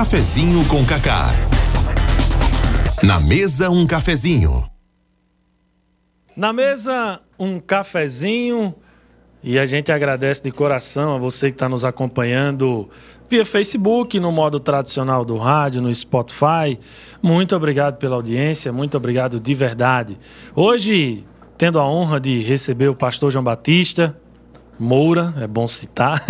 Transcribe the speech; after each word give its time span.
Cafezinho 0.00 0.66
com 0.66 0.82
Cacá. 0.86 1.26
Na 3.04 3.20
mesa 3.20 3.68
um 3.68 3.86
cafezinho. 3.86 4.64
Na 6.34 6.54
mesa 6.54 7.20
um 7.38 7.60
cafezinho 7.60 8.74
e 9.44 9.58
a 9.58 9.66
gente 9.66 9.92
agradece 9.92 10.42
de 10.42 10.50
coração 10.50 11.14
a 11.14 11.18
você 11.18 11.50
que 11.50 11.56
está 11.56 11.68
nos 11.68 11.84
acompanhando 11.84 12.88
via 13.28 13.44
Facebook, 13.44 14.18
no 14.18 14.32
modo 14.32 14.58
tradicional 14.58 15.22
do 15.22 15.36
rádio, 15.36 15.82
no 15.82 15.94
Spotify. 15.94 16.80
Muito 17.22 17.54
obrigado 17.54 17.98
pela 17.98 18.16
audiência, 18.16 18.72
muito 18.72 18.96
obrigado 18.96 19.38
de 19.38 19.52
verdade. 19.52 20.18
Hoje, 20.56 21.26
tendo 21.58 21.78
a 21.78 21.86
honra 21.86 22.18
de 22.18 22.40
receber 22.40 22.88
o 22.88 22.94
pastor 22.94 23.30
João 23.30 23.44
Batista, 23.44 24.18
Moura, 24.80 25.34
é 25.36 25.46
bom 25.46 25.68
citar, 25.68 26.24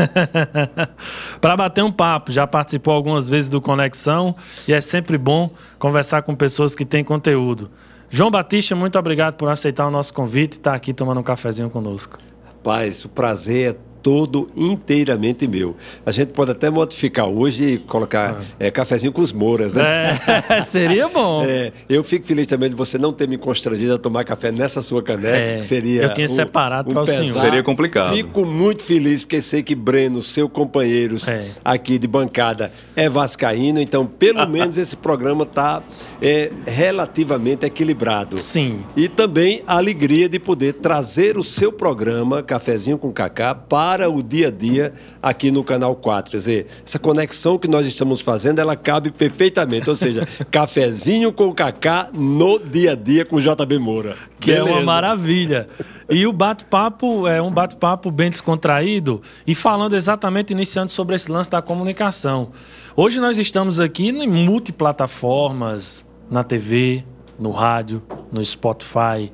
para 1.41 1.57
bater 1.57 1.85
um 1.85 1.93
papo. 1.93 2.33
Já 2.33 2.49
participou 2.49 2.93
algumas 2.93 3.29
vezes 3.29 3.49
do 3.49 3.61
Conexão 3.61 4.35
e 4.67 4.73
é 4.73 4.81
sempre 4.81 5.17
bom 5.17 5.49
conversar 5.79 6.23
com 6.23 6.35
pessoas 6.35 6.75
que 6.75 6.85
têm 6.85 7.05
conteúdo. 7.05 7.71
João 8.11 8.29
Batista, 8.29 8.75
muito 8.75 8.99
obrigado 8.99 9.37
por 9.37 9.49
aceitar 9.49 9.87
o 9.87 9.91
nosso 9.91 10.13
convite 10.13 10.55
e 10.55 10.59
estar 10.59 10.75
aqui 10.75 10.93
tomando 10.93 11.21
um 11.21 11.23
cafezinho 11.23 11.71
conosco. 11.71 12.19
Paz, 12.61 13.05
o 13.05 13.09
prazer 13.09 13.75
é 13.75 13.90
todo 14.03 14.49
inteiramente 14.57 15.47
meu. 15.47 15.77
A 16.05 16.11
gente 16.11 16.29
pode 16.33 16.51
até 16.51 16.71
modificar 16.71 17.27
hoje 17.27 17.65
e 17.65 17.79
colocar 17.79 18.39
ah. 18.41 18.45
é, 18.59 18.71
cafezinho 18.71 19.13
com 19.13 19.23
os 19.23 19.33
Mouras, 19.33 19.75
né? 19.75 20.19
É, 20.49 20.63
seria 20.63 21.09
bom. 21.09 21.43
É, 21.45 21.73
eu 21.89 22.03
fico 22.03 22.27
feliz 22.27 22.47
também 22.47 22.69
de 22.69 22.75
você 22.75 22.99
não 22.99 23.13
ter 23.13 23.29
me 23.29 23.39
constrangido 23.39 23.95
a 23.95 23.99
tomar 23.99 24.25
café 24.25 24.51
nessa 24.51 24.83
sua 24.83 25.03
caneca. 25.03 25.37
É, 25.37 25.63
seria 25.63 26.03
eu 26.03 26.15
tinha 26.15 26.27
um, 26.27 26.31
separado 26.31 26.91
um 26.91 26.93
para 26.93 27.03
o 27.03 27.07
senhor. 27.07 27.39
Seria 27.39 27.63
complicado. 27.63 28.15
Fico 28.15 28.45
muito 28.45 28.83
feliz 28.83 29.23
porque 29.23 29.43
sei 29.43 29.63
que 29.63 29.75
Breno, 29.75 30.23
seu 30.23 30.49
companheiro 30.49 31.17
é. 31.29 31.45
aqui 31.65 31.99
de 31.99 32.07
bancada, 32.07 32.73
é 32.97 33.09
vascaíno, 33.09 33.81
então 33.81 34.07
pelo 34.07 34.47
menos 34.49 34.77
esse 34.77 34.97
programa 34.97 35.45
está 35.45 35.83
é, 36.21 36.51
relativamente 36.67 37.65
equilibrado. 37.67 38.37
Sim. 38.37 38.85
E 38.97 39.09
também 39.09 39.63
a 39.67 39.77
alegria 39.77 40.29
de 40.29 40.39
poder 40.39 40.75
trazer 40.75 41.37
o 41.37 41.45
seu 41.45 41.73
programa, 41.73 42.43
Cafezinho 42.43 42.99
com 42.99 43.13
Cacá, 43.13 43.55
para 43.55 43.90
para 43.91 44.09
o 44.09 44.23
dia 44.23 44.47
a 44.47 44.51
dia 44.53 44.93
aqui 45.21 45.51
no 45.51 45.65
Canal 45.65 45.97
4. 45.97 46.31
Quer 46.31 46.37
dizer, 46.37 46.67
essa 46.87 46.97
conexão 46.97 47.59
que 47.59 47.67
nós 47.67 47.85
estamos 47.89 48.21
fazendo, 48.21 48.61
ela 48.61 48.77
cabe 48.77 49.11
perfeitamente. 49.11 49.91
Ou 49.91 49.97
seja, 49.97 50.29
cafezinho 50.49 51.33
com 51.33 51.53
Cacá 51.53 52.09
no 52.13 52.57
dia 52.61 52.93
a 52.93 52.95
dia 52.95 53.25
com 53.25 53.41
JB 53.41 53.81
Moura. 53.81 54.17
Que 54.39 54.53
Beleza. 54.53 54.71
é 54.71 54.73
uma 54.75 54.83
maravilha. 54.83 55.69
E 56.09 56.25
o 56.25 56.33
bate-papo 56.33 57.27
é 57.27 57.43
um 57.43 57.51
bate-papo 57.51 58.13
bem 58.13 58.31
descontraído 58.31 59.21
e 59.45 59.57
falando 59.57 59.97
exatamente, 59.97 60.53
iniciando 60.53 60.93
sobre 60.93 61.17
esse 61.17 61.31
lance 61.31 61.51
da 61.51 61.61
comunicação. 61.61 62.51
Hoje 62.95 63.19
nós 63.19 63.41
estamos 63.41 63.81
aqui 63.81 64.11
em 64.11 64.29
multiplataformas, 64.29 66.07
na 66.31 66.45
TV, 66.45 67.03
no 67.37 67.51
rádio, 67.51 68.01
no 68.31 68.45
Spotify, 68.45 69.33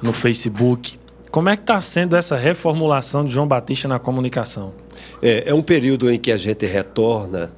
no 0.00 0.14
Facebook. 0.14 0.98
Como 1.36 1.50
é 1.50 1.54
que 1.54 1.64
está 1.64 1.78
sendo 1.82 2.16
essa 2.16 2.34
reformulação 2.34 3.22
de 3.22 3.30
João 3.30 3.46
Batista 3.46 3.86
na 3.86 3.98
comunicação? 3.98 4.72
É, 5.20 5.50
é 5.50 5.52
um 5.52 5.60
período 5.60 6.10
em 6.10 6.18
que 6.18 6.32
a 6.32 6.36
gente 6.38 6.64
retorna 6.64 7.52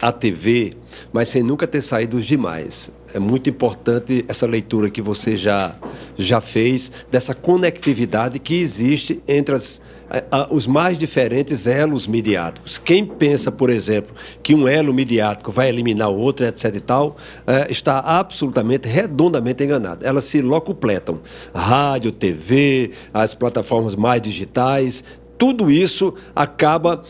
à 0.00 0.10
TV, 0.10 0.72
mas 1.12 1.28
sem 1.28 1.40
nunca 1.40 1.68
ter 1.68 1.82
saído 1.82 2.16
os 2.16 2.26
demais. 2.26 2.90
É 3.14 3.20
muito 3.20 3.48
importante 3.48 4.24
essa 4.26 4.44
leitura 4.44 4.90
que 4.90 5.00
você 5.00 5.36
já, 5.36 5.76
já 6.18 6.40
fez, 6.40 6.90
dessa 7.12 7.32
conectividade 7.32 8.40
que 8.40 8.54
existe 8.54 9.22
entre 9.28 9.54
as, 9.54 9.80
os 10.50 10.66
mais 10.66 10.98
diferentes 10.98 11.66
elos 11.66 12.06
midiáticos. 12.06 12.78
Quem 12.78 13.04
pensa, 13.04 13.50
por 13.50 13.70
exemplo, 13.70 14.14
que 14.42 14.54
um 14.54 14.68
elo 14.68 14.92
midiático 14.92 15.50
vai 15.50 15.68
eliminar 15.68 16.10
o 16.10 16.18
outro, 16.18 16.44
etc. 16.44 16.74
e 16.74 16.80
tal, 16.80 17.16
é, 17.46 17.70
está 17.70 17.98
absolutamente, 17.98 18.88
redondamente 18.88 19.64
enganado. 19.64 20.04
Elas 20.04 20.24
se 20.24 20.42
locupletam. 20.42 21.20
Rádio, 21.54 22.12
TV, 22.12 22.90
as 23.14 23.34
plataformas 23.34 23.94
mais 23.94 24.20
digitais, 24.20 25.02
tudo 25.42 25.72
isso 25.72 26.14
acaba 26.36 27.02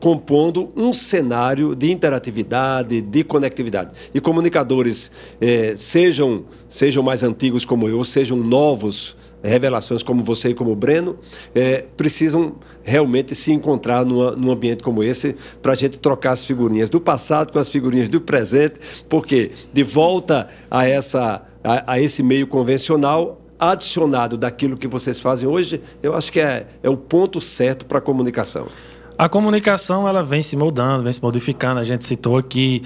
compondo 0.00 0.70
um 0.74 0.92
cenário 0.92 1.72
de 1.72 1.92
interatividade, 1.92 3.00
de 3.00 3.22
conectividade. 3.22 3.92
E 4.12 4.20
comunicadores, 4.20 5.12
eh, 5.40 5.74
sejam, 5.76 6.46
sejam 6.68 7.00
mais 7.00 7.22
antigos 7.22 7.64
como 7.64 7.88
eu, 7.88 8.04
sejam 8.04 8.38
novos, 8.38 9.16
revelações 9.42 10.02
como 10.02 10.24
você 10.24 10.50
e 10.50 10.54
como 10.54 10.72
o 10.72 10.76
Breno, 10.76 11.16
eh, 11.54 11.84
precisam 11.96 12.56
realmente 12.82 13.34
se 13.34 13.52
encontrar 13.52 14.04
numa, 14.04 14.32
num 14.32 14.50
ambiente 14.50 14.82
como 14.82 15.02
esse 15.02 15.36
para 15.62 15.72
a 15.72 15.74
gente 15.74 15.98
trocar 15.98 16.32
as 16.32 16.44
figurinhas 16.44 16.90
do 16.90 17.00
passado 17.00 17.52
com 17.52 17.58
as 17.58 17.68
figurinhas 17.68 18.08
do 18.08 18.20
presente, 18.20 18.80
porque 19.08 19.50
de 19.72 19.82
volta 19.82 20.48
a, 20.70 20.86
essa, 20.86 21.42
a, 21.62 21.92
a 21.92 22.00
esse 22.00 22.22
meio 22.22 22.46
convencional, 22.46 23.40
adicionado 23.58 24.36
daquilo 24.36 24.76
que 24.76 24.86
vocês 24.86 25.18
fazem 25.18 25.48
hoje, 25.48 25.80
eu 26.02 26.14
acho 26.14 26.32
que 26.32 26.40
é, 26.40 26.66
é 26.82 26.88
o 26.88 26.96
ponto 26.96 27.40
certo 27.40 27.86
para 27.86 27.98
a 27.98 28.00
comunicação. 28.00 28.68
A 29.16 29.28
comunicação 29.28 30.06
ela 30.06 30.22
vem 30.22 30.42
se 30.42 30.56
moldando, 30.56 31.02
vem 31.02 31.12
se 31.12 31.20
modificando. 31.20 31.80
A 31.80 31.84
gente 31.84 32.04
citou 32.04 32.36
aqui. 32.36 32.82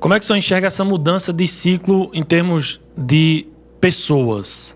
Como 0.00 0.14
é 0.14 0.18
que 0.18 0.24
o 0.24 0.26
senhor 0.26 0.38
enxerga 0.38 0.66
essa 0.68 0.84
mudança 0.84 1.32
de 1.34 1.46
ciclo 1.46 2.10
em 2.14 2.22
termos 2.22 2.80
de 2.96 3.46
pessoas? 3.78 4.75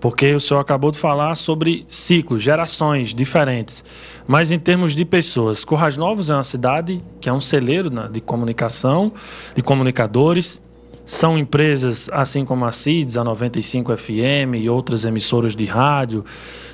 Porque 0.00 0.32
o 0.34 0.40
senhor 0.40 0.60
acabou 0.60 0.90
de 0.90 0.98
falar 0.98 1.34
sobre 1.34 1.84
ciclos, 1.88 2.42
gerações 2.42 3.12
diferentes. 3.12 3.84
Mas 4.26 4.52
em 4.52 4.58
termos 4.58 4.94
de 4.94 5.04
pessoas, 5.04 5.64
Corrais 5.64 5.96
Novos 5.96 6.30
é 6.30 6.34
uma 6.34 6.44
cidade 6.44 7.02
que 7.20 7.28
é 7.28 7.32
um 7.32 7.40
celeiro 7.40 7.90
né, 7.90 8.08
de 8.10 8.20
comunicação, 8.20 9.12
de 9.54 9.62
comunicadores. 9.62 10.60
São 11.04 11.38
empresas 11.38 12.08
assim 12.12 12.44
como 12.44 12.66
a 12.66 12.70
CIDS, 12.70 13.16
a 13.16 13.24
95 13.24 13.96
FM 13.96 14.56
e 14.56 14.68
outras 14.68 15.06
emissoras 15.06 15.56
de 15.56 15.64
rádio, 15.64 16.22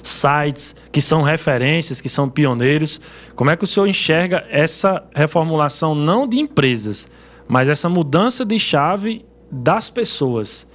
sites 0.02 0.74
que 0.90 1.00
são 1.00 1.22
referências, 1.22 2.00
que 2.00 2.08
são 2.08 2.28
pioneiros. 2.28 3.00
Como 3.36 3.48
é 3.48 3.56
que 3.56 3.62
o 3.62 3.66
senhor 3.66 3.86
enxerga 3.86 4.44
essa 4.50 5.04
reformulação 5.14 5.94
não 5.94 6.26
de 6.26 6.40
empresas, 6.40 7.08
mas 7.46 7.68
essa 7.68 7.88
mudança 7.88 8.44
de 8.44 8.58
chave 8.58 9.24
das 9.50 9.88
pessoas? 9.88 10.66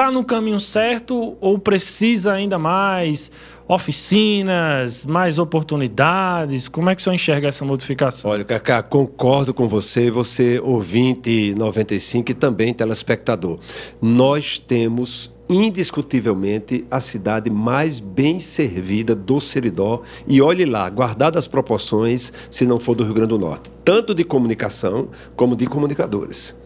Está 0.00 0.10
no 0.10 0.24
caminho 0.24 0.58
certo 0.58 1.36
ou 1.42 1.58
precisa 1.58 2.32
ainda 2.32 2.58
mais? 2.58 3.30
oficinas, 3.68 5.04
mais 5.04 5.38
oportunidades? 5.38 6.68
Como 6.68 6.90
é 6.90 6.94
que 6.94 7.00
o 7.00 7.04
senhor 7.04 7.14
enxerga 7.14 7.48
essa 7.48 7.64
modificação? 7.64 8.28
Olha, 8.28 8.42
Cacá, 8.42 8.82
concordo 8.82 9.54
com 9.54 9.68
você, 9.68 10.10
você 10.10 10.58
ouvinte 10.58 11.54
95 11.54 12.32
e 12.32 12.34
também 12.34 12.74
telespectador. 12.74 13.60
Nós 14.02 14.58
temos 14.58 15.30
indiscutivelmente 15.48 16.84
a 16.90 16.98
cidade 16.98 17.48
mais 17.48 18.00
bem 18.00 18.40
servida 18.40 19.14
do 19.14 19.40
Seridó. 19.40 20.02
E 20.26 20.40
olhe 20.40 20.64
lá, 20.64 20.88
guardadas 20.88 21.44
as 21.44 21.46
proporções, 21.46 22.32
se 22.50 22.66
não 22.66 22.80
for 22.80 22.96
do 22.96 23.04
Rio 23.04 23.14
Grande 23.14 23.28
do 23.28 23.38
Norte, 23.38 23.70
tanto 23.84 24.14
de 24.14 24.24
comunicação 24.24 25.10
como 25.36 25.54
de 25.54 25.66
comunicadores. 25.66 26.58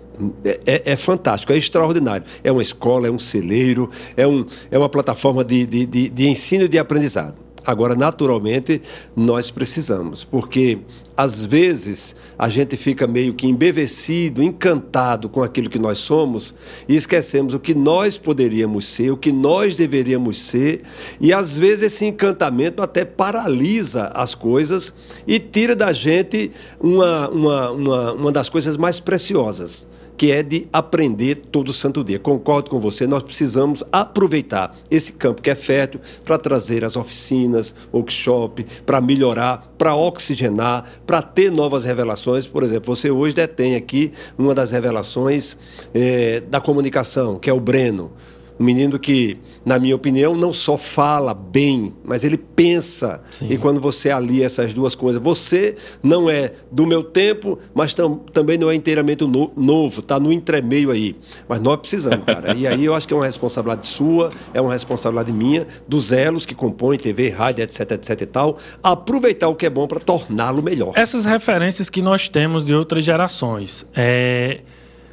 É, 0.64 0.92
é, 0.92 0.96
fantástico, 0.96 1.52
é 1.52 1.56
extraordinário. 1.56 2.24
É 2.42 2.52
uma 2.52 2.62
escola, 2.62 3.08
é 3.08 3.10
um 3.10 3.18
celeiro, 3.18 3.90
é, 4.16 4.26
um, 4.26 4.44
é 4.70 4.78
uma 4.78 4.88
plataforma 4.88 5.44
de, 5.44 5.66
de, 5.66 5.86
de, 5.86 6.08
de 6.08 6.28
ensino 6.28 6.64
e 6.64 6.68
de 6.68 6.78
aprendizado. 6.78 7.44
Agora, 7.66 7.94
naturalmente, 7.94 8.82
nós 9.16 9.50
precisamos, 9.50 10.22
porque 10.22 10.80
às 11.16 11.46
vezes 11.46 12.14
a 12.38 12.46
gente 12.50 12.76
fica 12.76 13.06
meio 13.06 13.32
que 13.32 13.46
embevecido, 13.46 14.42
encantado 14.42 15.30
com 15.30 15.42
aquilo 15.42 15.70
que 15.70 15.78
nós 15.78 15.98
somos 15.98 16.54
e 16.86 16.94
esquecemos 16.94 17.54
o 17.54 17.58
que 17.58 17.74
nós 17.74 18.18
poderíamos 18.18 18.84
ser, 18.84 19.10
o 19.10 19.16
que 19.16 19.32
nós 19.32 19.76
deveríamos 19.76 20.38
ser, 20.38 20.82
e 21.18 21.32
às 21.32 21.56
vezes 21.56 21.94
esse 21.94 22.04
encantamento 22.04 22.82
até 22.82 23.02
paralisa 23.02 24.08
as 24.08 24.34
coisas 24.34 24.92
e 25.26 25.38
tira 25.38 25.74
da 25.74 25.90
gente 25.90 26.50
uma, 26.78 27.30
uma, 27.30 27.70
uma, 27.70 28.12
uma 28.12 28.32
das 28.32 28.50
coisas 28.50 28.76
mais 28.76 29.00
preciosas 29.00 29.86
que 30.16 30.30
é 30.30 30.42
de 30.42 30.68
aprender 30.72 31.36
todo 31.36 31.72
santo 31.72 32.04
dia. 32.04 32.18
Concordo 32.18 32.70
com 32.70 32.78
você, 32.78 33.06
nós 33.06 33.22
precisamos 33.22 33.82
aproveitar 33.90 34.74
esse 34.90 35.12
campo 35.12 35.42
que 35.42 35.50
é 35.50 35.54
fértil 35.54 36.00
para 36.24 36.38
trazer 36.38 36.84
as 36.84 36.96
oficinas, 36.96 37.74
workshop, 37.92 38.64
para 38.86 39.00
melhorar, 39.00 39.72
para 39.76 39.94
oxigenar, 39.94 40.84
para 41.06 41.20
ter 41.22 41.50
novas 41.50 41.84
revelações. 41.84 42.46
Por 42.46 42.62
exemplo, 42.62 42.94
você 42.94 43.10
hoje 43.10 43.34
detém 43.34 43.74
aqui 43.74 44.12
uma 44.38 44.54
das 44.54 44.70
revelações 44.70 45.56
é, 45.92 46.40
da 46.40 46.60
comunicação, 46.60 47.38
que 47.38 47.50
é 47.50 47.52
o 47.52 47.60
Breno 47.60 48.12
Um 48.58 48.64
menino 48.64 48.98
que, 48.98 49.38
na 49.64 49.78
minha 49.78 49.96
opinião, 49.96 50.36
não 50.36 50.52
só 50.52 50.78
fala 50.78 51.34
bem, 51.34 51.92
mas 52.04 52.22
ele 52.22 52.36
pensa. 52.36 53.20
Sim. 53.30 53.48
E 53.50 53.58
quando 53.58 53.80
você 53.80 54.10
alia 54.10 54.46
essas 54.46 54.72
duas 54.72 54.94
coisas, 54.94 55.20
você 55.22 55.74
não 56.02 56.30
é 56.30 56.52
do 56.70 56.86
meu 56.86 57.02
tempo, 57.02 57.58
mas 57.74 57.94
tam, 57.94 58.16
também 58.32 58.56
não 58.56 58.70
é 58.70 58.74
inteiramente 58.74 59.24
no, 59.24 59.50
novo, 59.56 60.00
está 60.00 60.20
no 60.20 60.32
entremeio 60.32 60.90
aí. 60.90 61.16
Mas 61.48 61.60
nós 61.60 61.78
precisamos, 61.78 62.24
cara. 62.24 62.54
E 62.54 62.66
aí 62.66 62.84
eu 62.84 62.94
acho 62.94 63.08
que 63.08 63.14
é 63.14 63.16
uma 63.16 63.26
responsabilidade 63.26 63.86
sua, 63.86 64.30
é 64.52 64.60
uma 64.60 64.72
responsabilidade 64.72 65.32
minha, 65.32 65.66
dos 65.88 66.12
elos 66.12 66.46
que 66.46 66.54
compõem 66.54 66.96
TV, 66.98 67.30
rádio, 67.30 67.62
etc, 67.64 67.92
etc 67.92 68.20
e 68.20 68.26
tal, 68.26 68.56
aproveitar 68.82 69.48
o 69.48 69.54
que 69.54 69.66
é 69.66 69.70
bom 69.70 69.86
para 69.86 69.98
torná-lo 69.98 70.62
melhor. 70.62 70.92
Essas 70.94 71.24
referências 71.24 71.90
que 71.90 72.00
nós 72.00 72.28
temos 72.28 72.64
de 72.64 72.74
outras 72.74 73.04
gerações, 73.04 73.86
é 73.94 74.60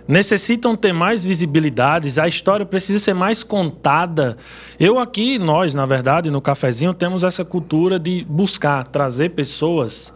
necessitam 0.07 0.75
ter 0.75 0.93
mais 0.93 1.23
visibilidades, 1.23 2.17
a 2.17 2.27
história 2.27 2.65
precisa 2.65 2.99
ser 2.99 3.13
mais 3.13 3.43
contada. 3.43 4.37
Eu 4.79 4.99
aqui, 4.99 5.37
nós, 5.37 5.75
na 5.75 5.85
verdade, 5.85 6.29
no 6.31 6.41
cafezinho, 6.41 6.93
temos 6.93 7.23
essa 7.23 7.45
cultura 7.45 7.99
de 7.99 8.25
buscar 8.27 8.87
trazer 8.87 9.29
pessoas 9.29 10.13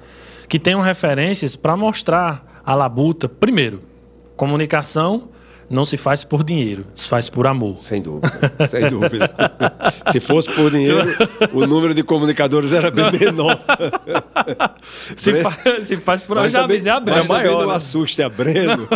que 0.48 0.60
tenham 0.60 0.82
referências 0.82 1.56
para 1.56 1.76
mostrar 1.78 2.62
a 2.66 2.76
labuta. 2.76 3.28
Primeiro, 3.30 3.82
comunicação 4.36 5.30
não 5.70 5.86
se 5.86 5.98
faz 5.98 6.24
por 6.24 6.44
dinheiro, 6.44 6.86
se 6.94 7.08
faz 7.08 7.30
por 7.30 7.48
amor. 7.48 7.78
Sem 7.78 8.02
dúvida, 8.02 8.30
sem 8.70 8.88
dúvida. 8.88 9.30
se 10.12 10.20
fosse 10.20 10.52
por 10.52 10.72
dinheiro, 10.72 11.00
o 11.54 11.66
número 11.66 11.94
de 11.94 12.04
comunicadores 12.04 12.74
era 12.74 12.92
bem 12.92 13.12
menor. 13.12 13.60
se, 15.16 15.42
faz, 15.42 15.88
se 15.88 15.98
faz 15.98 16.24
por 16.24 16.38
amor, 16.38 16.50
já 16.50 16.64
avisei 16.64 16.92
a 16.92 17.00
Breno. 17.00 17.18
Mas 17.18 17.30
é 17.30 17.34
maior, 17.34 17.62
não 17.62 17.70
né? 17.70 17.76
assuste 17.76 18.22
a 18.22 18.30
Breno. 18.30 18.88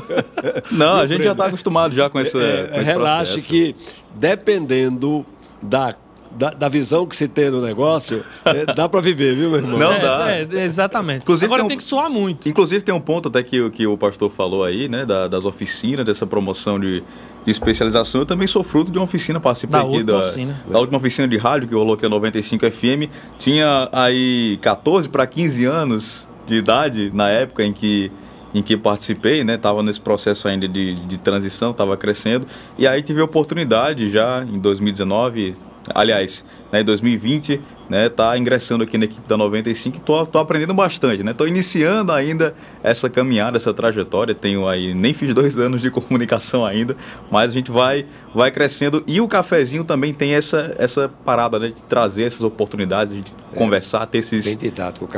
Não, 0.71 0.95
a 0.97 1.01
gente 1.01 1.17
Breno. 1.17 1.23
já 1.23 1.31
está 1.31 1.45
acostumado 1.47 1.95
já 1.95 2.09
com, 2.09 2.19
esse, 2.19 2.37
é, 2.37 2.67
com 2.67 2.75
esse 2.75 2.83
Relaxe 2.85 3.31
processo. 3.33 3.47
que, 3.47 3.75
dependendo 4.15 5.25
da 5.61 5.93
da, 6.31 6.51
da, 6.51 6.69
visão 6.69 7.05
que 7.05 7.15
se 7.15 7.27
tem 7.27 7.49
do 7.49 7.61
negócio, 7.61 8.23
é, 8.45 8.65
dá 8.73 8.87
para 8.87 9.01
viver, 9.01 9.35
viu, 9.35 9.49
meu 9.49 9.59
irmão? 9.59 9.79
Não 9.79 9.93
é, 9.93 9.99
dá. 9.99 10.31
É, 10.31 10.63
exatamente. 10.63 11.23
Inclusive, 11.23 11.45
Agora 11.45 11.61
tem, 11.61 11.65
um, 11.65 11.69
tem, 11.69 11.77
que 11.77 11.83
soar 11.83 12.09
muito. 12.09 12.47
Inclusive, 12.47 12.83
tem 12.83 12.93
um 12.93 12.99
ponto 12.99 13.29
até 13.29 13.41
que, 13.41 13.69
que 13.71 13.87
o 13.87 13.97
pastor 13.97 14.29
falou 14.29 14.63
aí, 14.63 14.87
né, 14.87 15.05
da, 15.05 15.27
das 15.27 15.45
oficinas, 15.45 16.05
dessa 16.05 16.27
promoção 16.27 16.79
de, 16.79 17.01
de, 17.45 17.51
especialização. 17.51 18.21
Eu 18.21 18.25
também 18.25 18.47
sou 18.47 18.63
fruto 18.63 18.91
de 18.91 18.97
uma 18.97 19.05
oficina, 19.05 19.39
participei 19.39 19.79
da 19.79 19.85
aqui 19.85 20.03
da, 20.03 20.17
oficina. 20.17 20.63
da 20.69 20.79
última 20.79 20.97
oficina 20.97 21.27
de 21.27 21.37
rádio 21.37 21.67
que 21.67 21.73
rolou 21.73 21.95
aqui 21.95 22.05
a 22.05 22.09
95 22.09 22.71
FM. 22.71 23.09
Tinha 23.37 23.89
aí 23.91 24.57
14 24.61 25.09
para 25.09 25.25
15 25.25 25.65
anos 25.65 26.27
de 26.45 26.55
idade 26.55 27.11
na 27.13 27.29
época 27.29 27.63
em 27.63 27.73
que 27.73 28.11
em 28.53 28.63
que 28.63 28.75
participei, 28.75 29.43
né? 29.43 29.57
Tava 29.57 29.83
nesse 29.83 30.01
processo 30.01 30.47
ainda 30.47 30.67
de, 30.67 30.95
de 30.95 31.17
transição, 31.19 31.71
estava 31.71 31.95
crescendo. 31.95 32.47
E 32.77 32.87
aí 32.87 33.01
tive 33.01 33.21
a 33.21 33.23
oportunidade 33.23 34.09
já 34.09 34.43
em 34.43 34.57
2019, 34.57 35.55
aliás, 35.93 36.43
né, 36.71 36.81
em 36.81 36.83
2020, 36.83 37.61
né, 37.89 38.07
tá 38.07 38.37
ingressando 38.37 38.83
aqui 38.83 38.97
na 38.97 39.05
equipe 39.05 39.27
da 39.27 39.35
95 39.35 39.97
e 39.97 39.99
tô, 39.99 40.25
tô 40.25 40.37
aprendendo 40.37 40.73
bastante, 40.73 41.23
né? 41.23 41.33
Tô 41.33 41.47
iniciando 41.47 42.11
ainda 42.11 42.53
essa 42.83 43.09
caminhada, 43.09 43.57
essa 43.57 43.73
trajetória. 43.73 44.35
Tenho 44.35 44.67
aí, 44.67 44.93
nem 44.93 45.11
fiz 45.13 45.33
dois 45.33 45.57
anos 45.57 45.81
de 45.81 45.89
comunicação 45.89 46.63
ainda, 46.63 46.95
mas 47.31 47.49
a 47.49 47.53
gente 47.53 47.71
vai, 47.71 48.05
vai 48.33 48.51
crescendo. 48.51 49.03
E 49.07 49.19
o 49.19 49.27
cafezinho 49.27 49.83
também 49.83 50.13
tem 50.13 50.35
essa, 50.35 50.75
essa 50.77 51.09
parada 51.25 51.57
né, 51.57 51.69
de 51.69 51.81
trazer 51.83 52.23
essas 52.23 52.43
oportunidades, 52.43 53.13
de 53.13 53.33
é, 53.51 53.55
conversar, 53.55 54.05
ter 54.05 54.19
esses, 54.19 54.45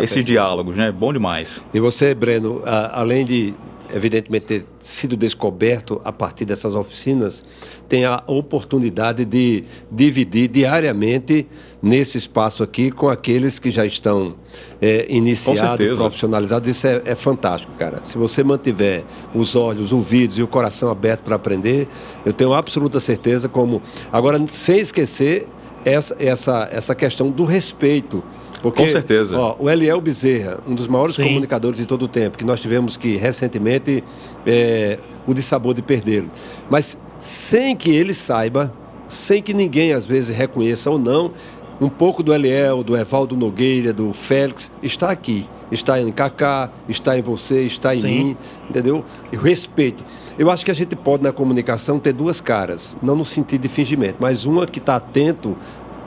esses 0.02 0.26
diálogos, 0.26 0.78
né? 0.78 0.92
Bom 0.92 1.12
demais. 1.12 1.62
E 1.74 1.80
você, 1.80 2.16
Breno, 2.16 2.62
além 2.94 3.26
de 3.26 3.54
evidentemente 3.94 4.46
ter 4.46 4.66
sido 4.80 5.16
descoberto 5.16 6.02
a 6.04 6.12
partir 6.12 6.46
dessas 6.46 6.76
oficinas, 6.76 7.44
tem 7.88 8.06
a 8.06 8.24
oportunidade 8.28 9.26
de 9.26 9.64
dividir 9.92 10.48
diariamente 10.48 11.48
nesse 11.82 12.18
espaço 12.18 12.64
aqui 12.64 12.92
com 12.92 13.10
aqueles 13.10 13.60
que 13.60 13.70
já 13.70 13.86
estão 13.86 14.36
é, 14.82 15.06
iniciados, 15.10 15.98
profissionalizados. 15.98 16.70
Isso 16.70 16.88
é, 16.88 17.02
é, 17.06 17.16
fantástico, 17.16 17.74
cara. 17.78 18.04
Se 18.04 18.18
você 18.18 18.44
mantiver 18.44 19.04
os 19.34 19.56
olhos, 19.56 19.92
ouvidos 19.92 20.38
e 20.38 20.44
o 20.44 20.48
coração 20.48 20.90
aberto 20.90 21.22
para 21.22 21.36
aprender, 21.36 21.88
eu 22.26 22.34
tenho 22.34 22.54
absoluta 22.54 23.00
certeza 23.00 23.50
como. 23.50 23.82
Agora, 24.12 24.40
sem 24.48 24.80
esquecer 24.80 25.48
essa, 25.86 26.16
essa, 26.20 26.70
essa 26.72 26.96
questão 26.96 27.30
do 27.30 27.46
respeito 27.46 28.24
porque, 28.62 28.84
Com 28.84 28.90
certeza. 28.90 29.38
Ó, 29.38 29.56
o 29.60 29.70
Eliel 29.70 30.00
Bezerra, 30.00 30.60
um 30.68 30.76
dos 30.76 30.88
maiores 30.88 31.16
Sim. 31.16 31.24
comunicadores 31.24 31.80
de 31.80 31.86
todo 31.86 32.04
o 32.04 32.08
tempo, 32.08 32.38
que 32.38 32.46
nós 32.46 32.60
tivemos 32.60 32.96
que 32.96 33.18
recentemente 33.18 34.04
é, 34.46 35.00
o 35.26 35.34
de 35.34 35.42
sabor 35.42 35.74
de 35.74 35.82
perdê-lo. 35.82 36.30
Mas 36.70 36.98
sem 37.20 37.76
que 37.76 37.90
ele 37.90 38.14
saiba, 38.14 38.72
sem 39.08 39.42
que 39.42 39.54
ninguém 39.54 39.94
às 39.94 40.06
vezes 40.06 40.36
reconheça 40.36 40.92
ou 40.92 41.00
não, 41.00 41.32
um 41.80 41.90
pouco 41.90 42.22
do 42.22 42.32
Eliel, 42.32 42.84
do 42.84 42.96
Evaldo 42.96 43.36
Nogueira, 43.36 43.92
do 43.92 44.14
Félix, 44.14 44.72
está 44.84 45.10
aqui. 45.10 45.48
Está 45.72 46.00
em 46.00 46.12
Kaká, 46.12 46.70
está 46.88 47.18
em 47.18 47.22
você, 47.22 47.64
está 47.64 47.96
em 47.96 48.00
Sim. 48.00 48.08
mim, 48.08 48.38
entendeu? 48.70 49.04
E 49.32 49.38
o 49.38 49.42
respeito. 49.42 50.04
Eu 50.38 50.50
acho 50.50 50.64
que 50.64 50.72
a 50.72 50.74
gente 50.74 50.96
pode, 50.96 51.24
na 51.24 51.32
comunicação, 51.32 52.00
ter 52.00 52.14
duas 52.14 52.40
caras, 52.40 52.96
não 53.02 53.16
no 53.16 53.26
sentido 53.26 53.62
de 53.62 53.70
fingimento, 53.70 54.18
mas 54.20 54.46
uma 54.46 54.66
que 54.66 54.80
está 54.80 54.96
atento 54.96 55.58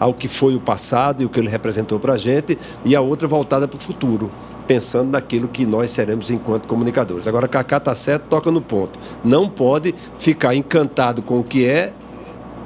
ao 0.01 0.13
que 0.13 0.29
foi 0.29 0.55
o 0.55 0.61
passado 0.61 1.23
e 1.23 1.27
o 1.27 1.29
que 1.29 1.39
ele 1.39 1.49
representou 1.49 2.01
para 2.01 2.15
a 2.15 2.19
gente, 2.19 2.59
e 2.85 2.97
a 2.97 3.01
outra 3.01 3.29
voltada 3.29 3.69
para 3.69 3.77
o 3.77 3.81
futuro, 3.81 4.31
pensando 4.67 5.11
naquilo 5.11 5.47
que 5.47 5.65
nós 5.67 5.91
seremos 5.91 6.31
enquanto 6.31 6.67
comunicadores. 6.67 7.29
Agora, 7.29 7.47
Cacá 7.47 7.77
está 7.77 7.95
certo, 7.95 8.25
toca 8.25 8.51
no 8.51 8.61
ponto. 8.61 8.99
Não 9.23 9.49
pode 9.49 9.95
ficar 10.19 10.55
encantado 10.55 11.23
com 11.23 11.39
o 11.39 11.45
que 11.45 11.67
é, 11.67 11.93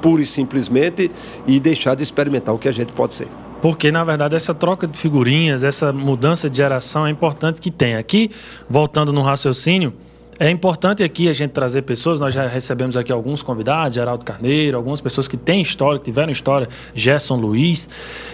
pura 0.01 0.21
e 0.21 0.25
simplesmente, 0.25 1.11
e 1.45 1.59
deixar 1.59 1.95
de 1.95 2.03
experimentar 2.03 2.55
o 2.55 2.57
que 2.57 2.67
a 2.67 2.71
gente 2.71 2.93
pode 2.93 3.13
ser. 3.13 3.27
Porque, 3.61 3.91
na 3.91 4.03
verdade, 4.03 4.35
essa 4.35 4.53
troca 4.53 4.87
de 4.87 4.97
figurinhas, 4.97 5.63
essa 5.63 5.91
mudança 5.91 6.49
de 6.49 6.55
geração 6.55 7.05
é 7.05 7.09
importante 7.09 7.59
que 7.59 7.69
tenha. 7.69 7.99
Aqui, 7.99 8.31
voltando 8.69 9.11
no 9.11 9.21
raciocínio, 9.21 9.93
é 10.39 10.49
importante 10.49 11.03
aqui 11.03 11.27
a 11.27 11.33
gente 11.33 11.51
trazer 11.51 11.81
pessoas, 11.81 12.17
nós 12.17 12.33
já 12.33 12.47
recebemos 12.47 12.95
aqui 12.95 13.11
alguns 13.11 13.41
convidados, 13.41 13.95
Geraldo 13.95 14.23
Carneiro, 14.23 14.77
algumas 14.77 15.01
pessoas 15.01 15.27
que 15.27 15.35
têm 15.35 15.61
história, 15.61 15.99
que 15.99 16.05
tiveram 16.05 16.31
história, 16.31 16.69
Gerson 16.95 17.35
Luiz, 17.35 17.89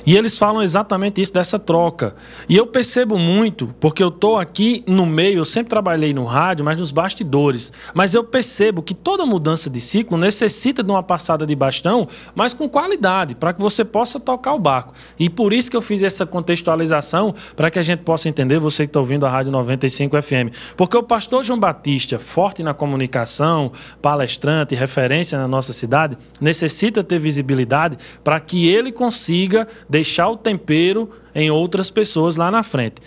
e 0.05 0.15
eles 0.15 0.37
falam 0.37 0.61
exatamente 0.61 1.19
isso, 1.19 1.33
dessa 1.33 1.57
troca. 1.57 2.15
E 2.47 2.55
eu 2.55 2.67
percebo 2.67 3.17
muito, 3.17 3.73
porque 3.79 4.03
eu 4.03 4.09
estou 4.09 4.37
aqui 4.37 4.83
no 4.85 5.03
meio, 5.03 5.39
eu 5.39 5.45
sempre 5.45 5.71
trabalhei 5.71 6.13
no 6.13 6.25
rádio, 6.25 6.63
mas 6.63 6.77
nos 6.77 6.91
bastidores, 6.91 7.73
mas 7.91 8.13
eu 8.13 8.23
percebo 8.23 8.83
que 8.83 8.93
toda 8.93 9.25
mudança 9.25 9.67
de 9.67 9.81
ciclo 9.81 10.15
necessita 10.15 10.83
de 10.83 10.91
uma 10.91 11.01
passada 11.01 11.43
de 11.43 11.55
bastão, 11.55 12.07
mas 12.35 12.53
com 12.53 12.69
qualidade, 12.69 13.33
para 13.33 13.51
que 13.51 13.59
você 13.59 13.83
possa 13.83 14.19
tocar 14.19 14.53
o 14.53 14.59
barco. 14.59 14.93
E 15.17 15.27
por 15.27 15.51
isso 15.51 15.71
que 15.71 15.77
eu 15.77 15.81
fiz 15.81 16.03
essa 16.03 16.23
contextualização, 16.23 17.33
para 17.55 17.71
que 17.71 17.79
a 17.79 17.83
gente 17.83 18.01
possa 18.01 18.29
entender, 18.29 18.59
você 18.59 18.83
que 18.83 18.89
está 18.89 18.99
ouvindo 18.99 19.25
a 19.25 19.29
Rádio 19.29 19.51
95 19.51 20.21
FM. 20.21 20.53
Porque 20.77 20.95
o 20.95 21.01
pastor 21.01 21.43
João 21.43 21.59
Batista, 21.59 21.94
artista 21.95 22.19
forte 22.19 22.61
na 22.61 22.73
comunicação, 22.73 23.71
palestrante, 24.01 24.75
referência 24.75 25.37
na 25.37 25.47
nossa 25.47 25.71
cidade, 25.71 26.17
necessita 26.41 27.03
ter 27.03 27.19
visibilidade 27.19 27.97
para 28.23 28.39
que 28.39 28.67
ele 28.67 28.91
consiga 28.91 29.67
deixar 29.89 30.29
o 30.29 30.35
tempero 30.35 31.09
em 31.33 31.49
outras 31.49 31.89
pessoas 31.89 32.35
lá 32.35 32.51
na 32.51 32.63
frente. 32.63 33.01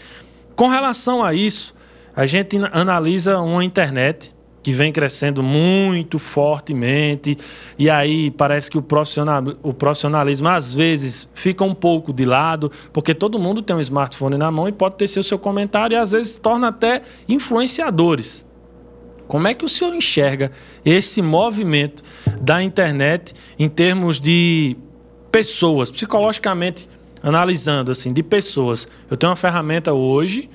Com 0.57 0.69
relação 0.69 1.23
a 1.23 1.35
isso, 1.35 1.75
a 2.17 2.27
gente 2.27 2.59
analisa 2.73 3.39
uma 3.41 3.63
internet 3.63 4.35
que 4.63 4.73
vem 4.73 4.93
crescendo 4.93 5.43
muito 5.43 6.19
fortemente, 6.19 7.39
e 7.79 7.89
aí 7.89 8.31
parece 8.31 8.71
que 8.71 8.77
o, 8.77 8.83
profissional, 8.83 9.43
o 9.63 9.73
profissionalismo 9.73 10.49
às 10.49 10.75
vezes 10.75 11.29
fica 11.33 11.65
um 11.65 11.73
pouco 11.73 12.13
de 12.13 12.25
lado, 12.25 12.71
porque 12.93 13.15
todo 13.15 13.39
mundo 13.39 13.63
tem 13.63 13.77
um 13.77 13.81
smartphone 13.81 14.37
na 14.37 14.51
mão 14.51 14.69
e 14.69 14.73
pode 14.73 14.97
ter 14.97 15.09
seu, 15.09 15.23
seu 15.23 15.39
comentário, 15.39 15.95
e 15.95 15.97
às 15.97 16.11
vezes 16.11 16.37
torna 16.37 16.69
até 16.69 17.03
influenciadores. 17.29 18.48
Como 19.29 19.47
é 19.47 19.53
que 19.53 19.65
o 19.65 19.69
senhor 19.69 19.95
enxerga 19.95 20.51
esse 20.83 21.21
movimento 21.21 22.03
da 22.41 22.63
internet 22.63 23.35
em 23.59 23.69
termos 23.69 24.19
de 24.19 24.75
pessoas, 25.31 25.91
psicologicamente 25.91 26.89
analisando 27.23 27.93
assim, 27.93 28.11
de 28.11 28.23
pessoas? 28.23 28.89
Eu 29.11 29.19
tenho 29.19 29.29
uma 29.29 29.37
ferramenta 29.37 29.93
hoje, 29.93 30.49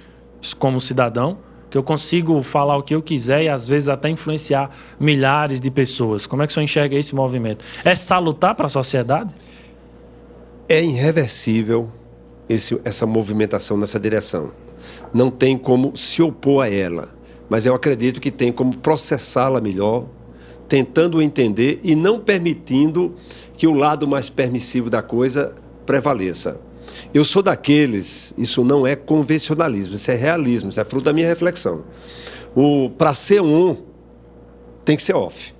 como 0.58 0.82
cidadão, 0.82 1.38
que 1.70 1.78
eu 1.78 1.84
consigo 1.84 2.42
falar 2.42 2.76
o 2.76 2.82
que 2.82 2.96
eu 2.96 3.02
quiser 3.02 3.44
e 3.44 3.50
às 3.50 3.68
vezes 3.68 3.90
até 3.90 4.10
influenciar 4.10 4.72
milhares 5.00 5.62
de 5.62 5.70
pessoas. 5.70 6.26
Como 6.26 6.42
é 6.42 6.48
que 6.48 6.52
o 6.52 6.54
senhor 6.54 6.64
enxerga 6.64 6.96
esse 6.98 7.14
movimento? 7.14 7.64
É 7.86 7.94
salutar 7.94 8.56
para 8.56 8.66
a 8.66 8.70
sociedade? 8.70 9.36
É 10.68 10.84
irreversível 10.84 11.92
esse, 12.50 12.80
essa 12.84 13.06
movimentação 13.06 13.78
nessa 13.78 14.00
direção. 14.00 14.52
Não 15.14 15.30
tem 15.30 15.58
como 15.58 15.96
se 15.96 16.24
opor 16.24 16.64
a 16.64 16.70
ela 16.70 17.23
mas 17.54 17.68
eu 17.68 17.76
acredito 17.76 18.20
que 18.20 18.32
tem 18.32 18.52
como 18.52 18.76
processá-la 18.76 19.62
melhor, 19.62 20.08
tentando 20.68 21.22
entender 21.22 21.80
e 21.84 21.96
não 21.96 22.20
permitindo 22.20 23.14
que 23.56 23.68
o 23.68 23.74
lado 23.74 24.08
mais 24.08 24.28
permissivo 24.28 24.90
da 24.90 25.04
coisa 25.04 25.54
prevaleça. 25.86 26.60
Eu 27.14 27.24
sou 27.24 27.44
daqueles, 27.44 28.34
isso 28.40 28.64
não 28.64 28.88
é 28.88 28.96
convencionalismo, 28.96 29.94
isso 29.94 30.10
é 30.10 30.16
realismo, 30.16 30.72
isso 30.72 30.82
é 30.82 30.84
fruto 30.84 31.06
da 31.06 31.14
minha 31.14 31.28
reflexão. 31.28 31.84
O 32.56 32.90
para 32.90 33.14
ser 33.14 33.40
um 33.40 33.78
tem 34.84 34.96
que 34.96 35.04
ser 35.04 35.14
off. 35.14 35.54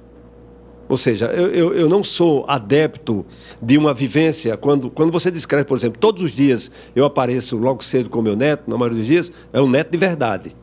Ou 0.90 0.98
seja, 0.98 1.28
eu, 1.28 1.52
eu, 1.52 1.74
eu, 1.76 1.88
não 1.88 2.04
sou 2.04 2.44
adepto 2.48 3.24
de 3.62 3.78
uma 3.78 3.94
vivência. 3.94 4.58
Quando, 4.58 4.90
quando 4.90 5.12
você 5.12 5.30
descreve, 5.30 5.66
por 5.66 5.78
exemplo, 5.78 6.00
todos 6.00 6.24
os 6.24 6.32
dias 6.32 6.72
eu 6.96 7.06
apareço 7.06 7.56
logo 7.56 7.84
cedo 7.84 8.10
com 8.10 8.20
meu 8.20 8.36
neto, 8.36 8.64
na 8.68 8.80
maioria 8.80 8.98
dos 8.98 9.08
dias, 9.08 9.32
é 9.54 9.62
um 9.62 9.70
neto 9.70 9.92
de 9.92 9.98
verdade. 10.00 10.63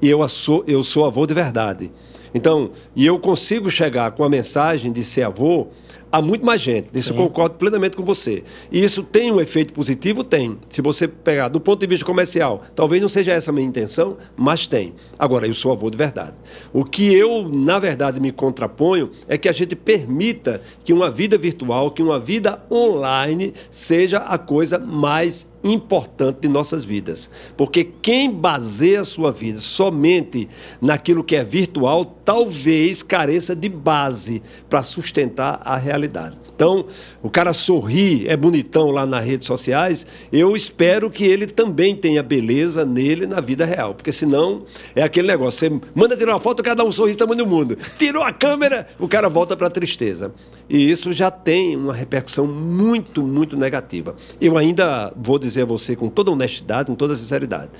E 0.00 0.08
eu 0.08 0.26
sou, 0.28 0.64
eu 0.66 0.82
sou 0.82 1.04
avô 1.04 1.26
de 1.26 1.34
verdade. 1.34 1.92
Então, 2.34 2.70
e 2.94 3.06
eu 3.06 3.18
consigo 3.18 3.70
chegar 3.70 4.10
com 4.10 4.22
a 4.22 4.28
mensagem 4.28 4.92
de 4.92 5.02
ser 5.02 5.22
avô 5.22 5.68
há 6.10 6.20
muito 6.20 6.44
mais 6.44 6.60
gente. 6.60 6.88
Isso 6.94 7.12
eu 7.12 7.16
concordo 7.16 7.56
plenamente 7.56 7.96
com 7.96 8.04
você. 8.04 8.44
E 8.70 8.82
isso 8.82 9.02
tem 9.02 9.32
um 9.32 9.40
efeito 9.40 9.72
positivo? 9.72 10.24
Tem. 10.24 10.58
Se 10.68 10.80
você 10.80 11.06
pegar 11.08 11.48
do 11.48 11.60
ponto 11.60 11.80
de 11.80 11.86
vista 11.86 12.04
comercial, 12.04 12.62
talvez 12.74 13.00
não 13.02 13.08
seja 13.08 13.32
essa 13.32 13.50
a 13.50 13.54
minha 13.54 13.66
intenção, 13.66 14.16
mas 14.36 14.66
tem. 14.66 14.94
Agora, 15.18 15.46
eu 15.46 15.54
sou 15.54 15.72
avô 15.72 15.90
de 15.90 15.98
verdade. 15.98 16.34
O 16.72 16.84
que 16.84 17.14
eu, 17.14 17.48
na 17.48 17.78
verdade, 17.78 18.20
me 18.20 18.32
contraponho 18.32 19.10
é 19.28 19.36
que 19.36 19.48
a 19.48 19.52
gente 19.52 19.76
permita 19.76 20.60
que 20.84 20.92
uma 20.92 21.10
vida 21.10 21.36
virtual, 21.36 21.90
que 21.90 22.02
uma 22.02 22.18
vida 22.18 22.62
online 22.70 23.52
seja 23.70 24.18
a 24.18 24.38
coisa 24.38 24.78
mais 24.78 25.48
importante 25.72 26.40
de 26.40 26.48
nossas 26.48 26.84
vidas. 26.84 27.30
Porque 27.56 27.84
quem 27.84 28.30
baseia 28.30 29.00
a 29.00 29.04
sua 29.04 29.30
vida 29.30 29.58
somente 29.60 30.48
naquilo 30.80 31.24
que 31.24 31.36
é 31.36 31.44
virtual, 31.44 32.04
talvez 32.04 33.02
careça 33.02 33.54
de 33.54 33.68
base 33.68 34.42
para 34.68 34.82
sustentar 34.82 35.60
a 35.64 35.76
realidade. 35.76 36.38
Então, 36.54 36.86
o 37.22 37.28
cara 37.28 37.52
sorri, 37.52 38.26
é 38.26 38.36
bonitão 38.36 38.90
lá 38.90 39.04
nas 39.04 39.24
redes 39.24 39.46
sociais, 39.46 40.06
eu 40.32 40.56
espero 40.56 41.10
que 41.10 41.22
ele 41.22 41.46
também 41.46 41.94
tenha 41.94 42.22
beleza 42.22 42.84
nele 42.84 43.26
na 43.26 43.40
vida 43.40 43.64
real. 43.64 43.94
Porque 43.94 44.10
senão 44.10 44.64
é 44.94 45.02
aquele 45.02 45.28
negócio, 45.28 45.68
você 45.68 45.80
manda 45.94 46.16
tirar 46.16 46.32
uma 46.32 46.38
foto, 46.38 46.62
cada 46.62 46.82
um 46.82 46.90
sorriso 46.90 47.18
tamanho 47.18 47.44
do 47.44 47.46
mundo. 47.46 47.76
Tirou 47.98 48.22
a 48.22 48.32
câmera, 48.32 48.86
o 48.98 49.06
cara 49.06 49.28
volta 49.28 49.56
para 49.56 49.66
a 49.66 49.70
tristeza. 49.70 50.32
E 50.68 50.90
isso 50.90 51.12
já 51.12 51.30
tem 51.30 51.76
uma 51.76 51.92
repercussão 51.92 52.46
muito, 52.46 53.22
muito 53.22 53.56
negativa. 53.56 54.16
Eu 54.40 54.56
ainda 54.56 55.12
vou 55.14 55.38
dizer 55.38 55.55
dizer 55.56 55.62
a 55.62 55.66
você 55.66 55.96
com 55.96 56.08
toda 56.08 56.30
honestidade, 56.30 56.86
com 56.86 56.94
toda 56.94 57.14
sinceridade. 57.14 57.70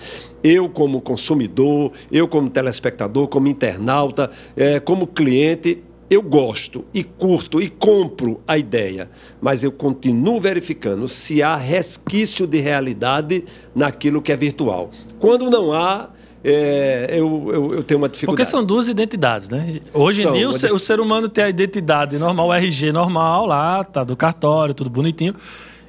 Eu, 0.43 0.69
como 0.69 1.01
consumidor, 1.01 1.93
eu, 2.11 2.27
como 2.27 2.49
telespectador, 2.49 3.29
como 3.29 3.49
internauta, 3.49 4.31
é, 4.57 4.81
como 4.81 5.07
cliente, 5.07 5.83
eu 6.09 6.23
gosto 6.23 6.85
e 6.95 7.03
curto 7.03 7.61
e 7.61 7.69
compro 7.69 8.41
a 8.47 8.57
ideia, 8.57 9.11
mas 9.41 9.65
eu 9.65 9.73
continuo 9.73 10.41
verificando 10.41 11.07
se 11.09 11.43
há 11.43 11.57
resquício 11.57 12.47
de 12.47 12.59
realidade 12.59 13.45
naquilo 13.75 14.23
que 14.23 14.31
é 14.31 14.37
virtual. 14.37 14.91
Quando 15.19 15.51
não 15.51 15.73
há, 15.73 16.09
é, 16.45 17.09
eu, 17.11 17.49
eu, 17.53 17.75
eu, 17.75 17.83
tenho 17.83 17.99
uma 17.99 18.09
dificuldade. 18.09 18.37
Porque 18.37 18.45
são 18.45 18.65
duas 18.65 18.87
identidades, 18.87 19.49
né? 19.49 19.81
Hoje 19.93 20.23
são, 20.23 20.33
em 20.33 20.39
dia, 20.39 20.49
o 20.49 20.53
ser, 20.53 20.73
o 20.73 20.79
ser, 20.79 21.01
humano 21.01 21.29
tem 21.29 21.43
a 21.43 21.49
identidade 21.49 22.17
normal, 22.19 22.49
o 22.49 22.55
RG 22.55 22.93
normal 22.93 23.47
lá, 23.47 23.83
tá 23.83 24.05
do 24.05 24.17
cartório, 24.17 24.73
tudo 24.73 24.89
bonitinho 24.89 25.35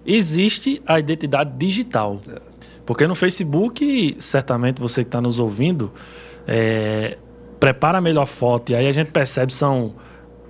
existe 0.08 0.82
a 0.86 1.00
identidade 1.00 1.52
digital. 1.58 2.22
Porque 2.86 3.06
no 3.06 3.14
Facebook, 3.14 4.16
certamente 4.18 4.80
você 4.80 5.04
que 5.04 5.10
está 5.10 5.20
nos 5.20 5.40
ouvindo, 5.40 5.92
é, 6.48 7.18
prepara 7.60 7.98
a 7.98 8.02
melhor 8.02 8.26
foto. 8.26 8.72
E 8.72 8.76
aí 8.76 8.88
a 8.88 8.92
gente 8.94 9.12
percebe 9.12 9.54
são 9.54 9.94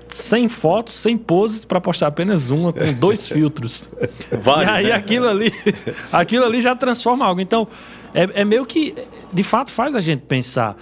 100 0.08 0.48
fotos, 0.48 0.94
100 0.94 1.18
poses 1.18 1.66
para 1.66 1.82
postar 1.82 2.08
apenas 2.08 2.52
uma 2.52 2.72
com 2.72 2.94
dois 3.02 3.28
filtros. 3.28 3.90
Vai, 4.32 4.66
e 4.66 4.70
aí 4.70 4.84
né? 4.86 4.92
aquilo 4.92 5.28
ali, 5.28 5.52
aquilo 6.14 6.46
ali 6.46 6.62
já 6.62 6.76
transforma 6.76 7.26
algo. 7.26 7.42
Então, 7.42 7.68
é, 8.14 8.42
é 8.42 8.46
meio 8.46 8.66
que, 8.66 8.94
de 9.34 9.44
fato, 9.44 9.72
faz 9.72 9.96
a 9.96 10.00
gente 10.00 10.22
pensar. 10.22 10.78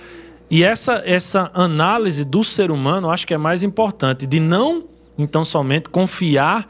E 0.50 0.64
essa, 0.64 1.02
essa 1.06 1.50
análise 1.54 2.24
do 2.24 2.44
ser 2.44 2.70
humano, 2.70 3.08
eu 3.08 3.12
acho 3.12 3.26
que 3.26 3.34
é 3.34 3.38
mais 3.38 3.64
importante, 3.64 4.28
de 4.28 4.40
não, 4.40 4.84
então, 5.18 5.46
somente 5.46 5.90
confiar 5.90 6.68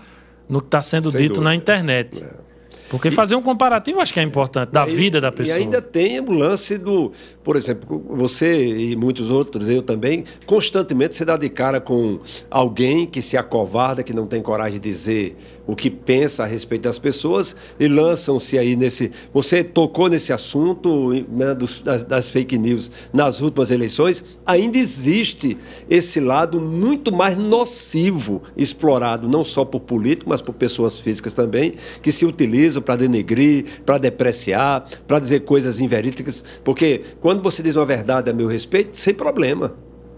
no 0.48 0.62
que 0.62 0.68
está 0.68 0.82
sendo 0.82 1.12
Sem 1.12 1.22
dito 1.22 1.36
dúvida. 1.36 1.50
na 1.50 1.56
internet. 1.56 2.24
É. 2.24 2.46
Porque 2.90 3.10
fazer 3.10 3.36
um 3.36 3.42
comparativo 3.42 4.00
acho 4.00 4.14
que 4.14 4.20
é 4.20 4.24
importante, 4.24 4.70
da 4.70 4.88
e, 4.88 4.96
vida 4.96 5.20
da 5.20 5.32
pessoa. 5.32 5.58
E 5.58 5.64
ainda 5.64 5.82
tem 5.82 6.20
o 6.20 6.32
lance 6.32 6.78
do, 6.78 7.12
por 7.44 7.56
exemplo, 7.56 8.04
você 8.10 8.78
e 8.78 8.96
muitos 8.96 9.32
outros, 9.32 9.68
eu 9.68 9.82
também, 9.82 10.24
constantemente 10.46 11.16
se 11.16 11.26
dá 11.26 11.36
de 11.36 11.50
cara 11.50 11.82
com 11.82 12.20
alguém 12.50 13.08
que 13.08 13.22
se 13.22 13.38
acovarda, 13.38 14.04
que 14.04 14.14
não 14.14 14.28
tem 14.28 14.42
coragem 14.42 14.80
de 14.80 14.90
dizer 14.90 15.36
o 15.68 15.76
que 15.76 15.90
pensa 15.90 16.44
a 16.44 16.46
respeito 16.46 16.84
das 16.84 17.00
pessoas 17.00 17.56
e 17.80 17.88
lançam-se 17.88 18.58
aí 18.58 18.76
nesse. 18.76 19.12
Você 19.34 19.64
tocou 19.64 20.10
nesse 20.10 20.32
assunto 20.32 21.12
né, 21.30 21.54
dos, 21.54 21.82
das, 21.82 22.04
das 22.04 22.30
fake 22.30 22.58
news 22.58 22.92
nas 23.12 23.42
últimas 23.42 23.72
eleições. 23.72 24.24
Ainda 24.46 24.78
existe 24.78 25.58
esse 25.90 26.20
lado 26.20 26.62
muito 26.62 27.12
mais 27.12 27.38
nocivo, 27.38 28.44
explorado 28.56 29.28
não 29.28 29.44
só 29.44 29.66
por 29.66 29.82
políticos, 29.82 30.28
mas 30.30 30.42
por 30.42 30.54
pessoas 30.54 31.00
físicas 31.00 31.34
também, 31.34 31.74
que 32.02 32.12
se 32.12 32.26
utilizam 32.26 32.82
para 32.82 32.98
denegrir, 32.98 33.82
para 33.86 33.98
depreciar, 33.98 34.88
para 35.08 35.20
dizer 35.20 35.42
coisas 35.42 35.80
inverídicas. 35.80 36.44
Porque 36.64 37.02
quando 37.22 37.42
você 37.42 37.64
diz 37.64 37.76
uma 37.76 37.86
verdade 37.86 38.30
a 38.30 38.34
meu 38.34 38.48
respeito, 38.48 38.96
sem 38.96 39.14
problema. 39.14 39.76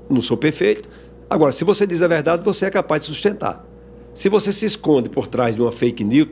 Não 0.10 0.22
sou 0.22 0.38
perfeito. 0.38 0.88
Agora, 1.30 1.52
se 1.52 1.64
você 1.64 1.86
diz 1.86 2.02
a 2.02 2.08
verdade, 2.08 2.44
você 2.44 2.66
é 2.66 2.70
capaz 2.70 3.02
de 3.02 3.08
sustentar. 3.08 3.66
Se 4.18 4.30
você 4.30 4.52
se 4.52 4.66
esconde 4.66 5.10
por 5.10 5.28
trás 5.28 5.56
de 5.56 5.62
uma 5.62 5.72
fake 5.72 6.04
news, 6.04 6.28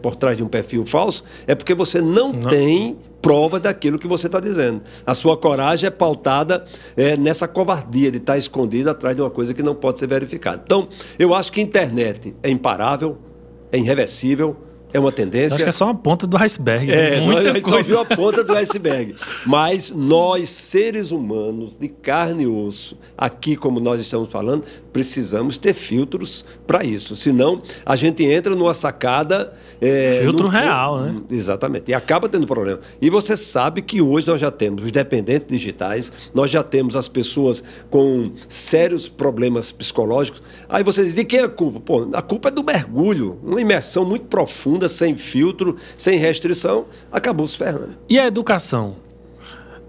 por 0.00 0.14
trás 0.14 0.36
de 0.36 0.44
um 0.44 0.46
perfil 0.46 0.86
falso, 0.86 1.24
é 1.48 1.54
porque 1.56 1.74
você 1.74 2.00
não, 2.00 2.32
não. 2.32 2.48
tem 2.48 2.96
prova 3.20 3.58
daquilo 3.58 3.98
que 3.98 4.06
você 4.06 4.28
está 4.28 4.38
dizendo. 4.38 4.82
A 5.04 5.16
sua 5.16 5.36
coragem 5.36 5.88
é 5.88 5.90
pautada 5.90 6.64
é, 6.96 7.16
nessa 7.16 7.48
covardia 7.48 8.08
de 8.12 8.18
estar 8.18 8.34
tá 8.34 8.38
escondido 8.38 8.88
atrás 8.88 9.16
de 9.16 9.22
uma 9.22 9.30
coisa 9.30 9.52
que 9.52 9.64
não 9.64 9.74
pode 9.74 9.98
ser 9.98 10.06
verificada. 10.06 10.62
Então, 10.64 10.86
eu 11.18 11.34
acho 11.34 11.50
que 11.50 11.58
a 11.58 11.62
internet 11.64 12.36
é 12.40 12.48
imparável, 12.48 13.18
é 13.72 13.78
irreversível, 13.78 14.56
é 14.92 15.00
uma 15.00 15.10
tendência. 15.10 15.56
Acho 15.56 15.64
que 15.64 15.70
é 15.70 15.72
só 15.72 15.86
uma 15.86 15.94
ponta 15.96 16.24
do 16.28 16.36
iceberg. 16.36 16.88
É, 16.88 17.20
Muita 17.20 17.42
nós, 17.42 17.50
a 17.50 17.52
gente 17.54 17.68
só 17.68 17.82
viu 17.82 17.98
a 17.98 18.04
ponta 18.04 18.44
do 18.44 18.52
iceberg. 18.54 19.16
Mas 19.44 19.90
nós, 19.90 20.48
seres 20.50 21.10
humanos, 21.10 21.76
de 21.76 21.88
carne 21.88 22.44
e 22.44 22.46
osso, 22.46 22.96
aqui 23.18 23.56
como 23.56 23.80
nós 23.80 24.00
estamos 24.00 24.28
falando, 24.28 24.64
precisamos 24.94 25.58
ter 25.58 25.74
filtros 25.74 26.44
para 26.64 26.84
isso. 26.84 27.16
Senão, 27.16 27.60
a 27.84 27.96
gente 27.96 28.24
entra 28.24 28.54
numa 28.54 28.72
sacada. 28.72 29.52
É, 29.80 30.20
Filtro 30.22 30.46
real, 30.46 31.00
né? 31.00 31.20
Exatamente. 31.28 31.90
E 31.90 31.94
acaba 31.94 32.28
tendo 32.28 32.46
problema. 32.46 32.78
E 33.02 33.10
você 33.10 33.36
sabe 33.36 33.82
que 33.82 34.00
hoje 34.00 34.28
nós 34.28 34.40
já 34.40 34.52
temos 34.52 34.84
os 34.84 34.92
dependentes 34.92 35.48
digitais, 35.48 36.30
nós 36.32 36.48
já 36.48 36.62
temos 36.62 36.94
as 36.94 37.08
pessoas 37.08 37.62
com 37.90 38.30
sérios 38.48 39.08
problemas 39.08 39.72
psicológicos. 39.72 40.40
Aí 40.68 40.84
você 40.84 41.04
diz: 41.04 41.16
de 41.16 41.24
quem 41.24 41.40
é 41.40 41.44
a 41.44 41.48
culpa? 41.48 41.80
Pô, 41.80 42.08
a 42.12 42.22
culpa 42.22 42.48
é 42.48 42.52
do 42.52 42.62
mergulho, 42.62 43.40
uma 43.42 43.60
imersão 43.60 44.04
muito 44.04 44.26
profunda, 44.26 44.86
sem 44.86 45.16
filtro, 45.16 45.76
sem 45.96 46.18
restrição, 46.20 46.84
acabou 47.10 47.48
se 47.48 47.58
ferrando. 47.58 47.96
E 48.08 48.16
a 48.16 48.26
educação? 48.28 48.96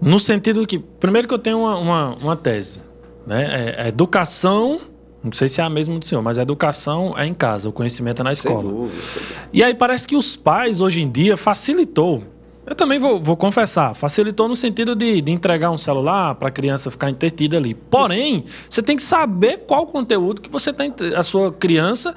No 0.00 0.18
sentido 0.18 0.66
que, 0.66 0.80
primeiro 0.80 1.28
que 1.28 1.32
eu 1.32 1.38
tenho 1.38 1.60
uma, 1.60 1.78
uma, 1.78 2.14
uma 2.16 2.36
tese, 2.36 2.80
né? 3.26 3.74
É, 3.76 3.82
a 3.82 3.88
educação 3.88 4.80
não 5.26 5.32
sei 5.32 5.48
se 5.48 5.60
é 5.60 5.64
a 5.64 5.70
mesma 5.70 5.98
do 5.98 6.04
senhor, 6.04 6.22
mas 6.22 6.38
a 6.38 6.42
educação 6.42 7.14
é 7.18 7.26
em 7.26 7.34
casa, 7.34 7.68
o 7.68 7.72
conhecimento 7.72 8.22
é 8.22 8.24
na 8.24 8.32
escola. 8.32 8.62
Sem 8.62 8.70
dúvida, 8.70 9.02
sem 9.02 9.22
dúvida. 9.22 9.48
E 9.52 9.62
aí 9.62 9.74
parece 9.74 10.06
que 10.06 10.16
os 10.16 10.36
pais, 10.36 10.80
hoje 10.80 11.02
em 11.02 11.10
dia, 11.10 11.36
facilitou. 11.36 12.22
Eu 12.64 12.74
também 12.74 12.98
vou, 12.98 13.20
vou 13.20 13.36
confessar, 13.36 13.94
facilitou 13.94 14.48
no 14.48 14.56
sentido 14.56 14.96
de, 14.96 15.20
de 15.20 15.30
entregar 15.30 15.70
um 15.70 15.78
celular 15.78 16.34
para 16.34 16.48
a 16.48 16.50
criança 16.50 16.90
ficar 16.90 17.10
entretida 17.10 17.56
ali. 17.56 17.74
Porém, 17.74 18.44
Isso. 18.44 18.66
você 18.70 18.82
tem 18.82 18.96
que 18.96 19.02
saber 19.02 19.64
qual 19.66 19.86
conteúdo 19.86 20.40
que 20.40 20.50
você 20.50 20.72
tem 20.72 20.92
a 21.14 21.22
sua 21.22 21.52
criança. 21.52 22.14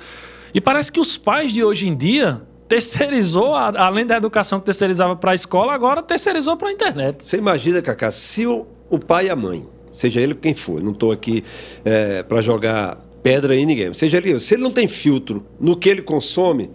E 0.53 0.59
parece 0.59 0.91
que 0.91 0.99
os 0.99 1.17
pais 1.17 1.51
de 1.51 1.63
hoje 1.63 1.87
em 1.87 1.95
dia 1.95 2.41
terceirizou, 2.67 3.53
além 3.55 4.05
da 4.05 4.17
educação 4.17 4.59
que 4.59 4.65
terceirizava 4.65 5.15
para 5.15 5.31
a 5.31 5.35
escola, 5.35 5.73
agora 5.73 6.01
terceirizou 6.01 6.57
para 6.57 6.69
a 6.69 6.71
internet. 6.71 7.27
Você 7.27 7.37
imagina, 7.37 7.81
Cacá, 7.81 8.09
se 8.09 8.47
o, 8.47 8.65
o 8.89 8.97
pai 8.97 9.27
e 9.27 9.29
a 9.29 9.35
mãe 9.35 9.67
seja 9.91 10.21
ele 10.21 10.35
quem 10.35 10.53
for, 10.53 10.81
não 10.81 10.91
estou 10.91 11.11
aqui 11.11 11.43
é, 11.83 12.23
para 12.23 12.41
jogar 12.41 12.97
pedra 13.21 13.55
em 13.55 13.65
ninguém, 13.65 13.93
seja 13.93 14.17
ele, 14.17 14.39
se 14.39 14.55
ele 14.55 14.63
não 14.63 14.71
tem 14.71 14.87
filtro 14.87 15.45
no 15.59 15.75
que 15.75 15.89
ele 15.89 16.01
consome, 16.01 16.69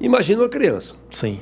imagina 0.00 0.42
uma 0.42 0.48
criança. 0.48 0.94
Sim. 1.10 1.40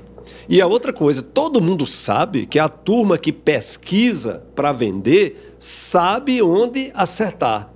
E 0.49 0.61
a 0.61 0.67
outra 0.67 0.93
coisa, 0.93 1.23
todo 1.23 1.61
mundo 1.61 1.87
sabe 1.87 2.47
que 2.47 2.59
a 2.59 2.69
turma 2.69 3.19
que 3.19 3.33
pesquisa 3.33 4.43
para 4.55 4.73
vender 4.73 5.55
sabe 5.59 6.43
onde 6.43 6.91
acertar. 6.95 7.73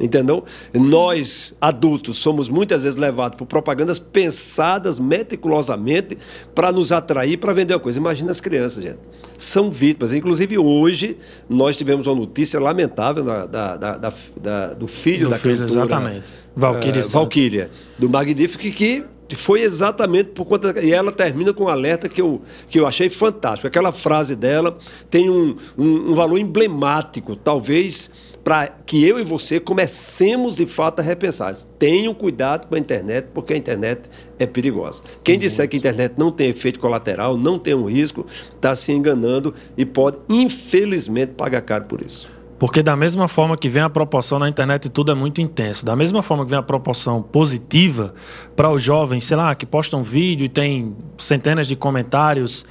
Entendeu? 0.00 0.42
Nós, 0.74 1.54
adultos, 1.60 2.18
somos 2.18 2.48
muitas 2.48 2.82
vezes 2.82 2.98
levados 2.98 3.36
por 3.38 3.46
propagandas 3.46 3.98
pensadas 3.98 4.98
meticulosamente 4.98 6.18
para 6.54 6.72
nos 6.72 6.90
atrair 6.90 7.36
para 7.36 7.52
vender 7.52 7.74
uma 7.74 7.80
coisa. 7.80 7.98
Imagina 7.98 8.30
as 8.30 8.40
crianças, 8.40 8.82
gente. 8.82 8.98
São 9.38 9.70
vítimas. 9.70 10.12
Inclusive, 10.12 10.58
hoje, 10.58 11.16
nós 11.48 11.76
tivemos 11.76 12.06
uma 12.06 12.16
notícia 12.16 12.58
lamentável 12.58 13.22
da, 13.22 13.46
da, 13.46 13.76
da, 13.76 14.12
da 14.40 14.74
do 14.74 14.86
filho 14.86 15.26
do 15.26 15.30
da 15.30 15.38
filho, 15.38 15.58
cantora. 15.58 15.82
Exatamente. 15.82 16.24
Valquíria. 16.54 17.02
Uh, 17.02 17.08
Valquíria, 17.08 17.70
do 17.98 18.08
Magnífico, 18.08 18.64
que 18.74 19.04
foi 19.36 19.62
exatamente 19.62 20.30
por 20.30 20.44
conta. 20.44 20.78
E 20.80 20.92
ela 20.92 21.12
termina 21.12 21.52
com 21.52 21.64
um 21.64 21.68
alerta 21.68 22.08
que 22.08 22.20
eu, 22.20 22.40
que 22.68 22.78
eu 22.78 22.86
achei 22.86 23.08
fantástico. 23.08 23.66
Aquela 23.66 23.92
frase 23.92 24.36
dela 24.36 24.76
tem 25.10 25.30
um, 25.30 25.56
um, 25.76 26.10
um 26.10 26.14
valor 26.14 26.38
emblemático, 26.38 27.36
talvez 27.36 28.10
para 28.44 28.66
que 28.68 29.06
eu 29.06 29.18
e 29.18 29.24
você 29.24 29.60
comecemos 29.60 30.56
de 30.56 30.66
fato 30.66 31.00
a 31.00 31.02
repensar. 31.02 31.54
Tenham 31.78 32.12
cuidado 32.12 32.66
com 32.66 32.74
a 32.74 32.78
internet, 32.78 33.28
porque 33.32 33.52
a 33.52 33.56
internet 33.56 34.08
é 34.38 34.46
perigosa. 34.46 35.02
Quem 35.22 35.38
disser 35.38 35.68
que 35.68 35.76
a 35.76 35.78
internet 35.78 36.14
não 36.18 36.32
tem 36.32 36.48
efeito 36.48 36.80
colateral, 36.80 37.36
não 37.36 37.58
tem 37.58 37.74
um 37.74 37.84
risco, 37.84 38.26
está 38.28 38.74
se 38.74 38.92
enganando 38.92 39.54
e 39.76 39.84
pode, 39.84 40.18
infelizmente, 40.28 41.32
pagar 41.32 41.62
caro 41.62 41.84
por 41.84 42.02
isso. 42.02 42.30
Porque 42.58 42.80
da 42.80 42.94
mesma 42.94 43.26
forma 43.26 43.56
que 43.56 43.68
vem 43.68 43.82
a 43.82 43.90
proporção 43.90 44.38
na 44.38 44.48
internet 44.48 44.88
tudo 44.88 45.10
é 45.10 45.16
muito 45.16 45.40
intenso, 45.40 45.84
da 45.84 45.96
mesma 45.96 46.22
forma 46.22 46.44
que 46.44 46.50
vem 46.50 46.58
a 46.60 46.62
proporção 46.62 47.20
positiva 47.20 48.14
para 48.54 48.70
os 48.70 48.80
jovens, 48.80 49.24
sei 49.24 49.36
lá, 49.36 49.52
que 49.52 49.66
postam 49.66 50.00
vídeo 50.00 50.44
e 50.44 50.48
tem 50.48 50.96
centenas 51.18 51.66
de 51.66 51.74
comentários, 51.74 52.64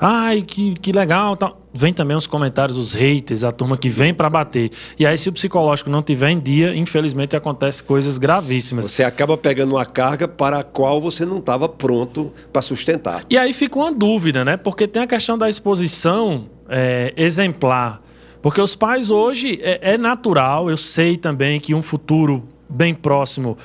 ai, 0.00 0.42
que, 0.42 0.74
que 0.74 0.92
legal, 0.92 1.36
tal. 1.36 1.60
vem 1.72 1.92
também 1.92 2.16
os 2.16 2.26
comentários 2.26 2.78
os 2.78 2.92
haters, 2.92 3.44
a 3.44 3.52
turma 3.52 3.76
que 3.76 3.88
vem 3.88 4.14
para 4.14 4.28
bater. 4.28 4.70
E 4.98 5.06
aí 5.06 5.16
se 5.16 5.28
o 5.28 5.32
psicológico 5.32 5.90
não 5.90 6.02
tiver 6.02 6.30
em 6.30 6.40
dia, 6.40 6.74
infelizmente 6.74 7.36
acontece 7.36 7.82
coisas 7.82 8.18
gravíssimas. 8.18 8.86
Você 8.86 9.04
acaba 9.04 9.36
pegando 9.36 9.72
uma 9.74 9.86
carga 9.86 10.28
para 10.28 10.60
a 10.60 10.64
qual 10.64 11.00
você 11.00 11.24
não 11.24 11.38
estava 11.38 11.68
pronto 11.68 12.32
para 12.52 12.62
sustentar. 12.62 13.24
E 13.28 13.36
aí 13.36 13.52
fica 13.52 13.78
uma 13.78 13.92
dúvida, 13.92 14.44
né? 14.44 14.56
Porque 14.56 14.86
tem 14.86 15.02
a 15.02 15.06
questão 15.06 15.36
da 15.36 15.48
exposição 15.48 16.48
é, 16.68 17.12
exemplar 17.16 18.02
porque 18.40 18.60
os 18.60 18.76
pais 18.76 19.10
hoje 19.10 19.58
é, 19.62 19.94
é 19.94 19.98
natural, 19.98 20.70
eu 20.70 20.76
sei 20.76 21.16
também 21.16 21.58
que 21.58 21.74
um 21.74 21.82
futuro 21.82 22.44
bem 22.68 22.94
próximo, 22.94 23.58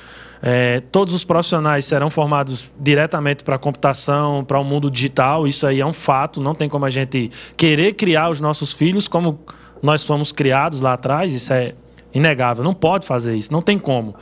é, 0.46 0.80
todos 0.92 1.14
os 1.14 1.24
profissionais 1.24 1.86
serão 1.86 2.10
formados 2.10 2.70
diretamente 2.78 3.42
para 3.42 3.56
a 3.56 3.58
computação, 3.58 4.44
para 4.44 4.60
o 4.60 4.64
mundo 4.64 4.90
digital, 4.90 5.46
isso 5.46 5.66
aí 5.66 5.80
é 5.80 5.86
um 5.86 5.94
fato, 5.94 6.38
não 6.38 6.54
tem 6.54 6.68
como 6.68 6.84
a 6.84 6.90
gente 6.90 7.30
querer 7.56 7.94
criar 7.94 8.28
os 8.28 8.40
nossos 8.40 8.70
filhos 8.70 9.08
como 9.08 9.40
nós 9.82 10.06
fomos 10.06 10.32
criados 10.32 10.82
lá 10.82 10.92
atrás, 10.92 11.32
isso 11.32 11.50
é 11.50 11.74
inegável, 12.12 12.62
não 12.62 12.74
pode 12.74 13.06
fazer 13.06 13.34
isso, 13.34 13.50
não 13.50 13.62
tem 13.62 13.78
como. 13.78 14.14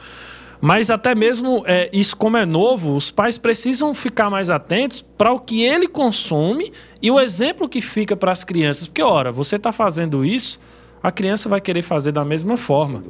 Mas 0.60 0.90
até 0.90 1.12
mesmo 1.12 1.64
é, 1.66 1.90
isso, 1.92 2.16
como 2.16 2.36
é 2.36 2.46
novo, 2.46 2.94
os 2.94 3.10
pais 3.10 3.36
precisam 3.36 3.92
ficar 3.92 4.30
mais 4.30 4.48
atentos 4.48 5.02
para 5.02 5.32
o 5.32 5.40
que 5.40 5.64
ele 5.64 5.88
consome 5.88 6.72
e 7.02 7.10
o 7.10 7.18
exemplo 7.18 7.68
que 7.68 7.80
fica 7.80 8.14
para 8.14 8.30
as 8.30 8.44
crianças. 8.44 8.86
Porque, 8.86 9.02
ora, 9.02 9.32
você 9.32 9.56
está 9.56 9.72
fazendo 9.72 10.24
isso, 10.24 10.60
a 11.02 11.10
criança 11.10 11.48
vai 11.48 11.60
querer 11.60 11.82
fazer 11.82 12.12
da 12.12 12.24
mesma 12.24 12.56
forma. 12.56 13.02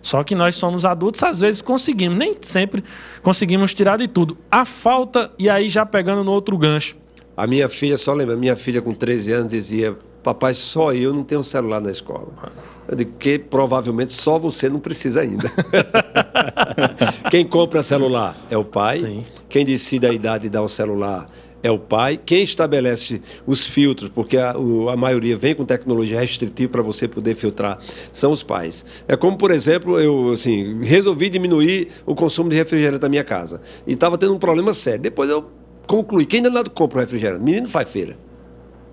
Só 0.00 0.22
que 0.22 0.34
nós 0.34 0.54
somos 0.56 0.84
adultos, 0.84 1.22
às 1.22 1.40
vezes 1.40 1.60
conseguimos, 1.60 2.18
nem 2.18 2.34
sempre 2.40 2.84
conseguimos 3.22 3.74
tirar 3.74 3.98
de 3.98 4.06
tudo. 4.08 4.36
A 4.50 4.64
falta, 4.64 5.30
e 5.38 5.48
aí 5.48 5.68
já 5.68 5.84
pegando 5.84 6.22
no 6.22 6.32
outro 6.32 6.56
gancho. 6.56 6.96
A 7.36 7.46
minha 7.46 7.68
filha, 7.68 7.98
só 7.98 8.12
lembra, 8.12 8.36
minha 8.36 8.56
filha 8.56 8.80
com 8.80 8.94
13 8.94 9.32
anos 9.32 9.48
dizia: 9.48 9.96
Papai, 10.22 10.54
só 10.54 10.92
eu 10.92 11.12
não 11.12 11.22
tenho 11.22 11.44
celular 11.44 11.80
na 11.80 11.90
escola. 11.90 12.26
Eu 12.88 12.96
digo 12.96 13.12
que 13.18 13.38
provavelmente 13.38 14.12
só 14.12 14.38
você 14.38 14.68
não 14.68 14.80
precisa 14.80 15.20
ainda. 15.20 15.50
Quem 17.30 17.44
compra 17.44 17.82
celular 17.82 18.36
é 18.50 18.56
o 18.56 18.64
pai. 18.64 18.98
Sim. 18.98 19.24
Quem 19.48 19.64
decide 19.64 20.06
a 20.06 20.12
idade 20.12 20.46
e 20.46 20.50
dá 20.50 20.62
o 20.62 20.68
celular 20.68 21.26
é 21.62 21.70
o 21.70 21.78
pai. 21.78 22.18
Quem 22.24 22.42
estabelece 22.42 23.20
os 23.46 23.66
filtros, 23.66 24.08
porque 24.08 24.36
a, 24.36 24.56
o, 24.56 24.88
a 24.88 24.96
maioria 24.96 25.36
vem 25.36 25.54
com 25.54 25.64
tecnologia 25.64 26.20
restritiva 26.20 26.72
para 26.72 26.82
você 26.82 27.08
poder 27.08 27.34
filtrar, 27.34 27.78
são 28.12 28.32
os 28.32 28.42
pais. 28.42 28.84
É 29.08 29.16
como, 29.16 29.36
por 29.36 29.50
exemplo, 29.50 29.98
eu 29.98 30.30
assim, 30.30 30.82
resolvi 30.82 31.28
diminuir 31.28 31.88
o 32.04 32.14
consumo 32.14 32.48
de 32.50 32.56
refrigerante 32.56 33.00
da 33.00 33.08
minha 33.08 33.24
casa. 33.24 33.60
E 33.86 33.92
estava 33.92 34.16
tendo 34.16 34.34
um 34.34 34.38
problema 34.38 34.72
sério. 34.72 35.00
Depois 35.00 35.28
eu 35.30 35.50
concluí: 35.86 36.26
quem 36.26 36.44
ainda 36.44 36.64
compra 36.64 36.98
o 36.98 37.00
refrigerante? 37.00 37.42
Menino 37.42 37.68
faz 37.68 37.90
feira. 37.90 38.18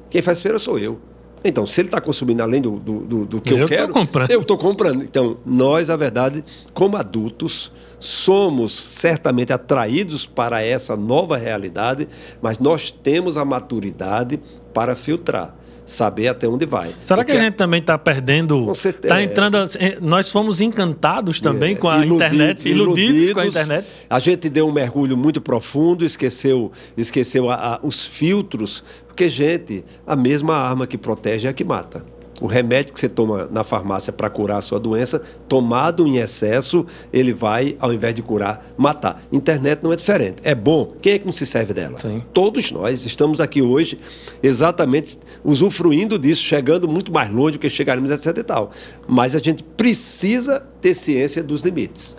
Quem 0.09 0.21
faz 0.21 0.41
feira 0.41 0.59
sou 0.59 0.77
eu. 0.77 0.99
Então, 1.43 1.65
se 1.65 1.81
ele 1.81 1.87
está 1.89 1.99
consumindo 1.99 2.41
além 2.41 2.61
do, 2.61 2.71
do, 2.71 2.99
do, 2.99 3.25
do 3.25 3.41
que 3.41 3.53
eu, 3.53 3.59
eu 3.59 3.67
quero, 3.67 3.91
comprando. 3.91 4.29
eu 4.31 4.41
estou 4.41 4.57
comprando. 4.57 5.03
Então, 5.03 5.37
nós, 5.45 5.89
a 5.89 5.95
verdade, 5.95 6.43
como 6.73 6.95
adultos, 6.97 7.71
somos 7.99 8.71
certamente 8.71 9.51
atraídos 9.51 10.25
para 10.25 10.61
essa 10.61 10.95
nova 10.95 11.37
realidade, 11.37 12.07
mas 12.41 12.59
nós 12.59 12.91
temos 12.91 13.37
a 13.37 13.45
maturidade 13.45 14.39
para 14.73 14.95
filtrar 14.95 15.55
saber 15.85 16.27
até 16.27 16.47
onde 16.47 16.65
vai. 16.65 16.93
Será 17.03 17.21
Porque 17.21 17.33
que 17.33 17.37
a 17.37 17.43
gente 17.43 17.55
também 17.55 17.79
está 17.79 17.97
perdendo? 17.97 18.69
Está 18.71 19.21
entrando. 19.21 19.57
Nós 20.01 20.31
fomos 20.31 20.61
encantados 20.61 21.39
também 21.39 21.73
é, 21.73 21.77
com 21.77 21.89
a 21.89 21.97
iludido, 21.97 22.15
internet, 22.15 22.69
iludidos, 22.69 23.33
com 23.33 23.39
a 23.39 23.47
internet. 23.47 23.87
A 24.09 24.19
gente 24.19 24.49
deu 24.49 24.67
um 24.67 24.71
mergulho 24.71 25.17
muito 25.17 25.41
profundo, 25.41 26.05
esqueceu, 26.05 26.71
esqueceu 26.95 27.49
a, 27.49 27.75
a, 27.75 27.79
os 27.83 28.05
filtros, 28.05 28.83
porque, 29.13 29.29
gente, 29.29 29.85
a 30.07 30.15
mesma 30.15 30.55
arma 30.55 30.87
que 30.87 30.97
protege 30.97 31.47
é 31.47 31.49
a 31.51 31.53
que 31.53 31.63
mata. 31.63 32.03
O 32.41 32.47
remédio 32.47 32.91
que 32.91 32.99
você 32.99 33.07
toma 33.07 33.47
na 33.51 33.63
farmácia 33.63 34.11
para 34.11 34.27
curar 34.27 34.57
a 34.57 34.61
sua 34.61 34.79
doença, 34.79 35.21
tomado 35.47 36.07
em 36.07 36.17
excesso, 36.17 36.83
ele 37.13 37.31
vai, 37.31 37.77
ao 37.79 37.93
invés 37.93 38.15
de 38.15 38.23
curar, 38.23 38.73
matar. 38.75 39.23
Internet 39.31 39.83
não 39.83 39.93
é 39.93 39.95
diferente. 39.95 40.37
É 40.43 40.55
bom. 40.55 40.95
Quem 40.99 41.13
é 41.13 41.19
que 41.19 41.25
não 41.25 41.31
se 41.31 41.45
serve 41.45 41.75
dela? 41.75 41.99
Sim. 41.99 42.23
Todos 42.33 42.71
nós 42.71 43.05
estamos 43.05 43.39
aqui 43.39 43.61
hoje 43.61 43.99
exatamente 44.41 45.19
usufruindo 45.43 46.17
disso, 46.17 46.41
chegando 46.41 46.89
muito 46.89 47.13
mais 47.13 47.29
longe 47.29 47.53
do 47.53 47.59
que 47.59 47.69
chegaremos, 47.69 48.09
etc. 48.09 48.35
e 48.35 48.43
tal. 48.43 48.71
Mas 49.07 49.35
a 49.35 49.39
gente 49.39 49.63
precisa 49.63 50.59
ter 50.81 50.95
ciência 50.95 51.43
dos 51.43 51.61
limites. 51.61 52.17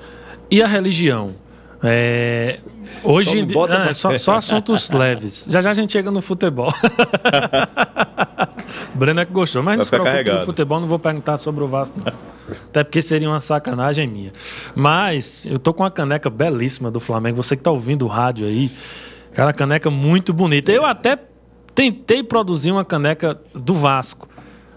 E 0.48 0.62
a 0.62 0.66
religião? 0.68 1.34
É, 1.82 2.58
hoje 3.02 3.46
só, 3.52 3.64
ah, 3.64 3.94
só, 3.94 4.16
só, 4.18 4.34
assuntos 4.36 4.90
leves. 4.90 5.46
Já 5.48 5.60
já 5.60 5.70
a 5.70 5.74
gente 5.74 5.92
chega 5.92 6.10
no 6.10 6.22
futebol. 6.22 6.72
Breno 8.94 9.20
é 9.20 9.24
que 9.24 9.32
gostou, 9.32 9.62
mas 9.62 9.76
não 9.76 9.84
se 9.84 9.90
preocupe 9.90 10.30
no 10.30 10.44
futebol, 10.44 10.80
não 10.80 10.88
vou 10.88 10.98
perguntar 10.98 11.36
sobre 11.36 11.64
o 11.64 11.68
Vasco, 11.68 11.98
não. 11.98 12.12
Até 12.66 12.84
porque 12.84 13.02
seria 13.02 13.28
uma 13.28 13.40
sacanagem 13.40 14.06
minha. 14.06 14.32
Mas 14.74 15.46
eu 15.46 15.58
tô 15.58 15.74
com 15.74 15.82
uma 15.82 15.90
caneca 15.90 16.30
belíssima 16.30 16.90
do 16.90 17.00
Flamengo. 17.00 17.42
Você 17.42 17.56
que 17.56 17.62
tá 17.62 17.70
ouvindo 17.70 18.04
o 18.04 18.08
rádio 18.08 18.46
aí, 18.46 18.70
cara, 19.32 19.52
caneca 19.52 19.90
muito 19.90 20.32
bonita. 20.32 20.70
Eu 20.70 20.84
até 20.84 21.18
tentei 21.74 22.22
produzir 22.22 22.70
uma 22.70 22.84
caneca 22.84 23.38
do 23.52 23.74
Vasco. 23.74 24.28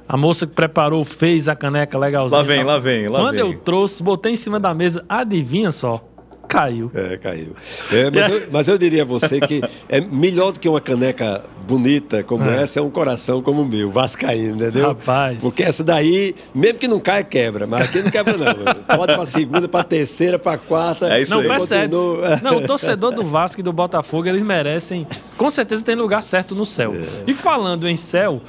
A 0.10 0.16
moça 0.16 0.48
que 0.48 0.54
preparou 0.54 1.04
fez 1.04 1.50
a 1.50 1.56
caneca 1.56 1.98
legalzinha. 1.98 2.40
Lá 2.40 2.44
vem, 2.44 2.64
lá 2.64 2.80
vem, 2.80 3.10
lá 3.10 3.20
Quando 3.20 3.36
vem. 3.36 3.42
eu 3.42 3.60
trouxe, 3.60 4.02
botei 4.02 4.34
em 4.34 4.38
cima 4.38 4.60
da 4.60 4.74
mesa, 4.74 5.04
adivinha 5.10 5.72
só? 5.72 6.02
Caiu. 6.48 6.90
É, 6.94 7.18
caiu. 7.18 7.54
É, 7.92 8.10
mas, 8.10 8.32
eu, 8.32 8.48
mas, 8.52 8.68
eu, 8.68 8.78
diria 8.78 9.02
a 9.02 9.06
você 9.06 9.40
que 9.40 9.62
é 9.90 10.00
melhor 10.00 10.52
do 10.52 10.60
que 10.60 10.70
uma 10.70 10.80
caneca 10.80 11.44
bonita 11.68 12.24
como 12.24 12.50
é. 12.50 12.64
essa, 12.64 12.80
é 12.80 12.82
um 12.82 12.90
coração 12.90 13.42
como 13.42 13.64
o 13.64 13.68
meu, 13.68 13.92
vascaíno, 13.92 14.56
entendeu? 14.56 14.88
Rapaz. 14.88 15.42
Porque 15.42 15.62
essa 15.62 15.84
daí, 15.84 16.34
mesmo 16.56 16.80
que 16.80 16.88
não 16.88 17.00
caia, 17.00 17.24
quebra. 17.24 17.68
Mas 17.68 17.82
aqui 17.90 18.02
não 18.02 18.10
quebra, 18.10 18.38
não. 18.38 18.98
Pode 18.98 19.14
para 19.14 19.26
segunda, 19.26 19.68
para 19.68 19.84
terceira, 19.84 20.40
para 20.40 20.58
quarta. 20.58 21.14
É 21.14 21.22
isso 21.22 21.34
não, 21.34 21.42
aí. 21.42 21.48
percebe. 21.48 21.94
Não, 22.42 22.58
o 22.58 22.66
torcedor 22.66 23.12
do 23.12 23.24
Vasco 23.24 23.60
e 23.60 23.64
do 23.64 23.74
Botafogo, 23.74 24.28
eles 24.28 24.42
merecem. 24.42 25.06
Com 25.36 25.50
certeza 25.50 25.84
tem 25.84 25.96
lugar 25.96 26.24
certo 26.24 26.56
no 26.56 26.66
céu. 26.66 26.96
É. 26.96 27.30
E 27.30 27.34
falando 27.34 27.88
em 27.90 27.98
céu, 27.98 28.42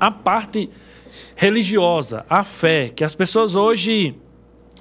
a 0.00 0.10
parte 0.10 0.68
religiosa, 1.36 2.24
a 2.28 2.42
fé, 2.42 2.88
que 2.88 3.04
as 3.04 3.14
pessoas 3.14 3.54
hoje 3.54 4.16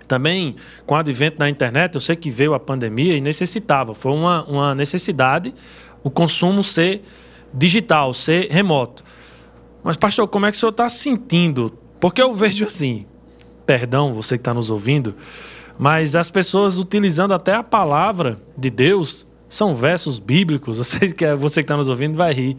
também, 0.07 0.55
com 0.85 0.95
o 0.95 0.97
advento 0.97 1.37
da 1.37 1.49
internet, 1.49 1.95
eu 1.95 2.01
sei 2.01 2.15
que 2.15 2.29
veio 2.29 2.53
a 2.53 2.59
pandemia 2.59 3.15
e 3.15 3.21
necessitava, 3.21 3.93
foi 3.93 4.11
uma, 4.11 4.43
uma 4.45 4.75
necessidade 4.75 5.53
o 6.03 6.09
consumo 6.09 6.61
ser 6.61 7.01
digital, 7.53 8.13
ser 8.13 8.49
remoto. 8.51 9.03
Mas, 9.83 9.95
pastor, 9.95 10.27
como 10.27 10.45
é 10.45 10.51
que 10.51 10.57
o 10.57 10.59
senhor 10.59 10.71
está 10.71 10.89
sentindo? 10.89 11.77
Porque 11.99 12.21
eu 12.21 12.33
vejo 12.35 12.65
assim, 12.65 13.05
perdão, 13.65 14.13
você 14.13 14.37
que 14.37 14.41
está 14.41 14.53
nos 14.53 14.69
ouvindo, 14.69 15.15
mas 15.77 16.15
as 16.15 16.29
pessoas 16.29 16.77
utilizando 16.77 17.33
até 17.33 17.53
a 17.53 17.63
palavra 17.63 18.41
de 18.57 18.69
Deus, 18.69 19.25
são 19.47 19.75
versos 19.75 20.19
bíblicos, 20.19 20.77
você 20.79 21.11
que 21.13 21.23
é, 21.23 21.35
você 21.35 21.61
está 21.61 21.77
nos 21.77 21.87
ouvindo 21.87 22.15
vai 22.15 22.33
rir, 22.33 22.57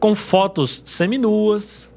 com 0.00 0.14
fotos 0.14 0.82
seminuas, 0.86 1.90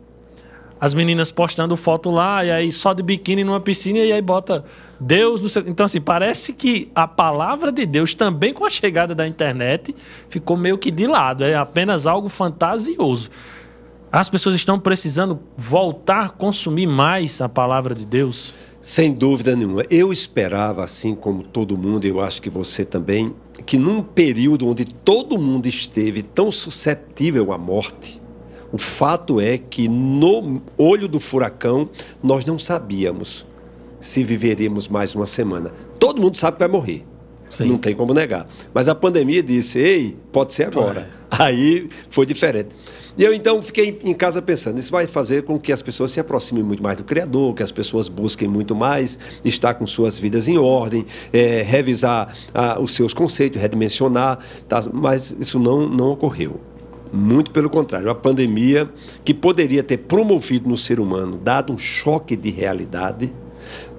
as 0.79 0.93
meninas 0.93 1.31
postando 1.31 1.75
foto 1.75 2.09
lá, 2.09 2.43
e 2.45 2.51
aí 2.51 2.71
só 2.71 2.93
de 2.93 3.03
biquíni 3.03 3.43
numa 3.43 3.59
piscina, 3.59 3.99
e 3.99 4.11
aí 4.11 4.21
bota 4.21 4.63
Deus 4.99 5.41
do 5.41 5.49
seu. 5.49 5.63
Então, 5.67 5.85
assim, 5.85 5.99
parece 5.99 6.53
que 6.53 6.89
a 6.95 7.07
palavra 7.07 7.71
de 7.71 7.85
Deus, 7.85 8.13
também 8.13 8.53
com 8.53 8.65
a 8.65 8.69
chegada 8.69 9.13
da 9.13 9.27
internet, 9.27 9.93
ficou 10.29 10.55
meio 10.55 10.77
que 10.77 10.89
de 10.89 11.05
lado. 11.05 11.43
É 11.43 11.55
apenas 11.55 12.07
algo 12.07 12.29
fantasioso. 12.29 13.29
As 14.11 14.29
pessoas 14.29 14.55
estão 14.55 14.79
precisando 14.79 15.39
voltar 15.55 16.25
a 16.25 16.29
consumir 16.29 16.87
mais 16.87 17.41
a 17.41 17.49
palavra 17.49 17.93
de 17.93 18.05
Deus? 18.05 18.53
Sem 18.81 19.13
dúvida 19.13 19.55
nenhuma. 19.55 19.83
Eu 19.89 20.11
esperava, 20.11 20.83
assim 20.83 21.13
como 21.13 21.43
todo 21.43 21.77
mundo, 21.77 22.05
eu 22.05 22.21
acho 22.21 22.41
que 22.41 22.49
você 22.49 22.85
também, 22.85 23.35
que 23.65 23.77
num 23.77 24.01
período 24.01 24.67
onde 24.67 24.85
todo 24.85 25.37
mundo 25.37 25.67
esteve 25.67 26.23
tão 26.23 26.49
suscetível 26.49 27.51
à 27.51 27.57
morte, 27.57 28.21
o 28.71 28.77
fato 28.77 29.39
é 29.39 29.57
que 29.57 29.87
no 29.87 30.61
olho 30.77 31.07
do 31.07 31.19
furacão 31.19 31.89
nós 32.21 32.45
não 32.45 32.57
sabíamos 32.59 33.45
se 33.99 34.23
viveríamos 34.23 34.87
mais 34.87 35.15
uma 35.15 35.25
semana. 35.25 35.71
Todo 35.99 36.21
mundo 36.21 36.37
sabe 36.37 36.57
que 36.57 36.59
vai 36.59 36.69
morrer. 36.69 37.05
Sim. 37.49 37.65
Não 37.65 37.77
tem 37.77 37.95
como 37.95 38.13
negar. 38.13 38.47
Mas 38.73 38.87
a 38.87 38.93
pandemia 38.93 39.41
disse: 39.41 39.79
ei, 39.79 40.17
pode 40.31 40.53
ser 40.53 40.67
agora. 40.67 41.09
É. 41.31 41.43
Aí 41.43 41.89
foi 42.07 42.25
diferente. 42.25 42.75
E 43.17 43.23
eu 43.23 43.33
então 43.33 43.61
fiquei 43.61 43.99
em 44.03 44.13
casa 44.13 44.41
pensando, 44.41 44.79
isso 44.79 44.91
vai 44.91 45.05
fazer 45.05 45.43
com 45.43 45.59
que 45.59 45.73
as 45.73 45.81
pessoas 45.81 46.11
se 46.11 46.21
aproximem 46.21 46.63
muito 46.63 46.81
mais 46.81 46.95
do 46.95 47.03
Criador, 47.03 47.53
que 47.53 47.61
as 47.61 47.71
pessoas 47.71 48.07
busquem 48.07 48.47
muito 48.47 48.73
mais 48.73 49.19
estar 49.43 49.73
com 49.73 49.85
suas 49.85 50.17
vidas 50.17 50.47
em 50.47 50.57
ordem, 50.57 51.05
é, 51.33 51.61
revisar 51.61 52.33
ah, 52.53 52.79
os 52.79 52.91
seus 52.91 53.13
conceitos, 53.13 53.61
redimensionar, 53.61 54.39
tá? 54.69 54.79
mas 54.93 55.35
isso 55.37 55.59
não, 55.59 55.89
não 55.89 56.11
ocorreu. 56.11 56.61
Muito 57.11 57.51
pelo 57.51 57.69
contrário, 57.69 58.09
a 58.09 58.15
pandemia 58.15 58.89
que 59.23 59.33
poderia 59.33 59.83
ter 59.83 59.97
promovido 59.97 60.69
no 60.69 60.77
ser 60.77 60.99
humano, 60.99 61.37
dado 61.37 61.73
um 61.73 61.77
choque 61.77 62.35
de 62.35 62.51
realidade, 62.51 63.33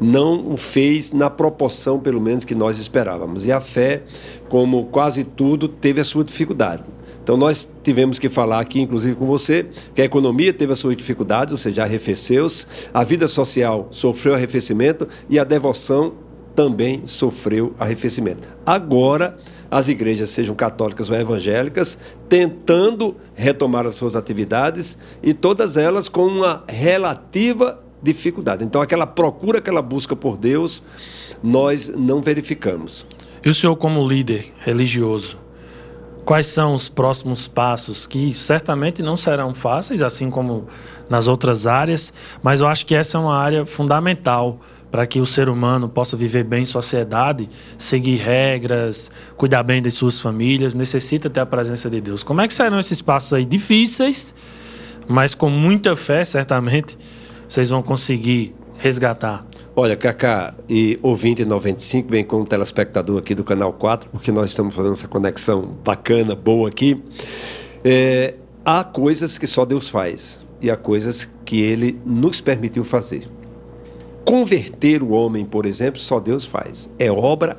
não 0.01 0.53
o 0.53 0.57
fez 0.57 1.13
na 1.13 1.29
proporção, 1.29 1.99
pelo 1.99 2.21
menos, 2.21 2.45
que 2.45 2.55
nós 2.55 2.79
esperávamos. 2.79 3.47
E 3.47 3.53
a 3.53 3.61
fé, 3.61 4.03
como 4.49 4.87
quase 4.87 5.25
tudo, 5.25 5.69
teve 5.69 6.01
a 6.01 6.05
sua 6.05 6.25
dificuldade. 6.25 6.85
Então 7.23 7.37
nós 7.37 7.69
tivemos 7.83 8.19
que 8.19 8.29
falar 8.29 8.61
aqui, 8.61 8.81
inclusive 8.81 9.15
com 9.15 9.27
você, 9.27 9.67
que 9.95 10.03
a 10.03 10.05
economia 10.05 10.53
teve 10.53 10.73
as 10.73 10.79
suas 10.79 10.97
dificuldades, 10.97 11.53
ou 11.53 11.59
seja, 11.59 11.83
arrefeceu-se, 11.83 12.67
a 12.93 13.05
vida 13.05 13.29
social 13.29 13.89
sofreu 13.91 14.35
arrefecimento 14.35 15.07
e 15.29 15.39
a 15.39 15.45
devoção 15.45 16.15
também 16.57 17.07
sofreu 17.07 17.75
arrefecimento. 17.79 18.49
Agora, 18.67 19.37
as 19.71 19.89
igrejas, 19.89 20.31
sejam 20.31 20.55
católicas 20.55 21.11
ou 21.11 21.17
evangélicas, 21.17 21.99
tentando 22.29 23.17
retomar 23.35 23.87
as 23.87 23.95
suas 23.95 24.17
atividades 24.17 24.99
e 25.23 25.33
todas 25.33 25.77
elas 25.77 26.09
com 26.09 26.27
uma 26.27 26.65
relativa 26.67 27.81
dificuldade. 28.03 28.65
Então, 28.65 28.83
aquela 28.83 29.07
procura, 29.07 29.59
aquela 29.59 29.83
busca 29.83 30.17
por 30.17 30.37
Deus, 30.37 30.83
nós 31.43 31.89
não 31.89 32.21
verificamos. 32.21 33.07
E 33.45 33.49
o 33.49 33.55
senhor, 33.55 33.77
como 33.77 34.07
líder 34.07 34.53
religioso, 34.61 35.39
quais 36.25 36.47
são 36.47 36.75
os 36.75 36.89
próximos 36.89 37.47
passos 37.47 38.07
que 38.07 38.35
certamente 38.35 39.03
não 39.03 39.17
serão 39.17 39.55
fáceis, 39.55 40.03
assim 40.03 40.31
como 40.31 40.67
nas 41.09 41.29
outras 41.29 41.67
áreas, 41.67 42.13
mas 42.43 42.61
eu 42.61 42.67
acho 42.67 42.87
que 42.87 42.95
essa 42.95 43.19
é 43.19 43.21
uma 43.21 43.37
área 43.37 43.65
fundamental 43.67 44.61
para 44.91 45.07
que 45.07 45.21
o 45.21 45.27
ser 45.27 45.49
humano 45.49 45.89
possa 45.89 46.17
viver 46.17 46.45
bem 46.45 46.63
em 46.63 46.67
sociedade, 46.67 47.49
seguir 47.79 48.17
regras, 48.17 49.11
cuidar 49.37 49.63
bem 49.63 49.81
das 49.81 49.95
suas 49.95 50.21
famílias, 50.21 50.75
necessita 50.75 51.31
ter 51.31 51.41
a 51.41 51.47
presença 51.47 51.89
de 51.89 52.01
Deus. 52.01 52.23
Como 52.23 52.41
é 52.41 52.49
que 52.49 52.55
serão 52.55 52.79
esses 52.79 53.01
passos 53.01 53.33
aí 53.33 53.45
difíceis, 53.45 54.35
mas 55.09 55.35
com 55.35 55.49
muita 55.49 55.95
fé, 55.95 56.25
certamente, 56.25 56.99
vocês 57.49 57.71
vão 57.71 57.83
conseguir 57.83 58.55
resgatar? 58.79 59.47
Olha, 59.77 59.97
Cacá 59.97 60.53
e 60.69 60.99
ouvinte 61.01 61.45
95, 61.45 62.09
bem 62.09 62.25
como 62.25 62.45
telespectador 62.45 63.19
aqui 63.19 63.35
do 63.35 63.45
Canal 63.45 63.73
4, 63.73 64.11
porque 64.11 64.33
nós 64.33 64.51
estamos 64.51 64.75
fazendo 64.75 64.93
essa 64.93 65.09
conexão 65.09 65.77
bacana, 65.85 66.35
boa 66.35 66.69
aqui. 66.69 67.03
É, 67.85 68.35
há 68.65 68.83
coisas 68.85 69.39
que 69.39 69.47
só 69.47 69.65
Deus 69.65 69.89
faz 69.89 70.45
e 70.61 70.71
há 70.71 70.77
coisas 70.77 71.31
que 71.45 71.61
Ele 71.61 71.99
nos 72.05 72.41
permitiu 72.41 72.85
fazer. 72.85 73.23
Converter 74.25 75.03
o 75.03 75.11
homem, 75.11 75.45
por 75.45 75.67
exemplo, 75.67 76.01
só 76.01 76.21
Deus 76.21 76.45
faz. 76.45 76.91
É 76.99 77.11
obra 77.11 77.59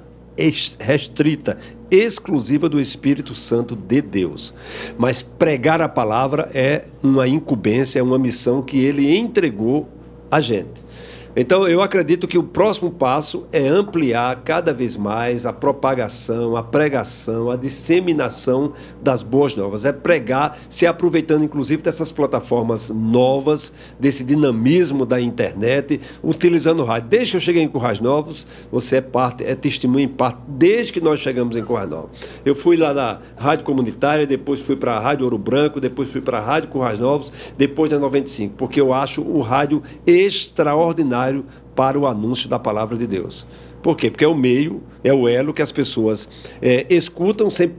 restrita, 0.79 1.57
exclusiva 1.89 2.69
do 2.69 2.79
Espírito 2.79 3.35
Santo 3.35 3.75
de 3.75 4.01
Deus. 4.01 4.53
Mas 4.97 5.21
pregar 5.21 5.81
a 5.81 5.89
palavra 5.89 6.49
é 6.53 6.85
uma 7.03 7.27
incumbência, 7.27 7.99
é 7.99 8.03
uma 8.03 8.17
missão 8.17 8.61
que 8.61 8.79
ele 8.79 9.15
entregou 9.15 9.87
a 10.29 10.39
gente. 10.39 10.85
Então, 11.33 11.65
eu 11.65 11.81
acredito 11.81 12.27
que 12.27 12.37
o 12.37 12.43
próximo 12.43 12.91
passo 12.91 13.45
é 13.53 13.65
ampliar 13.65 14.35
cada 14.43 14.73
vez 14.73 14.97
mais 14.97 15.45
a 15.45 15.53
propagação, 15.53 16.57
a 16.57 16.63
pregação, 16.63 17.49
a 17.49 17.55
disseminação 17.55 18.73
das 19.01 19.23
boas 19.23 19.55
novas. 19.55 19.85
É 19.85 19.93
pregar, 19.93 20.57
se 20.67 20.85
aproveitando 20.85 21.45
inclusive 21.45 21.81
dessas 21.81 22.11
plataformas 22.11 22.89
novas, 22.89 23.71
desse 23.97 24.25
dinamismo 24.25 25.05
da 25.05 25.21
internet, 25.21 26.01
utilizando 26.21 26.81
o 26.81 26.85
rádio. 26.85 27.07
Desde 27.07 27.31
que 27.31 27.37
eu 27.37 27.41
cheguei 27.41 27.63
em 27.63 27.69
Currais 27.69 28.01
Novos, 28.01 28.45
você 28.69 28.97
é 28.97 29.01
parte, 29.01 29.45
é 29.45 29.55
testemunho 29.55 30.03
em 30.03 30.09
parte, 30.09 30.37
desde 30.49 30.91
que 30.91 30.99
nós 30.99 31.21
chegamos 31.21 31.55
em 31.55 31.63
Currais 31.63 31.89
Novos. 31.89 32.09
Eu 32.43 32.53
fui 32.53 32.75
lá 32.75 32.93
na 32.93 33.19
Rádio 33.37 33.63
Comunitária, 33.63 34.27
depois 34.27 34.59
fui 34.59 34.75
para 34.75 34.97
a 34.97 34.99
Rádio 34.99 35.23
Ouro 35.23 35.37
Branco, 35.37 35.79
depois 35.79 36.11
fui 36.11 36.19
para 36.19 36.39
a 36.39 36.41
Rádio 36.41 36.69
Currais 36.69 36.99
Novos, 36.99 37.31
depois 37.57 37.89
da 37.89 37.97
95, 37.97 38.55
porque 38.57 38.81
eu 38.81 38.93
acho 38.93 39.21
o 39.21 39.39
rádio 39.39 39.81
extraordinário 40.05 41.20
para 41.75 41.97
o 41.97 42.05
anúncio 42.05 42.49
da 42.49 42.59
palavra 42.59 42.97
de 42.97 43.07
Deus. 43.07 43.47
Por 43.81 43.97
quê? 43.97 44.11
Porque 44.11 44.23
é 44.23 44.27
o 44.27 44.35
meio, 44.35 44.81
é 45.03 45.13
o 45.13 45.27
elo 45.27 45.53
que 45.53 45.61
as 45.61 45.71
pessoas 45.71 46.29
é, 46.61 46.85
escutam 46.89 47.49
sem 47.49 47.71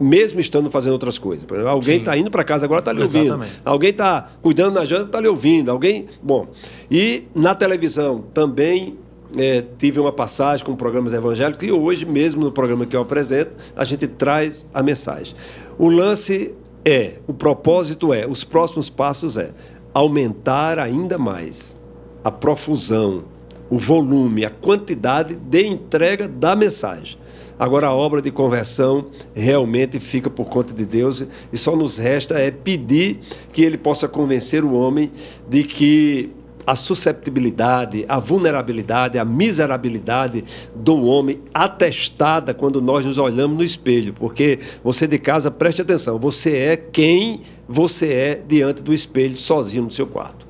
mesmo 0.00 0.40
estando 0.40 0.70
fazendo 0.70 0.94
outras 0.94 1.18
coisas. 1.18 1.44
Exemplo, 1.44 1.68
alguém 1.68 1.98
está 1.98 2.16
indo 2.16 2.30
para 2.30 2.42
casa 2.42 2.64
agora 2.64 2.80
está 2.80 2.90
lhe 2.90 3.02
ouvindo. 3.02 3.24
Exatamente. 3.24 3.60
Alguém 3.62 3.90
está 3.90 4.30
cuidando 4.40 4.76
na 4.76 4.84
janta 4.86 5.04
está 5.04 5.20
lhe 5.20 5.28
ouvindo. 5.28 5.70
Alguém, 5.70 6.06
bom. 6.22 6.48
E 6.90 7.24
na 7.34 7.54
televisão 7.54 8.24
também 8.32 8.96
é, 9.36 9.62
tive 9.78 10.00
uma 10.00 10.10
passagem 10.10 10.64
com 10.64 10.74
programas 10.74 11.12
evangélicos 11.12 11.62
e 11.66 11.70
hoje 11.70 12.06
mesmo 12.06 12.42
no 12.42 12.50
programa 12.50 12.86
que 12.86 12.96
eu 12.96 13.02
apresento 13.02 13.52
a 13.76 13.84
gente 13.84 14.06
traz 14.06 14.66
a 14.72 14.82
mensagem. 14.82 15.34
O 15.78 15.88
lance 15.88 16.54
é, 16.84 17.18
o 17.26 17.34
propósito 17.34 18.14
é, 18.14 18.26
os 18.26 18.42
próximos 18.42 18.88
passos 18.88 19.36
é 19.36 19.50
aumentar 19.92 20.78
ainda 20.78 21.18
mais 21.18 21.79
a 22.22 22.30
profusão, 22.30 23.24
o 23.68 23.78
volume, 23.78 24.44
a 24.44 24.50
quantidade 24.50 25.34
de 25.36 25.66
entrega 25.66 26.28
da 26.28 26.56
mensagem. 26.56 27.18
Agora 27.58 27.88
a 27.88 27.94
obra 27.94 28.22
de 28.22 28.30
conversão 28.30 29.06
realmente 29.34 30.00
fica 30.00 30.30
por 30.30 30.46
conta 30.46 30.72
de 30.72 30.86
Deus 30.86 31.22
e 31.52 31.58
só 31.58 31.76
nos 31.76 31.98
resta 31.98 32.38
é 32.38 32.50
pedir 32.50 33.18
que 33.52 33.62
ele 33.62 33.76
possa 33.76 34.08
convencer 34.08 34.64
o 34.64 34.72
homem 34.72 35.12
de 35.46 35.62
que 35.64 36.32
a 36.66 36.74
susceptibilidade, 36.74 38.04
a 38.08 38.18
vulnerabilidade, 38.18 39.18
a 39.18 39.24
miserabilidade 39.24 40.44
do 40.74 41.02
homem 41.04 41.40
atestada 41.52 42.54
quando 42.54 42.80
nós 42.80 43.04
nos 43.04 43.18
olhamos 43.18 43.56
no 43.56 43.64
espelho. 43.64 44.14
Porque 44.14 44.58
você 44.82 45.06
de 45.06 45.18
casa, 45.18 45.50
preste 45.50 45.82
atenção, 45.82 46.18
você 46.18 46.56
é 46.56 46.76
quem 46.76 47.42
você 47.68 48.12
é 48.12 48.42
diante 48.46 48.82
do 48.82 48.94
espelho, 48.94 49.36
sozinho 49.36 49.84
no 49.84 49.90
seu 49.90 50.06
quarto. 50.06 50.49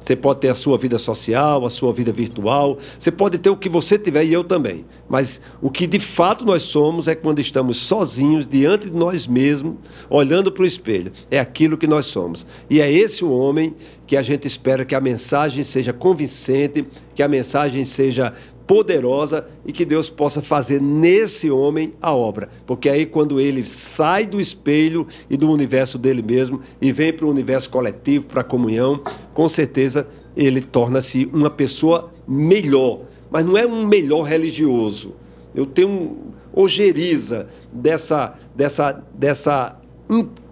Você 0.00 0.16
pode 0.16 0.40
ter 0.40 0.48
a 0.48 0.54
sua 0.54 0.78
vida 0.78 0.98
social, 0.98 1.64
a 1.64 1.70
sua 1.70 1.92
vida 1.92 2.10
virtual, 2.10 2.78
você 2.98 3.10
pode 3.10 3.38
ter 3.38 3.50
o 3.50 3.56
que 3.56 3.68
você 3.68 3.98
tiver 3.98 4.24
e 4.24 4.32
eu 4.32 4.42
também. 4.42 4.84
Mas 5.08 5.40
o 5.60 5.70
que 5.70 5.86
de 5.86 5.98
fato 5.98 6.44
nós 6.44 6.62
somos 6.62 7.06
é 7.06 7.14
quando 7.14 7.38
estamos 7.38 7.76
sozinhos, 7.76 8.46
diante 8.46 8.88
de 8.88 8.96
nós 8.96 9.26
mesmos, 9.26 9.74
olhando 10.08 10.50
para 10.50 10.62
o 10.62 10.66
espelho. 10.66 11.12
É 11.30 11.38
aquilo 11.38 11.76
que 11.76 11.86
nós 11.86 12.06
somos. 12.06 12.46
E 12.68 12.80
é 12.80 12.90
esse 12.90 13.24
o 13.24 13.30
homem 13.30 13.74
que 14.06 14.16
a 14.16 14.22
gente 14.22 14.46
espera 14.46 14.84
que 14.84 14.94
a 14.94 15.00
mensagem 15.00 15.62
seja 15.62 15.92
convincente, 15.92 16.84
que 17.14 17.22
a 17.22 17.28
mensagem 17.28 17.84
seja 17.84 18.32
poderosa 18.70 19.48
e 19.66 19.72
que 19.72 19.84
Deus 19.84 20.08
possa 20.08 20.40
fazer 20.40 20.80
nesse 20.80 21.50
homem 21.50 21.92
a 22.00 22.14
obra. 22.14 22.48
Porque 22.64 22.88
aí, 22.88 23.04
quando 23.04 23.40
ele 23.40 23.64
sai 23.64 24.24
do 24.24 24.40
espelho 24.40 25.08
e 25.28 25.36
do 25.36 25.50
universo 25.50 25.98
dele 25.98 26.22
mesmo 26.22 26.60
e 26.80 26.92
vem 26.92 27.12
para 27.12 27.26
o 27.26 27.30
universo 27.30 27.68
coletivo, 27.68 28.26
para 28.26 28.42
a 28.42 28.44
comunhão, 28.44 29.02
com 29.34 29.48
certeza 29.48 30.06
ele 30.36 30.62
torna-se 30.62 31.28
uma 31.32 31.50
pessoa 31.50 32.12
melhor. 32.28 33.00
Mas 33.28 33.44
não 33.44 33.58
é 33.58 33.66
um 33.66 33.84
melhor 33.88 34.22
religioso. 34.22 35.16
Eu 35.52 35.66
tenho 35.66 36.18
ojeriza 36.54 37.48
dessa, 37.72 38.34
dessa, 38.54 39.02
dessa 39.12 39.80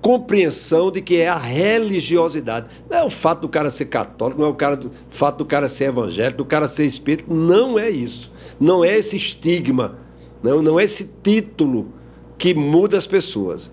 compreensão 0.00 0.90
de 0.90 1.00
que 1.00 1.16
é 1.16 1.28
a 1.28 1.36
religiosidade. 1.36 2.66
Não 2.88 2.98
é 2.98 3.04
o 3.04 3.10
fato 3.10 3.42
do 3.42 3.48
cara 3.48 3.70
ser 3.70 3.86
católico, 3.86 4.40
não 4.40 4.48
é 4.48 4.50
o, 4.50 4.54
cara 4.54 4.76
do, 4.76 4.90
fato 5.10 5.38
do 5.38 5.44
cara 5.44 5.68
ser 5.68 5.84
evangélico, 5.84 6.38
do 6.38 6.44
cara 6.44 6.68
ser 6.68 6.86
espírito. 6.86 7.32
Não 7.32 7.78
é 7.78 7.90
isso. 7.90 8.32
Não 8.60 8.84
é 8.84 8.96
esse 8.96 9.16
estigma. 9.16 9.98
Não, 10.42 10.62
não 10.62 10.78
é 10.78 10.84
esse 10.84 11.10
título 11.22 11.92
que 12.36 12.54
muda 12.54 12.96
as 12.96 13.06
pessoas. 13.06 13.70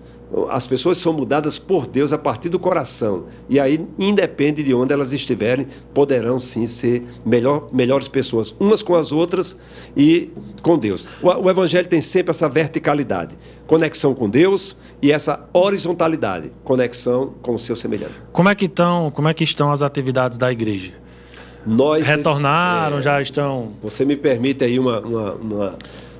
As 0.50 0.66
pessoas 0.66 0.98
são 0.98 1.12
mudadas 1.12 1.58
por 1.58 1.86
Deus 1.86 2.12
a 2.12 2.18
partir 2.18 2.48
do 2.48 2.58
coração. 2.58 3.26
E 3.48 3.60
aí, 3.60 3.86
independe 3.98 4.62
de 4.62 4.74
onde 4.74 4.92
elas 4.92 5.12
estiverem, 5.12 5.68
poderão 5.94 6.38
sim 6.38 6.66
ser 6.66 7.06
melhor, 7.24 7.68
melhores 7.72 8.08
pessoas, 8.08 8.54
umas 8.58 8.82
com 8.82 8.96
as 8.96 9.12
outras 9.12 9.58
e 9.96 10.30
com 10.62 10.76
Deus. 10.76 11.06
O, 11.22 11.28
o 11.28 11.50
Evangelho 11.50 11.86
tem 11.86 12.00
sempre 12.00 12.30
essa 12.30 12.48
verticalidade: 12.48 13.36
conexão 13.66 14.14
com 14.14 14.28
Deus 14.28 14.76
e 15.00 15.12
essa 15.12 15.48
horizontalidade, 15.52 16.50
conexão 16.64 17.34
com 17.40 17.54
o 17.54 17.58
seu 17.58 17.76
semelhante. 17.76 18.14
Como 18.32 18.48
é 18.48 18.54
que 18.54 18.64
estão, 18.64 19.12
como 19.12 19.28
é 19.28 19.34
que 19.34 19.44
estão 19.44 19.70
as 19.70 19.80
atividades 19.80 20.38
da 20.38 20.50
igreja? 20.50 20.92
Nós 21.64 22.06
retornaram, 22.06 22.98
é, 22.98 23.02
já 23.02 23.20
estão. 23.20 23.72
Você 23.82 24.04
me 24.04 24.16
permite 24.16 24.62
aí 24.62 24.78
uma, 24.78 25.00
uma, 25.00 25.32
uma 25.34 25.78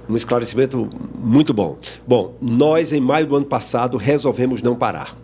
um 0.09 0.14
esclarecimento 0.14 0.88
muito 1.19 1.53
bom. 1.53 1.77
Bom, 2.07 2.35
nós 2.40 2.92
em 2.92 3.01
maio 3.01 3.27
do 3.27 3.37
ano 3.37 3.47
passado 3.47 3.97
resolvemos 3.97 4.62
não 4.62 4.77
parar. 4.77 5.16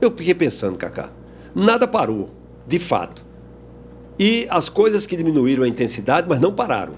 Eu 0.00 0.10
fiquei 0.10 0.34
pensando, 0.34 0.76
Cacá, 0.76 1.10
nada 1.54 1.86
parou, 1.86 2.30
de 2.66 2.78
fato. 2.78 3.24
E 4.18 4.46
as 4.50 4.68
coisas 4.68 5.06
que 5.06 5.16
diminuíram 5.16 5.64
a 5.64 5.68
intensidade, 5.68 6.28
mas 6.28 6.40
não 6.40 6.52
pararam. 6.52 6.94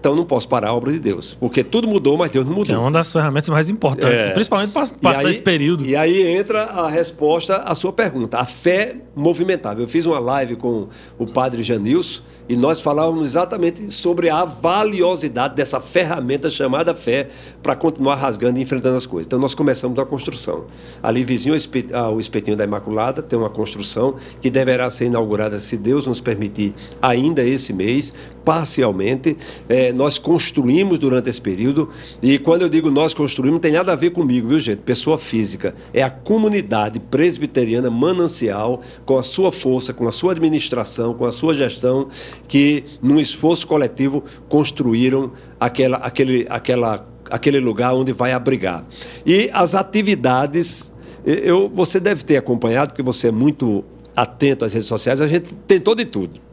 Então 0.00 0.14
não 0.14 0.24
posso 0.24 0.48
parar 0.48 0.68
a 0.68 0.74
obra 0.74 0.92
de 0.92 1.00
Deus, 1.00 1.34
porque 1.34 1.64
tudo 1.64 1.88
mudou, 1.88 2.16
mas 2.16 2.30
Deus 2.30 2.46
não 2.46 2.52
mudou. 2.52 2.74
É 2.74 2.78
uma 2.78 2.90
das 2.90 3.12
ferramentas 3.12 3.48
mais 3.48 3.68
importantes, 3.68 4.26
é. 4.26 4.30
principalmente 4.30 4.70
para 4.70 4.86
passar 4.86 5.26
aí, 5.26 5.30
esse 5.32 5.42
período. 5.42 5.84
E 5.84 5.96
aí 5.96 6.22
entra 6.36 6.64
a 6.64 6.88
resposta 6.88 7.56
à 7.56 7.74
sua 7.74 7.92
pergunta, 7.92 8.38
a 8.38 8.44
fé 8.44 8.96
movimentável. 9.16 9.82
Eu 9.82 9.88
fiz 9.88 10.06
uma 10.06 10.20
live 10.20 10.54
com 10.54 10.86
o 11.18 11.26
padre 11.26 11.64
Janilson 11.64 12.22
e 12.48 12.56
nós 12.56 12.80
falávamos 12.80 13.26
exatamente 13.26 13.92
sobre 13.92 14.30
a 14.30 14.44
valiosidade 14.44 15.56
dessa 15.56 15.80
ferramenta 15.80 16.48
chamada 16.48 16.94
fé 16.94 17.28
para 17.60 17.74
continuar 17.74 18.14
rasgando 18.14 18.60
e 18.60 18.62
enfrentando 18.62 18.96
as 18.96 19.04
coisas. 19.04 19.26
Então 19.26 19.38
nós 19.38 19.54
começamos 19.54 19.98
a 19.98 20.04
construção. 20.04 20.66
Ali 21.02 21.24
vizinho 21.24 21.56
ao 21.92 22.20
espetinho 22.20 22.56
da 22.56 22.62
Imaculada 22.62 23.20
tem 23.20 23.36
uma 23.36 23.50
construção 23.50 24.14
que 24.40 24.48
deverá 24.48 24.88
ser 24.88 25.06
inaugurada, 25.06 25.58
se 25.58 25.76
Deus 25.76 26.06
nos 26.06 26.20
permitir, 26.20 26.72
ainda 27.02 27.42
esse 27.42 27.72
mês, 27.72 28.14
parcialmente. 28.48 29.36
É, 29.68 29.92
nós 29.92 30.16
construímos 30.16 30.98
durante 30.98 31.28
esse 31.28 31.38
período, 31.38 31.90
e 32.22 32.38
quando 32.38 32.62
eu 32.62 32.68
digo 32.70 32.90
nós 32.90 33.12
construímos, 33.12 33.56
não 33.56 33.60
tem 33.60 33.72
nada 33.72 33.92
a 33.92 33.94
ver 33.94 34.08
comigo, 34.08 34.48
viu 34.48 34.58
gente? 34.58 34.78
Pessoa 34.78 35.18
física. 35.18 35.74
É 35.92 36.02
a 36.02 36.08
comunidade 36.08 36.98
presbiteriana 36.98 37.90
manancial, 37.90 38.80
com 39.04 39.18
a 39.18 39.22
sua 39.22 39.52
força, 39.52 39.92
com 39.92 40.08
a 40.08 40.10
sua 40.10 40.32
administração, 40.32 41.12
com 41.12 41.26
a 41.26 41.30
sua 41.30 41.52
gestão, 41.52 42.08
que, 42.48 42.84
num 43.02 43.20
esforço 43.20 43.66
coletivo, 43.66 44.24
construíram 44.48 45.30
aquela, 45.60 45.98
aquele, 45.98 46.46
aquela, 46.48 47.06
aquele 47.28 47.60
lugar 47.60 47.94
onde 47.94 48.14
vai 48.14 48.32
abrigar. 48.32 48.82
E 49.26 49.50
as 49.52 49.74
atividades. 49.74 50.90
Eu, 51.26 51.68
você 51.68 52.00
deve 52.00 52.24
ter 52.24 52.38
acompanhado, 52.38 52.92
porque 52.92 53.02
você 53.02 53.28
é 53.28 53.30
muito 53.30 53.84
atento 54.16 54.64
às 54.64 54.72
redes 54.72 54.88
sociais, 54.88 55.20
a 55.20 55.26
gente 55.26 55.54
tentou 55.54 55.94
de 55.94 56.06
tudo. 56.06 56.47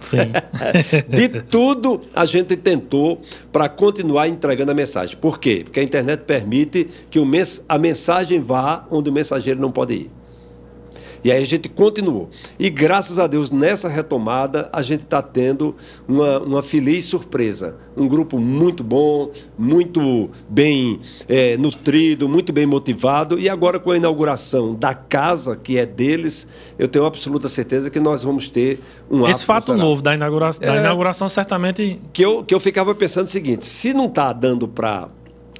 Sim. 0.00 0.18
de 1.08 1.28
tudo 1.42 2.02
a 2.14 2.24
gente 2.24 2.56
tentou 2.56 3.20
para 3.52 3.68
continuar 3.68 4.28
entregando 4.28 4.70
a 4.70 4.74
mensagem. 4.74 5.16
Por 5.16 5.38
quê? 5.38 5.62
Porque 5.64 5.80
a 5.80 5.82
internet 5.82 6.22
permite 6.22 6.88
que 7.10 7.18
a 7.68 7.78
mensagem 7.78 8.40
vá 8.40 8.86
onde 8.90 9.10
o 9.10 9.12
mensageiro 9.12 9.60
não 9.60 9.70
pode 9.70 9.94
ir. 9.94 10.17
E 11.24 11.32
aí 11.32 11.42
a 11.42 11.46
gente 11.46 11.68
continuou. 11.68 12.28
E 12.58 12.70
graças 12.70 13.18
a 13.18 13.26
Deus, 13.26 13.50
nessa 13.50 13.88
retomada, 13.88 14.68
a 14.72 14.82
gente 14.82 15.00
está 15.00 15.22
tendo 15.22 15.74
uma, 16.06 16.38
uma 16.38 16.62
feliz 16.62 17.04
surpresa. 17.04 17.76
Um 17.96 18.06
grupo 18.06 18.38
muito 18.38 18.84
bom, 18.84 19.30
muito 19.58 20.30
bem 20.48 21.00
é, 21.28 21.56
nutrido, 21.56 22.28
muito 22.28 22.52
bem 22.52 22.66
motivado. 22.66 23.38
E 23.38 23.48
agora, 23.48 23.78
com 23.78 23.90
a 23.90 23.96
inauguração 23.96 24.74
da 24.74 24.94
casa, 24.94 25.56
que 25.56 25.78
é 25.78 25.86
deles, 25.86 26.46
eu 26.78 26.88
tenho 26.88 27.04
absoluta 27.04 27.48
certeza 27.48 27.90
que 27.90 28.00
nós 28.00 28.22
vamos 28.22 28.48
ter 28.48 28.80
um 29.10 29.26
Esse 29.26 29.44
fato 29.44 29.74
novo 29.74 30.02
da 30.02 30.14
inauguração, 30.14 30.66
da 30.66 30.76
é, 30.76 30.78
inauguração, 30.78 31.28
certamente. 31.28 32.00
Que 32.12 32.24
eu, 32.24 32.44
que 32.44 32.54
eu 32.54 32.60
ficava 32.60 32.94
pensando 32.94 33.26
o 33.26 33.30
seguinte: 33.30 33.66
se 33.66 33.92
não 33.92 34.06
está 34.06 34.32
dando 34.32 34.68
para 34.68 35.08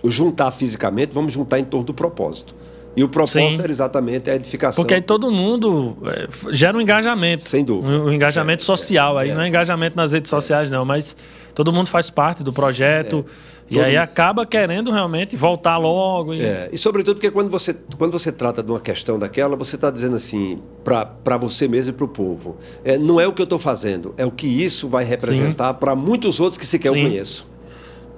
juntar 0.04 0.50
fisicamente, 0.50 1.12
vamos 1.12 1.32
juntar 1.32 1.58
em 1.58 1.64
torno 1.64 1.86
do 1.86 1.94
propósito. 1.94 2.54
E 2.98 3.04
o 3.04 3.08
propósito 3.08 3.52
Sim. 3.52 3.62
era 3.62 3.70
exatamente 3.70 4.28
a 4.28 4.34
edificação. 4.34 4.82
Porque 4.82 4.92
aí 4.92 5.00
todo 5.00 5.30
mundo 5.30 5.96
é, 6.04 6.28
gera 6.52 6.76
um 6.76 6.80
engajamento. 6.80 7.48
Sem 7.48 7.64
dúvida. 7.64 7.96
Um, 7.96 8.12
engajamento 8.12 8.60
é, 8.60 8.66
social. 8.66 9.20
É, 9.20 9.22
aí 9.22 9.32
não 9.32 9.40
é 9.40 9.46
engajamento 9.46 9.96
nas 9.96 10.10
redes 10.10 10.28
sociais, 10.28 10.68
não, 10.68 10.84
mas 10.84 11.14
todo 11.54 11.72
mundo 11.72 11.88
faz 11.88 12.10
parte 12.10 12.42
do 12.42 12.52
projeto. 12.52 13.24
E 13.70 13.78
aí 13.78 13.96
acaba 13.96 14.44
querendo 14.44 14.90
realmente 14.90 15.36
voltar 15.36 15.76
logo. 15.76 16.34
E... 16.34 16.42
É, 16.42 16.70
e 16.72 16.76
sobretudo 16.76 17.14
porque 17.14 17.30
quando 17.30 17.48
você, 17.48 17.72
quando 17.96 18.10
você 18.10 18.32
trata 18.32 18.64
de 18.64 18.70
uma 18.72 18.80
questão 18.80 19.16
daquela, 19.16 19.54
você 19.54 19.76
está 19.76 19.92
dizendo 19.92 20.16
assim, 20.16 20.58
para 20.82 21.36
você 21.36 21.68
mesmo 21.68 21.90
e 21.90 21.94
para 21.94 22.04
o 22.04 22.08
povo. 22.08 22.56
É, 22.84 22.98
não 22.98 23.20
é 23.20 23.28
o 23.28 23.32
que 23.32 23.40
eu 23.40 23.44
estou 23.44 23.60
fazendo, 23.60 24.12
é 24.16 24.26
o 24.26 24.30
que 24.32 24.48
isso 24.48 24.88
vai 24.88 25.04
representar 25.04 25.74
para 25.74 25.94
muitos 25.94 26.40
outros 26.40 26.58
que 26.58 26.66
sequer 26.66 26.90
Sim. 26.90 26.98
eu 26.98 27.04
conheço. 27.04 27.57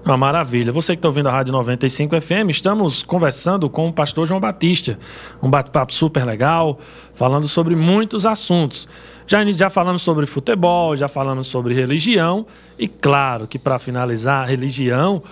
Uma 0.04 0.16
maravilha. 0.16 0.72
Você 0.72 0.94
que 0.94 0.98
está 0.98 1.08
ouvindo 1.08 1.28
a 1.28 1.32
Rádio 1.32 1.52
95 1.52 2.18
FM, 2.20 2.48
estamos 2.48 3.02
conversando 3.02 3.68
com 3.68 3.88
o 3.88 3.92
pastor 3.92 4.26
João 4.26 4.40
Batista. 4.40 4.98
Um 5.42 5.50
bate-papo 5.50 5.92
super 5.92 6.24
legal, 6.24 6.78
falando 7.14 7.46
sobre 7.46 7.76
muitos 7.76 8.24
assuntos. 8.24 8.88
Já, 9.26 9.44
já 9.52 9.68
falamos 9.68 10.00
sobre 10.00 10.24
futebol, 10.24 10.96
já 10.96 11.06
falamos 11.06 11.48
sobre 11.48 11.74
religião. 11.74 12.46
E 12.78 12.88
claro 12.88 13.46
que 13.46 13.58
para 13.58 13.78
finalizar, 13.78 14.48
religião, 14.48 15.22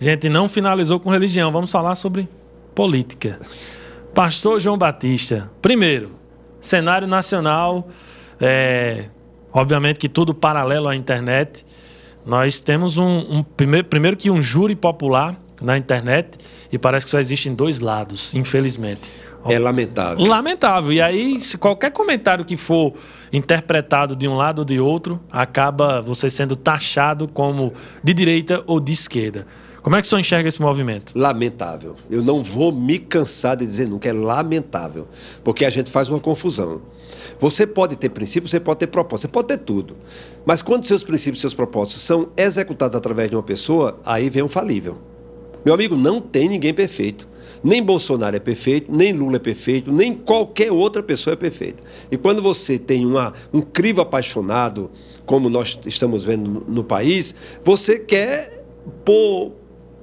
a 0.00 0.02
gente 0.02 0.28
não 0.30 0.48
finalizou 0.48 0.98
com 0.98 1.10
religião. 1.10 1.52
Vamos 1.52 1.70
falar 1.70 1.94
sobre 1.94 2.26
política. 2.74 3.38
Pastor 4.14 4.58
João 4.58 4.78
Batista, 4.78 5.50
primeiro, 5.60 6.12
cenário 6.60 7.06
nacional, 7.06 7.88
é, 8.40 9.04
obviamente 9.52 9.98
que 9.98 10.08
tudo 10.08 10.32
paralelo 10.34 10.88
à 10.88 10.96
internet. 10.96 11.64
Nós 12.24 12.60
temos 12.60 12.96
um, 12.96 13.18
um 13.18 13.42
primeiro, 13.42 13.86
primeiro 13.86 14.16
que 14.16 14.30
um 14.30 14.40
júri 14.40 14.74
popular 14.74 15.38
na 15.60 15.76
internet 15.76 16.38
e 16.72 16.78
parece 16.78 17.06
que 17.06 17.10
só 17.10 17.20
existem 17.20 17.54
dois 17.54 17.80
lados, 17.80 18.34
infelizmente. 18.34 19.10
É 19.46 19.58
lamentável. 19.58 20.24
Lamentável. 20.24 20.92
E 20.92 21.02
aí, 21.02 21.38
se 21.38 21.58
qualquer 21.58 21.90
comentário 21.90 22.44
que 22.44 22.56
for 22.56 22.94
interpretado 23.30 24.16
de 24.16 24.26
um 24.26 24.36
lado 24.36 24.60
ou 24.60 24.64
de 24.64 24.80
outro, 24.80 25.20
acaba 25.30 26.00
você 26.00 26.30
sendo 26.30 26.56
taxado 26.56 27.28
como 27.28 27.74
de 28.02 28.14
direita 28.14 28.62
ou 28.66 28.80
de 28.80 28.92
esquerda. 28.92 29.46
Como 29.82 29.96
é 29.96 30.00
que 30.00 30.06
o 30.06 30.08
senhor 30.08 30.20
enxerga 30.20 30.48
esse 30.48 30.62
movimento? 30.62 31.12
Lamentável. 31.14 31.94
Eu 32.10 32.22
não 32.22 32.42
vou 32.42 32.72
me 32.72 32.98
cansar 32.98 33.54
de 33.54 33.66
dizer 33.66 33.86
nunca, 33.86 34.08
é 34.08 34.14
lamentável. 34.14 35.06
Porque 35.44 35.62
a 35.62 35.68
gente 35.68 35.90
faz 35.90 36.08
uma 36.08 36.18
confusão. 36.18 36.80
Você 37.38 37.66
pode 37.66 37.96
ter 37.96 38.08
princípios, 38.08 38.50
você 38.50 38.60
pode 38.60 38.80
ter 38.80 38.86
propósito, 38.86 39.28
você 39.28 39.32
pode 39.32 39.48
ter 39.48 39.58
tudo. 39.58 39.96
Mas 40.44 40.62
quando 40.62 40.84
seus 40.84 41.04
princípios, 41.04 41.40
seus 41.40 41.54
propósitos 41.54 42.02
são 42.02 42.28
executados 42.36 42.96
através 42.96 43.30
de 43.30 43.36
uma 43.36 43.42
pessoa, 43.42 43.98
aí 44.04 44.28
vem 44.30 44.42
o 44.42 44.48
falível. 44.48 44.98
Meu 45.64 45.72
amigo, 45.72 45.96
não 45.96 46.20
tem 46.20 46.48
ninguém 46.48 46.74
perfeito. 46.74 47.26
Nem 47.62 47.82
Bolsonaro 47.82 48.36
é 48.36 48.38
perfeito, 48.38 48.92
nem 48.92 49.12
Lula 49.12 49.36
é 49.36 49.38
perfeito, 49.38 49.90
nem 49.90 50.12
qualquer 50.14 50.70
outra 50.70 51.02
pessoa 51.02 51.32
é 51.32 51.36
perfeita. 51.36 51.82
E 52.10 52.16
quando 52.18 52.42
você 52.42 52.78
tem 52.78 53.06
uma, 53.06 53.32
um 53.52 53.62
crivo 53.62 54.02
apaixonado, 54.02 54.90
como 55.24 55.48
nós 55.48 55.78
estamos 55.86 56.22
vendo 56.22 56.50
no, 56.50 56.60
no 56.60 56.84
país, 56.84 57.34
você 57.62 57.98
quer 57.98 58.64
pôr 59.04 59.52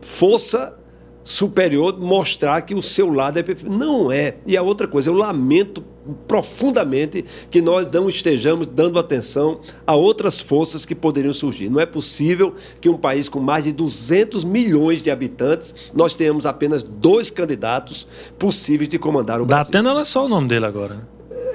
força 0.01 0.75
superior 1.23 1.99
mostrar 1.99 2.61
que 2.61 2.73
o 2.73 2.81
seu 2.81 3.13
lado 3.13 3.37
é 3.37 3.43
perfeito. 3.43 3.71
Não 3.71 4.11
é. 4.11 4.37
E 4.45 4.57
a 4.57 4.63
outra 4.63 4.87
coisa, 4.87 5.09
eu 5.09 5.13
lamento 5.13 5.83
profundamente 6.27 7.23
que 7.49 7.61
nós 7.61 7.87
não 7.91 8.09
estejamos 8.09 8.67
dando 8.67 8.97
atenção 8.97 9.59
a 9.85 9.95
outras 9.95 10.39
forças 10.39 10.85
que 10.85 10.95
poderiam 10.95 11.33
surgir. 11.33 11.69
Não 11.69 11.79
é 11.79 11.85
possível 11.85 12.53
que 12.79 12.89
um 12.89 12.97
país 12.97 13.29
com 13.29 13.39
mais 13.39 13.65
de 13.65 13.71
200 13.71 14.43
milhões 14.43 15.01
de 15.01 15.11
habitantes, 15.11 15.91
nós 15.93 16.13
tenhamos 16.13 16.45
apenas 16.45 16.83
dois 16.83 17.29
candidatos 17.29 18.07
possíveis 18.37 18.89
de 18.89 18.97
comandar 18.97 19.41
o 19.41 19.45
Brasil. 19.45 19.71
Datena 19.71 19.99
é 19.99 20.05
só 20.05 20.25
o 20.25 20.29
nome 20.29 20.47
dele 20.47 20.65
agora. 20.65 21.07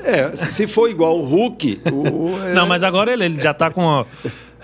É, 0.04 0.34
se 0.36 0.66
for 0.66 0.88
igual 0.88 1.18
o 1.18 1.24
Hulk... 1.24 1.80
O, 1.92 2.44
é... 2.44 2.54
Não, 2.54 2.66
mas 2.66 2.84
agora 2.84 3.12
ele, 3.12 3.24
ele 3.24 3.40
já 3.40 3.50
está 3.50 3.70
com... 3.70 4.04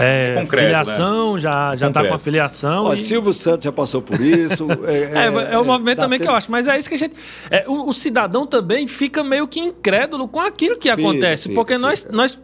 É, 0.02 0.34
Concreto, 0.34 0.64
filiação, 0.64 1.34
né? 1.34 1.40
já, 1.40 1.76
já 1.76 1.90
tá 1.90 2.06
com 2.06 2.14
a 2.14 2.18
filiação. 2.18 2.84
Olha, 2.86 2.98
e... 2.98 3.02
Silvio 3.02 3.32
Santos 3.32 3.64
já 3.64 3.72
passou 3.72 4.02
por 4.02 4.20
isso. 4.20 4.66
É, 4.84 5.26
é, 5.26 5.54
é 5.54 5.58
o 5.58 5.64
movimento 5.64 5.98
também 5.98 6.18
que 6.18 6.26
eu 6.26 6.34
acho. 6.34 6.50
Mas 6.50 6.66
é 6.66 6.76
isso 6.76 6.88
que 6.88 6.94
a 6.94 6.98
gente. 6.98 7.14
É, 7.50 7.64
o, 7.68 7.88
o, 7.88 7.92
cidadão 7.92 8.46
também 8.46 8.86
fica 8.86 9.22
meio 9.22 9.46
que 9.46 9.60
incrédulo 9.60 10.26
com 10.26 10.40
aquilo 10.40 10.76
que 10.76 10.90
fica, 10.90 11.00
acontece. 11.00 11.44
Fica, 11.44 11.54
porque 11.54 11.74
fica. 11.74 11.86
Nós, 11.86 12.08
nós 12.10 12.38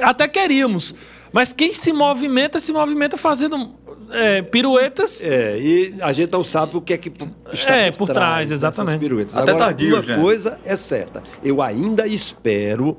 até 0.00 0.26
queríamos. 0.26 0.94
Mas 1.32 1.52
quem 1.52 1.72
se 1.72 1.92
movimenta, 1.92 2.58
se 2.58 2.72
movimenta 2.72 3.16
fazendo 3.16 3.74
é, 4.12 4.42
piruetas. 4.42 5.24
É, 5.24 5.58
e 5.58 5.94
a 6.00 6.12
gente 6.12 6.32
não 6.32 6.42
sabe 6.42 6.76
o 6.76 6.80
que 6.80 6.92
é 6.92 6.98
que 6.98 7.12
está 7.52 7.74
é, 7.74 7.90
por, 7.90 7.98
por 7.98 8.06
trás, 8.08 8.48
trás 8.48 8.50
exatamente. 8.50 8.98
piruetas. 8.98 9.36
Até 9.36 9.52
Agora, 9.52 9.66
tardio, 9.66 9.94
uma 9.94 10.02
gente. 10.02 10.20
coisa 10.20 10.58
é 10.64 10.76
certa. 10.76 11.22
Eu 11.42 11.62
ainda 11.62 12.06
espero, 12.06 12.96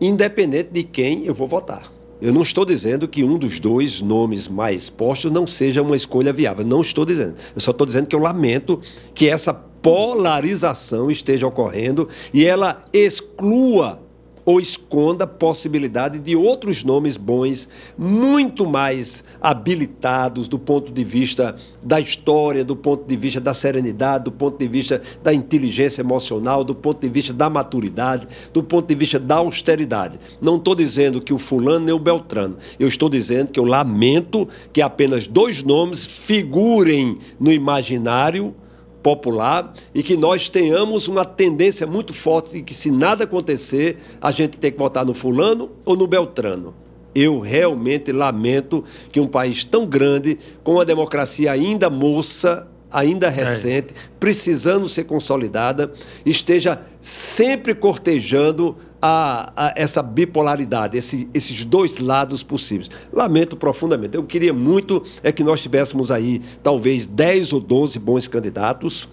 independente 0.00 0.70
de 0.70 0.82
quem 0.82 1.24
eu 1.26 1.34
vou 1.34 1.48
votar. 1.48 1.91
Eu 2.22 2.32
não 2.32 2.42
estou 2.42 2.64
dizendo 2.64 3.08
que 3.08 3.24
um 3.24 3.36
dos 3.36 3.58
dois 3.58 4.00
nomes 4.00 4.46
mais 4.46 4.88
postos 4.88 5.32
não 5.32 5.44
seja 5.44 5.82
uma 5.82 5.96
escolha 5.96 6.32
viável. 6.32 6.64
Não 6.64 6.80
estou 6.80 7.04
dizendo. 7.04 7.34
Eu 7.52 7.60
só 7.60 7.72
estou 7.72 7.84
dizendo 7.84 8.06
que 8.06 8.14
eu 8.14 8.20
lamento 8.20 8.80
que 9.12 9.28
essa 9.28 9.52
polarização 9.52 11.10
esteja 11.10 11.48
ocorrendo 11.48 12.08
e 12.32 12.46
ela 12.46 12.84
exclua 12.92 14.00
ou 14.44 14.60
esconda 14.60 15.24
a 15.24 15.26
possibilidade 15.26 16.18
de 16.18 16.34
outros 16.34 16.84
nomes 16.84 17.16
bons, 17.16 17.68
muito 17.96 18.66
mais 18.66 19.22
habilitados 19.40 20.48
do 20.48 20.58
ponto 20.58 20.92
de 20.92 21.04
vista 21.04 21.54
da 21.84 22.00
história, 22.00 22.64
do 22.64 22.76
ponto 22.76 23.06
de 23.06 23.16
vista 23.16 23.40
da 23.40 23.54
serenidade, 23.54 24.24
do 24.24 24.32
ponto 24.32 24.58
de 24.58 24.66
vista 24.66 25.00
da 25.22 25.32
inteligência 25.32 26.02
emocional, 26.02 26.64
do 26.64 26.74
ponto 26.74 27.00
de 27.00 27.08
vista 27.08 27.32
da 27.32 27.48
maturidade, 27.48 28.26
do 28.52 28.62
ponto 28.62 28.88
de 28.88 28.94
vista 28.94 29.18
da 29.18 29.36
austeridade. 29.36 30.18
Não 30.40 30.56
estou 30.56 30.74
dizendo 30.74 31.20
que 31.20 31.32
o 31.32 31.38
fulano 31.38 31.86
nem 31.86 31.94
o 31.94 31.98
Beltrano. 31.98 32.56
Eu 32.78 32.88
estou 32.88 33.08
dizendo 33.08 33.52
que 33.52 33.60
eu 33.60 33.64
lamento 33.64 34.48
que 34.72 34.82
apenas 34.82 35.26
dois 35.26 35.62
nomes 35.62 36.04
figurem 36.04 37.18
no 37.38 37.52
imaginário 37.52 38.54
popular 39.02 39.72
e 39.94 40.02
que 40.02 40.16
nós 40.16 40.48
tenhamos 40.48 41.08
uma 41.08 41.24
tendência 41.24 41.86
muito 41.86 42.12
forte 42.12 42.52
de 42.52 42.62
que 42.62 42.74
se 42.74 42.90
nada 42.90 43.24
acontecer, 43.24 43.98
a 44.20 44.30
gente 44.30 44.58
tem 44.58 44.70
que 44.70 44.78
votar 44.78 45.04
no 45.04 45.14
fulano 45.14 45.70
ou 45.84 45.96
no 45.96 46.06
beltrano. 46.06 46.74
Eu 47.14 47.40
realmente 47.40 48.10
lamento 48.10 48.84
que 49.10 49.20
um 49.20 49.26
país 49.26 49.64
tão 49.64 49.84
grande, 49.84 50.38
com 50.64 50.74
uma 50.74 50.84
democracia 50.84 51.52
ainda 51.52 51.90
moça, 51.90 52.66
ainda 52.90 53.26
é. 53.26 53.30
recente, 53.30 53.94
é. 53.94 54.10
precisando 54.20 54.88
ser 54.88 55.04
consolidada, 55.04 55.92
esteja 56.24 56.80
sempre 57.00 57.74
cortejando 57.74 58.76
a, 59.02 59.52
a 59.56 59.72
essa 59.74 60.00
bipolaridade, 60.00 60.96
esse, 60.96 61.28
esses 61.34 61.64
dois 61.64 61.98
lados 61.98 62.44
possíveis. 62.44 62.88
Lamento 63.12 63.56
profundamente. 63.56 64.16
Eu 64.16 64.22
queria 64.22 64.52
muito 64.52 65.02
é 65.24 65.32
que 65.32 65.42
nós 65.42 65.60
tivéssemos 65.60 66.12
aí 66.12 66.40
talvez 66.62 67.04
10 67.04 67.52
ou 67.52 67.60
12 67.60 67.98
bons 67.98 68.28
candidatos 68.28 69.08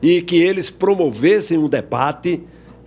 e 0.00 0.22
que 0.22 0.36
eles 0.36 0.70
promovessem 0.70 1.58
um 1.58 1.68
debate 1.68 2.40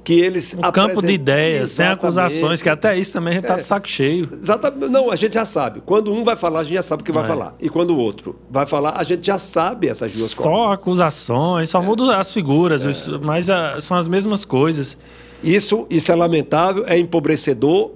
que 0.06 0.14
eles 0.14 0.54
um 0.54 0.62
campo 0.72 1.02
de 1.02 1.12
ideias, 1.12 1.72
sem 1.72 1.88
acusações, 1.88 2.62
que 2.62 2.70
até 2.70 2.96
isso 2.96 3.12
também 3.12 3.32
a 3.32 3.34
gente 3.34 3.44
está 3.46 3.56
é, 3.56 3.58
de 3.58 3.66
saco 3.66 3.90
cheio. 3.90 4.30
Exatamente. 4.40 4.88
Não, 4.88 5.12
a 5.12 5.16
gente 5.16 5.34
já 5.34 5.46
sabe. 5.46 5.82
Quando 5.84 6.14
um 6.14 6.24
vai 6.24 6.36
falar, 6.36 6.60
a 6.60 6.64
gente 6.64 6.76
já 6.76 6.84
sabe 6.84 7.02
o 7.02 7.04
que 7.04 7.12
vai 7.12 7.24
é. 7.24 7.28
falar. 7.28 7.56
E 7.60 7.68
quando 7.70 7.90
o 7.90 7.98
outro 7.98 8.40
vai 8.50 8.68
falar, 8.68 8.98
a 8.98 9.04
gente 9.04 9.26
já 9.26 9.40
sabe 9.40 9.90
essas 9.90 10.16
duas 10.16 10.32
coisas. 10.36 10.54
Só 10.54 10.72
acusações, 10.72 11.72
só 11.72 11.82
é. 11.82 11.86
mudam 11.86 12.12
as 12.12 12.32
figuras, 12.32 12.86
é. 12.86 13.18
mas 13.18 13.50
a, 13.50 13.82
são 13.82 13.98
as 13.98 14.08
mesmas 14.08 14.46
coisas. 14.46 14.96
Isso, 15.44 15.88
isso 15.90 16.12
é 16.12 16.16
lamentável, 16.16 16.86
é 16.86 17.00
empobrecedor. 17.00 17.92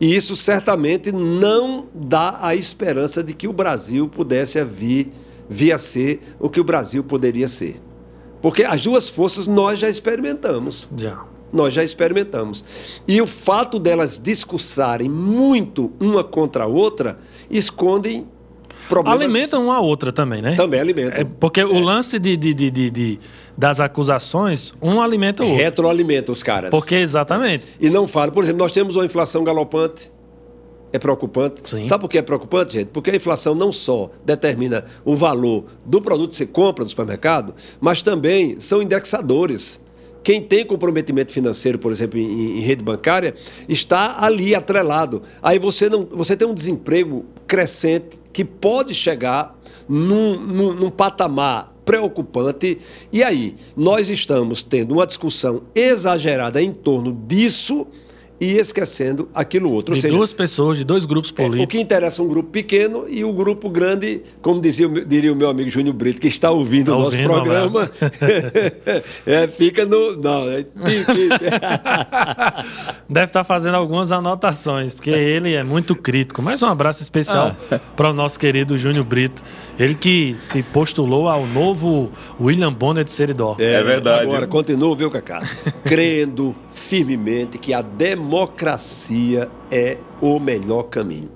E 0.00 0.16
isso 0.16 0.34
certamente 0.34 1.12
não 1.12 1.84
dá 1.94 2.38
a 2.40 2.54
esperança 2.54 3.22
de 3.22 3.34
que 3.34 3.46
o 3.46 3.52
Brasil 3.52 4.08
pudesse 4.08 4.64
vir, 4.64 5.12
vir 5.46 5.72
a 5.72 5.78
ser 5.78 6.22
o 6.40 6.48
que 6.48 6.58
o 6.58 6.64
Brasil 6.64 7.04
poderia 7.04 7.46
ser. 7.48 7.80
Porque 8.42 8.64
as 8.64 8.82
duas 8.82 9.08
forças 9.08 9.46
nós 9.46 9.78
já 9.78 9.88
experimentamos. 9.88 10.88
Já. 10.96 11.22
Nós 11.52 11.72
já 11.72 11.84
experimentamos. 11.84 12.64
E 13.06 13.22
o 13.22 13.26
fato 13.26 13.78
delas 13.78 14.18
discursarem 14.18 15.08
muito 15.08 15.92
uma 16.00 16.24
contra 16.24 16.64
a 16.64 16.66
outra 16.66 17.18
escondem 17.48 18.26
problemas. 18.88 19.22
Alimentam 19.22 19.64
uma 19.64 19.76
a 19.76 19.80
outra 19.80 20.12
também, 20.12 20.42
né? 20.42 20.54
Também 20.54 20.80
alimentam. 20.80 21.22
É 21.22 21.24
porque 21.24 21.60
é. 21.60 21.64
o 21.64 21.78
lance 21.78 22.18
de, 22.18 22.36
de, 22.36 22.52
de, 22.52 22.70
de, 22.70 23.18
das 23.56 23.80
acusações, 23.80 24.74
um 24.82 25.00
alimenta 25.00 25.42
o 25.42 25.46
outro. 25.46 25.62
Retroalimenta 25.62 26.32
os 26.32 26.42
caras. 26.42 26.70
Porque, 26.70 26.96
exatamente. 26.96 27.76
E 27.80 27.88
não 27.88 28.06
fala. 28.06 28.32
Por 28.32 28.42
exemplo, 28.42 28.58
nós 28.58 28.72
temos 28.72 28.96
uma 28.96 29.04
inflação 29.04 29.44
galopante 29.44 30.10
é 30.92 30.98
preocupante. 30.98 31.68
Sim. 31.68 31.84
Sabe 31.84 32.02
por 32.02 32.08
que 32.08 32.18
é 32.18 32.22
preocupante, 32.22 32.74
gente? 32.74 32.88
Porque 32.88 33.10
a 33.10 33.16
inflação 33.16 33.54
não 33.54 33.72
só 33.72 34.10
determina 34.24 34.84
o 35.04 35.16
valor 35.16 35.64
do 35.84 36.00
produto 36.00 36.30
que 36.30 36.36
você 36.36 36.46
compra 36.46 36.84
no 36.84 36.90
supermercado, 36.90 37.54
mas 37.80 38.02
também 38.02 38.60
são 38.60 38.82
indexadores. 38.82 39.80
Quem 40.22 40.40
tem 40.40 40.64
comprometimento 40.64 41.32
financeiro, 41.32 41.78
por 41.78 41.90
exemplo, 41.90 42.18
em, 42.18 42.58
em, 42.58 42.60
rede 42.60 42.84
bancária, 42.84 43.34
está 43.68 44.22
ali 44.22 44.54
atrelado. 44.54 45.22
Aí 45.42 45.58
você, 45.58 45.88
não, 45.88 46.06
você 46.12 46.36
tem 46.36 46.46
um 46.46 46.54
desemprego 46.54 47.24
crescente 47.46 48.20
que 48.32 48.44
pode 48.44 48.94
chegar 48.94 49.58
num, 49.88 50.38
num, 50.38 50.72
num 50.74 50.90
patamar 50.90 51.72
preocupante. 51.84 52.78
E 53.12 53.24
aí, 53.24 53.56
nós 53.76 54.08
estamos 54.10 54.62
tendo 54.62 54.94
uma 54.94 55.06
discussão 55.06 55.62
exagerada 55.74 56.62
em 56.62 56.72
torno 56.72 57.12
disso 57.26 57.86
e 58.42 58.58
esquecendo 58.58 59.28
aquilo 59.32 59.72
outro. 59.72 59.94
De 59.94 60.00
seja, 60.00 60.16
duas 60.16 60.32
pessoas, 60.32 60.76
de 60.76 60.82
dois 60.82 61.04
grupos 61.04 61.30
políticos. 61.30 61.60
É, 61.60 61.62
o 61.62 61.66
que 61.68 61.78
interessa 61.78 62.20
é 62.20 62.24
um 62.24 62.28
grupo 62.28 62.50
pequeno 62.50 63.04
e 63.08 63.22
o 63.22 63.32
grupo 63.32 63.70
grande, 63.70 64.20
como 64.40 64.60
dizia, 64.60 64.88
diria 64.88 65.32
o 65.32 65.36
meu 65.36 65.48
amigo 65.48 65.70
Júnior 65.70 65.94
Brito, 65.94 66.20
que 66.20 66.26
está 66.26 66.50
ouvindo 66.50 66.90
tá 66.90 66.96
o 66.96 67.02
nosso 67.02 67.16
ouvindo, 67.16 67.32
programa, 67.32 67.88
é, 69.24 69.46
fica 69.46 69.86
no. 69.86 70.16
Não, 70.16 70.50
é, 70.50 70.64
Deve 73.08 73.26
estar 73.26 73.44
fazendo 73.44 73.76
algumas 73.76 74.10
anotações, 74.10 74.92
porque 74.92 75.10
ele 75.10 75.54
é 75.54 75.62
muito 75.62 75.94
crítico. 75.94 76.42
Mais 76.42 76.60
um 76.64 76.66
abraço 76.66 77.00
especial 77.00 77.54
ah. 77.70 77.78
para 77.94 78.10
o 78.10 78.12
nosso 78.12 78.40
querido 78.40 78.76
Júnior 78.76 79.04
Brito. 79.04 79.44
Ele 79.78 79.94
que 79.94 80.34
se 80.36 80.64
postulou 80.64 81.28
ao 81.28 81.46
novo 81.46 82.10
William 82.40 82.72
Bonner 82.72 83.04
de 83.04 83.12
Seridó. 83.12 83.54
É, 83.60 83.74
é 83.74 83.82
verdade. 83.84 84.22
Agora, 84.22 84.48
continua, 84.48 84.96
viu, 84.96 85.12
Cacá? 85.12 85.44
Crendo 85.84 86.56
firmemente 86.72 87.56
que 87.56 87.72
a 87.72 87.82
democracia 87.82 88.31
é 89.70 89.98
o 90.20 90.38
melhor 90.38 90.84
caminho. 90.84 91.30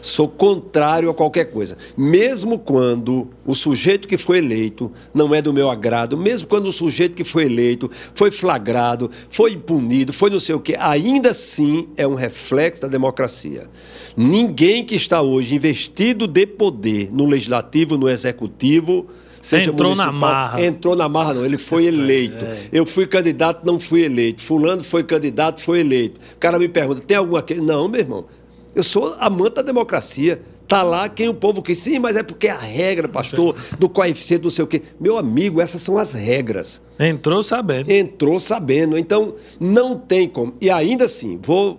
Sou 0.00 0.28
contrário 0.28 1.08
a 1.08 1.14
qualquer 1.14 1.46
coisa. 1.46 1.76
Mesmo 1.96 2.58
quando 2.58 3.28
o 3.46 3.54
sujeito 3.54 4.08
que 4.08 4.18
foi 4.18 4.38
eleito 4.38 4.90
não 5.14 5.34
é 5.34 5.40
do 5.40 5.52
meu 5.52 5.70
agrado, 5.70 6.16
mesmo 6.16 6.48
quando 6.48 6.66
o 6.66 6.72
sujeito 6.72 7.14
que 7.14 7.24
foi 7.24 7.44
eleito 7.44 7.90
foi 8.14 8.30
flagrado, 8.30 9.10
foi 9.30 9.56
punido, 9.56 10.12
foi 10.12 10.30
não 10.30 10.40
sei 10.40 10.54
o 10.54 10.60
quê, 10.60 10.76
ainda 10.78 11.30
assim 11.30 11.88
é 11.96 12.06
um 12.06 12.14
reflexo 12.14 12.82
da 12.82 12.88
democracia. 12.88 13.68
Ninguém 14.16 14.84
que 14.84 14.94
está 14.94 15.22
hoje 15.22 15.54
investido 15.54 16.26
de 16.26 16.46
poder 16.46 17.10
no 17.12 17.24
legislativo, 17.24 17.96
no 17.96 18.08
executivo, 18.08 19.06
seja 19.42 19.70
entrou 19.70 19.94
na 19.94 20.10
marra. 20.10 20.64
Entrou 20.64 20.96
na 20.96 21.08
marra, 21.08 21.34
não. 21.34 21.44
Ele 21.44 21.58
foi 21.58 21.86
eleito. 21.86 22.44
É. 22.44 22.56
Eu 22.72 22.86
fui 22.86 23.06
candidato, 23.06 23.66
não 23.66 23.78
fui 23.78 24.04
eleito. 24.04 24.40
Fulano 24.40 24.82
foi 24.82 25.02
candidato, 25.02 25.60
foi 25.60 25.80
eleito. 25.80 26.18
O 26.34 26.38
cara 26.38 26.58
me 26.58 26.68
pergunta: 26.68 27.02
tem 27.02 27.16
alguma. 27.16 27.44
Não, 27.60 27.88
meu 27.88 28.00
irmão. 28.00 28.26
Eu 28.74 28.82
sou 28.82 29.14
amante 29.18 29.56
da 29.56 29.62
democracia. 29.62 30.40
Está 30.62 30.82
lá 30.82 31.06
quem 31.06 31.28
o 31.28 31.34
povo 31.34 31.60
quis. 31.60 31.78
Sim, 31.78 31.98
mas 31.98 32.16
é 32.16 32.22
porque 32.22 32.46
é 32.46 32.52
a 32.52 32.58
regra, 32.58 33.06
pastor, 33.06 33.54
do 33.78 33.90
coeficiente, 33.90 34.44
não 34.44 34.50
sei 34.50 34.64
o 34.64 34.66
quê. 34.66 34.80
Meu 34.98 35.18
amigo, 35.18 35.60
essas 35.60 35.82
são 35.82 35.98
as 35.98 36.14
regras. 36.14 36.80
Entrou 36.98 37.42
sabendo. 37.42 37.92
Entrou 37.92 38.40
sabendo. 38.40 38.96
Então, 38.96 39.34
não 39.60 39.98
tem 39.98 40.26
como. 40.26 40.54
E 40.60 40.70
ainda 40.70 41.04
assim, 41.04 41.38
vou 41.42 41.78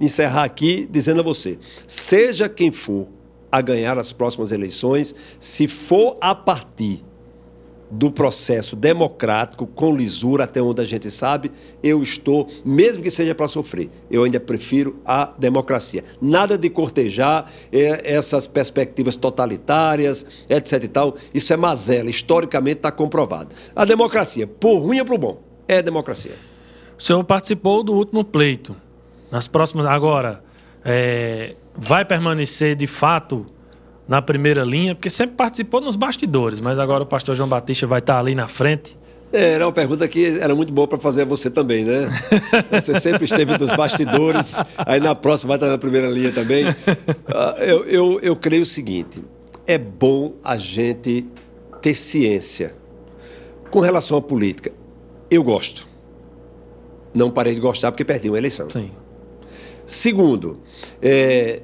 encerrar 0.00 0.42
aqui 0.42 0.88
dizendo 0.90 1.20
a 1.20 1.22
você: 1.22 1.56
seja 1.86 2.48
quem 2.48 2.72
for 2.72 3.06
a 3.52 3.60
ganhar 3.60 3.98
as 3.98 4.12
próximas 4.12 4.50
eleições, 4.50 5.14
se 5.38 5.68
for 5.68 6.16
a 6.20 6.34
partir 6.34 7.04
do 7.92 8.10
processo 8.10 8.74
democrático, 8.74 9.66
com 9.66 9.94
lisura, 9.94 10.44
até 10.44 10.62
onde 10.62 10.80
a 10.80 10.84
gente 10.84 11.10
sabe, 11.10 11.52
eu 11.82 12.02
estou, 12.02 12.48
mesmo 12.64 13.02
que 13.02 13.10
seja 13.10 13.34
para 13.34 13.46
sofrer, 13.46 13.90
eu 14.10 14.24
ainda 14.24 14.40
prefiro 14.40 14.98
a 15.04 15.30
democracia. 15.38 16.02
Nada 16.18 16.56
de 16.56 16.70
cortejar 16.70 17.44
é, 17.70 18.14
essas 18.14 18.46
perspectivas 18.46 19.14
totalitárias, 19.14 20.24
etc 20.48 20.84
e 20.84 20.88
tal. 20.88 21.16
Isso 21.34 21.52
é 21.52 21.56
mazela, 21.56 22.08
historicamente 22.08 22.78
está 22.78 22.90
comprovado. 22.90 23.54
A 23.76 23.84
democracia, 23.84 24.46
por 24.46 24.78
ruim 24.78 25.00
ou 25.00 25.04
por 25.04 25.18
bom, 25.18 25.42
é 25.68 25.82
democracia. 25.82 26.36
O 26.98 27.02
senhor 27.02 27.22
participou 27.24 27.82
do 27.82 27.92
último 27.92 28.24
pleito. 28.24 28.74
Nas 29.30 29.46
próximas. 29.46 29.86
Agora, 29.86 30.42
é, 30.84 31.54
vai 31.76 32.04
permanecer 32.04 32.76
de 32.76 32.86
fato 32.86 33.46
na 34.06 34.20
primeira 34.20 34.64
linha? 34.64 34.94
Porque 34.94 35.10
sempre 35.10 35.36
participou 35.36 35.80
nos 35.80 35.96
bastidores, 35.96 36.60
mas 36.60 36.78
agora 36.78 37.02
o 37.02 37.06
pastor 37.06 37.34
João 37.34 37.48
Batista 37.48 37.86
vai 37.86 38.00
estar 38.00 38.18
ali 38.18 38.34
na 38.34 38.48
frente. 38.48 38.98
É, 39.32 39.54
era 39.54 39.66
uma 39.66 39.72
pergunta 39.72 40.06
que 40.06 40.38
era 40.38 40.54
muito 40.54 40.72
boa 40.72 40.86
para 40.86 40.98
fazer 40.98 41.22
a 41.22 41.24
você 41.24 41.48
também, 41.48 41.84
né? 41.84 42.06
Você 42.70 43.00
sempre 43.00 43.24
esteve 43.24 43.56
dos 43.56 43.72
bastidores, 43.72 44.56
aí 44.76 45.00
na 45.00 45.14
próxima 45.14 45.48
vai 45.48 45.56
estar 45.56 45.68
na 45.68 45.78
primeira 45.78 46.06
linha 46.08 46.30
também. 46.30 46.66
Ah, 47.26 47.56
eu, 47.60 47.84
eu, 47.86 48.20
eu 48.20 48.36
creio 48.36 48.60
o 48.60 48.66
seguinte: 48.66 49.24
é 49.66 49.78
bom 49.78 50.34
a 50.44 50.58
gente 50.58 51.26
ter 51.80 51.94
ciência. 51.94 52.74
Com 53.70 53.80
relação 53.80 54.18
à 54.18 54.20
política, 54.20 54.70
eu 55.30 55.42
gosto. 55.42 55.86
Não 57.14 57.30
parei 57.30 57.54
de 57.54 57.60
gostar 57.60 57.90
porque 57.90 58.04
perdi 58.04 58.28
uma 58.28 58.36
eleição. 58.36 58.68
Sim. 58.68 58.90
Segundo, 59.84 60.60
é, 61.00 61.62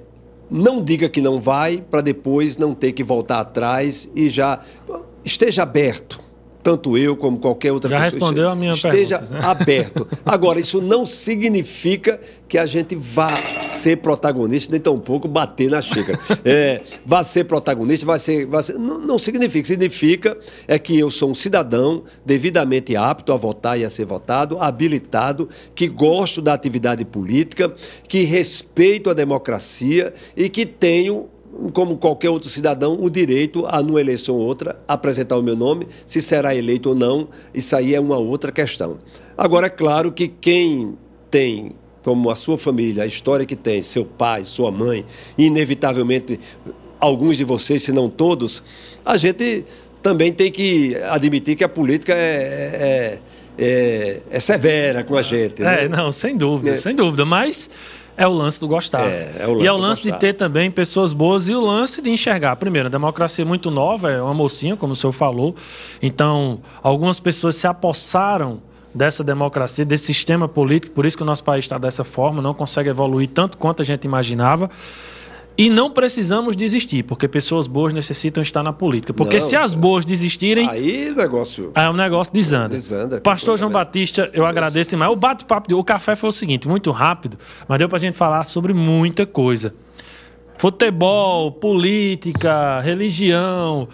não 0.50 0.83
diga 0.83 1.09
que 1.09 1.20
não 1.20 1.40
vai 1.40 1.81
para 1.81 2.00
depois 2.00 2.57
não 2.57 2.74
ter 2.74 2.92
que 2.92 3.04
voltar 3.04 3.40
atrás 3.40 4.11
e 4.14 4.28
já 4.28 4.61
esteja 5.24 5.62
aberto 5.62 6.27
tanto 6.68 6.98
eu 6.98 7.16
como 7.16 7.38
qualquer 7.38 7.72
outra 7.72 7.88
Já 7.88 8.00
pessoa. 8.02 8.20
respondeu 8.20 8.50
a 8.50 8.54
minha 8.54 8.72
esteja 8.72 9.18
pergunta. 9.18 9.46
aberto. 9.46 10.09
Agora, 10.24 10.61
isso 10.61 10.83
não 10.83 11.07
significa 11.07 12.20
que 12.46 12.59
a 12.59 12.66
gente 12.66 12.94
vá 12.94 13.35
ser 13.35 13.96
protagonista, 13.96 14.70
nem 14.70 14.81
tampouco 14.81 15.26
bater 15.26 15.70
na 15.70 15.81
xícara. 15.81 16.18
É, 16.44 16.83
vá 17.07 17.24
ser 17.24 17.44
protagonista, 17.44 18.04
vai 18.04 18.18
ser. 18.18 18.46
Vai 18.46 18.62
ser 18.62 18.78
não, 18.78 18.98
não 18.98 19.18
significa. 19.18 19.66
Significa 19.66 20.37
é 20.66 20.78
que 20.78 20.98
eu 20.98 21.11
sou 21.11 21.31
um 21.31 21.35
cidadão 21.35 22.02
devidamente 22.24 22.94
apto 22.96 23.33
a 23.33 23.37
votar 23.37 23.78
e 23.78 23.85
a 23.85 23.90
ser 23.90 24.04
votado, 24.04 24.59
habilitado, 24.61 25.48
que 25.74 25.88
gosto 25.88 26.42
da 26.42 26.52
atividade 26.52 27.04
política, 27.04 27.72
que 28.07 28.24
respeito 28.24 29.09
a 29.09 29.14
democracia 29.14 30.12
e 30.37 30.50
que 30.50 30.66
tenho 30.66 31.28
como 31.72 31.96
qualquer 31.96 32.30
outro 32.30 32.48
cidadão, 32.48 32.96
o 33.00 33.10
direito 33.10 33.66
a, 33.66 33.82
numa 33.82 34.00
eleição 34.00 34.36
ou 34.36 34.42
outra, 34.42 34.78
apresentar 34.86 35.36
o 35.36 35.42
meu 35.42 35.56
nome, 35.56 35.86
se 36.06 36.22
será 36.22 36.54
eleito 36.54 36.90
ou 36.90 36.94
não, 36.94 37.28
isso 37.52 37.74
aí 37.74 37.94
é 37.94 38.00
uma 38.00 38.16
outra 38.16 38.52
questão. 38.52 38.98
Agora, 39.36 39.66
é 39.66 39.70
claro 39.70 40.12
que 40.12 40.28
quem 40.28 40.96
tem 41.30 41.72
como 42.02 42.30
a 42.30 42.34
sua 42.34 42.56
família, 42.56 43.02
a 43.02 43.06
história 43.06 43.44
que 43.44 43.56
tem, 43.56 43.82
seu 43.82 44.04
pai, 44.04 44.44
sua 44.44 44.70
mãe, 44.70 45.04
inevitavelmente 45.36 46.40
alguns 47.00 47.36
de 47.36 47.44
vocês, 47.44 47.82
se 47.82 47.92
não 47.92 48.08
todos, 48.08 48.62
a 49.04 49.16
gente 49.16 49.64
também 50.02 50.32
tem 50.32 50.50
que 50.50 50.96
admitir 51.10 51.56
que 51.56 51.64
a 51.64 51.68
política 51.68 52.14
é, 52.14 53.20
é, 53.59 53.64
é, 53.64 54.20
é 54.30 54.40
severa 54.40 55.04
com 55.04 55.16
a 55.16 55.22
gente. 55.22 55.62
Né? 55.62 55.84
É, 55.84 55.88
não, 55.88 56.12
sem 56.12 56.36
dúvida, 56.36 56.70
é. 56.70 56.76
sem 56.76 56.94
dúvida. 56.94 57.24
Mas 57.24 57.68
é 58.18 58.26
o 58.26 58.32
lance 58.32 58.58
do 58.58 58.66
gostar. 58.66 59.06
É, 59.06 59.36
é 59.38 59.46
o 59.46 59.52
lance 59.52 59.62
e 59.62 59.66
é 59.68 59.72
o 59.72 59.78
lance 59.78 60.02
de 60.02 60.12
ter 60.18 60.32
também 60.32 60.72
pessoas 60.72 61.12
boas 61.12 61.48
e 61.48 61.54
o 61.54 61.60
lance 61.60 62.02
de 62.02 62.10
enxergar. 62.10 62.56
Primeiro, 62.56 62.88
a 62.88 62.90
democracia 62.90 63.44
é 63.44 63.46
muito 63.46 63.70
nova, 63.70 64.10
é 64.10 64.20
uma 64.20 64.34
mocinha, 64.34 64.76
como 64.76 64.92
o 64.92 64.96
senhor 64.96 65.12
falou. 65.12 65.54
Então, 66.02 66.60
algumas 66.82 67.20
pessoas 67.20 67.54
se 67.54 67.68
apossaram 67.68 68.60
dessa 68.92 69.22
democracia, 69.22 69.84
desse 69.84 70.06
sistema 70.06 70.48
político, 70.48 70.94
por 70.94 71.06
isso 71.06 71.16
que 71.16 71.22
o 71.22 71.26
nosso 71.26 71.44
país 71.44 71.64
está 71.64 71.78
dessa 71.78 72.02
forma, 72.02 72.42
não 72.42 72.52
consegue 72.52 72.88
evoluir 72.88 73.28
tanto 73.28 73.56
quanto 73.56 73.82
a 73.82 73.84
gente 73.84 74.04
imaginava. 74.04 74.68
E 75.59 75.68
não 75.68 75.90
precisamos 75.90 76.54
desistir, 76.54 77.02
porque 77.02 77.26
pessoas 77.26 77.66
boas 77.66 77.92
necessitam 77.92 78.40
estar 78.40 78.62
na 78.62 78.72
política. 78.72 79.12
Porque 79.12 79.38
não, 79.38 79.44
se 79.44 79.56
as 79.56 79.74
boas 79.74 80.04
desistirem. 80.04 80.68
Aí 80.68 81.11
o 81.11 81.16
negócio. 81.16 81.72
Aí 81.74 81.88
o 81.88 81.92
negócio 81.92 82.32
desanda. 82.32 82.68
desanda 82.68 83.20
Pastor 83.20 83.59
João 83.59 83.72
Batista, 83.72 84.30
eu 84.32 84.46
agradeço 84.46 84.90
demais. 84.90 85.11
O 85.11 85.16
bate-papo, 85.16 85.74
o 85.74 85.82
café 85.82 86.14
foi 86.14 86.28
o 86.28 86.32
seguinte, 86.32 86.68
muito 86.68 86.92
rápido, 86.92 87.36
mas 87.66 87.76
deu 87.76 87.88
para 87.88 87.96
a 87.96 88.00
gente 88.00 88.16
falar 88.16 88.44
sobre 88.44 88.72
muita 88.72 89.26
coisa. 89.26 89.74
Futebol, 90.56 91.50
política, 91.50 92.80
religião. 92.80 93.88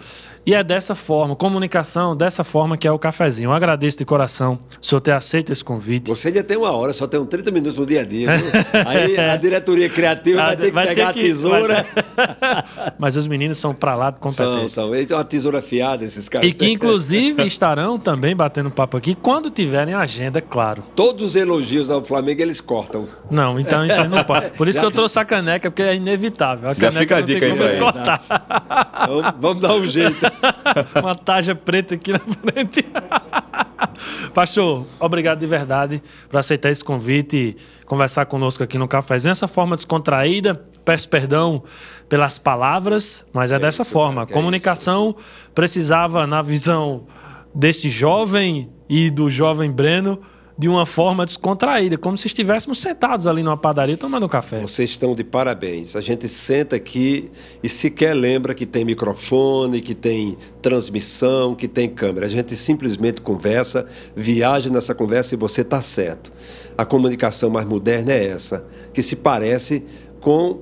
E 0.45 0.53
é 0.53 0.63
dessa 0.63 0.93
forma, 0.93 1.35
comunicação, 1.35 2.15
dessa 2.15 2.43
forma 2.43 2.77
que 2.77 2.87
é 2.87 2.91
o 2.91 2.99
cafezinho. 2.99 3.49
Eu 3.49 3.53
agradeço 3.53 3.97
de 3.97 4.05
coração 4.05 4.59
o 4.79 4.85
senhor 4.85 5.01
ter 5.01 5.11
aceito 5.11 5.51
esse 5.51 5.63
convite. 5.63 6.07
Você 6.07 6.27
ainda 6.27 6.43
tem 6.43 6.55
uma 6.55 6.71
hora, 6.71 6.93
só 6.93 7.07
tem 7.07 7.19
uns 7.19 7.27
30 7.27 7.49
minutos 7.49 7.79
no 7.79 7.85
dia 7.85 8.01
a 8.01 8.03
dia. 8.03 8.37
Viu? 8.37 8.51
Aí 8.85 9.17
a 9.17 9.35
diretoria 9.37 9.89
criativa 9.89 10.43
vai 10.43 10.55
ter 10.55 10.65
que 10.67 10.71
vai 10.71 10.87
pegar 10.87 11.07
ter 11.07 11.13
que, 11.13 11.19
a 11.19 11.29
tesoura. 11.29 11.85
Mas 12.99 13.17
os 13.17 13.25
meninos 13.25 13.57
são 13.57 13.73
para 13.73 13.95
lá 13.95 14.11
de 14.11 14.19
competência. 14.19 14.69
São, 14.69 14.85
são. 14.85 14.95
Eles 14.95 15.07
têm 15.07 15.17
uma 15.17 15.23
tesoura 15.23 15.63
fiada, 15.63 16.05
esses 16.05 16.29
caras. 16.29 16.47
E 16.47 16.53
que 16.53 16.69
inclusive 16.69 17.43
estarão 17.43 17.97
também 17.97 18.35
batendo 18.35 18.69
papo 18.69 18.97
aqui 18.97 19.15
quando 19.15 19.49
tiverem 19.49 19.95
agenda, 19.95 20.41
claro. 20.41 20.83
Todos 20.95 21.23
os 21.23 21.35
elogios 21.35 21.89
ao 21.89 22.03
Flamengo 22.03 22.43
eles 22.43 22.61
cortam. 22.61 23.07
Não, 23.31 23.59
então 23.59 23.83
isso 23.83 23.99
aí 23.99 24.07
não 24.07 24.23
pode. 24.23 24.51
Por 24.51 24.67
isso 24.67 24.75
Já 24.77 24.81
que 24.81 24.87
eu 24.87 24.91
trouxe 24.91 25.17
a 25.17 25.25
caneca, 25.25 25.71
porque 25.71 25.81
é 25.81 25.95
inevitável. 25.95 26.69
A 26.69 26.73
Já 26.75 26.91
fica 26.91 27.17
a 27.17 27.21
dica 27.21 27.47
aí, 27.47 27.79
cortar. 27.79 28.21
Vamos, 29.07 29.33
vamos 29.39 29.59
dar 29.59 29.73
um 29.75 29.85
jeito. 29.85 30.34
Uma 31.01 31.15
taja 31.15 31.55
preta 31.55 31.95
aqui 31.95 32.11
na 32.11 32.19
frente. 32.19 32.85
Pastor, 34.33 34.85
obrigado 34.99 35.39
de 35.39 35.47
verdade 35.47 36.03
por 36.29 36.37
aceitar 36.37 36.69
esse 36.69 36.83
convite 36.83 37.37
e 37.37 37.85
conversar 37.85 38.25
conosco 38.25 38.63
aqui 38.63 38.77
no 38.77 38.87
cafezinho. 38.87 39.31
Essa 39.31 39.47
forma 39.47 39.75
descontraída, 39.75 40.55
peço 40.83 41.07
perdão 41.09 41.63
pelas 42.09 42.37
palavras, 42.37 43.25
mas 43.33 43.51
é, 43.51 43.55
é 43.55 43.59
dessa 43.59 43.83
isso, 43.83 43.91
forma. 43.91 44.23
A 44.23 44.25
comunicação 44.27 45.15
é 45.17 45.51
precisava, 45.53 46.27
na 46.27 46.41
visão 46.41 47.05
deste 47.53 47.89
jovem 47.89 48.69
e 48.89 49.09
do 49.09 49.29
jovem 49.29 49.71
Breno, 49.71 50.21
de 50.57 50.69
uma 50.69 50.85
forma 50.85 51.25
descontraída, 51.25 51.97
como 51.97 52.15
se 52.15 52.27
estivéssemos 52.27 52.79
sentados 52.79 53.27
ali 53.27 53.43
numa 53.43 53.57
padaria 53.57 53.97
tomando 53.97 54.25
um 54.25 54.29
café. 54.29 54.61
Vocês 54.61 54.89
estão 54.91 55.13
de 55.13 55.23
parabéns. 55.23 55.97
A 55.97 56.01
gente 56.01 56.29
senta 56.29 56.77
aqui 56.77 57.29
e 57.61 57.67
sequer 57.67 58.13
lembra 58.13 58.55
que 58.55 58.65
tem 58.65 58.85
microfone, 58.85 59.81
que 59.81 59.93
tem 59.93 60.37
transmissão, 60.61 61.53
que 61.53 61.67
tem 61.67 61.89
câmera. 61.89 62.25
A 62.25 62.29
gente 62.29 62.55
simplesmente 62.55 63.21
conversa, 63.21 63.85
viaja 64.15 64.69
nessa 64.69 64.95
conversa 64.95 65.35
e 65.35 65.37
você 65.37 65.59
está 65.59 65.81
certo. 65.81 66.31
A 66.77 66.85
comunicação 66.85 67.49
mais 67.49 67.65
moderna 67.65 68.13
é 68.13 68.27
essa, 68.27 68.65
que 68.93 69.01
se 69.01 69.17
parece 69.17 69.83
com 70.21 70.61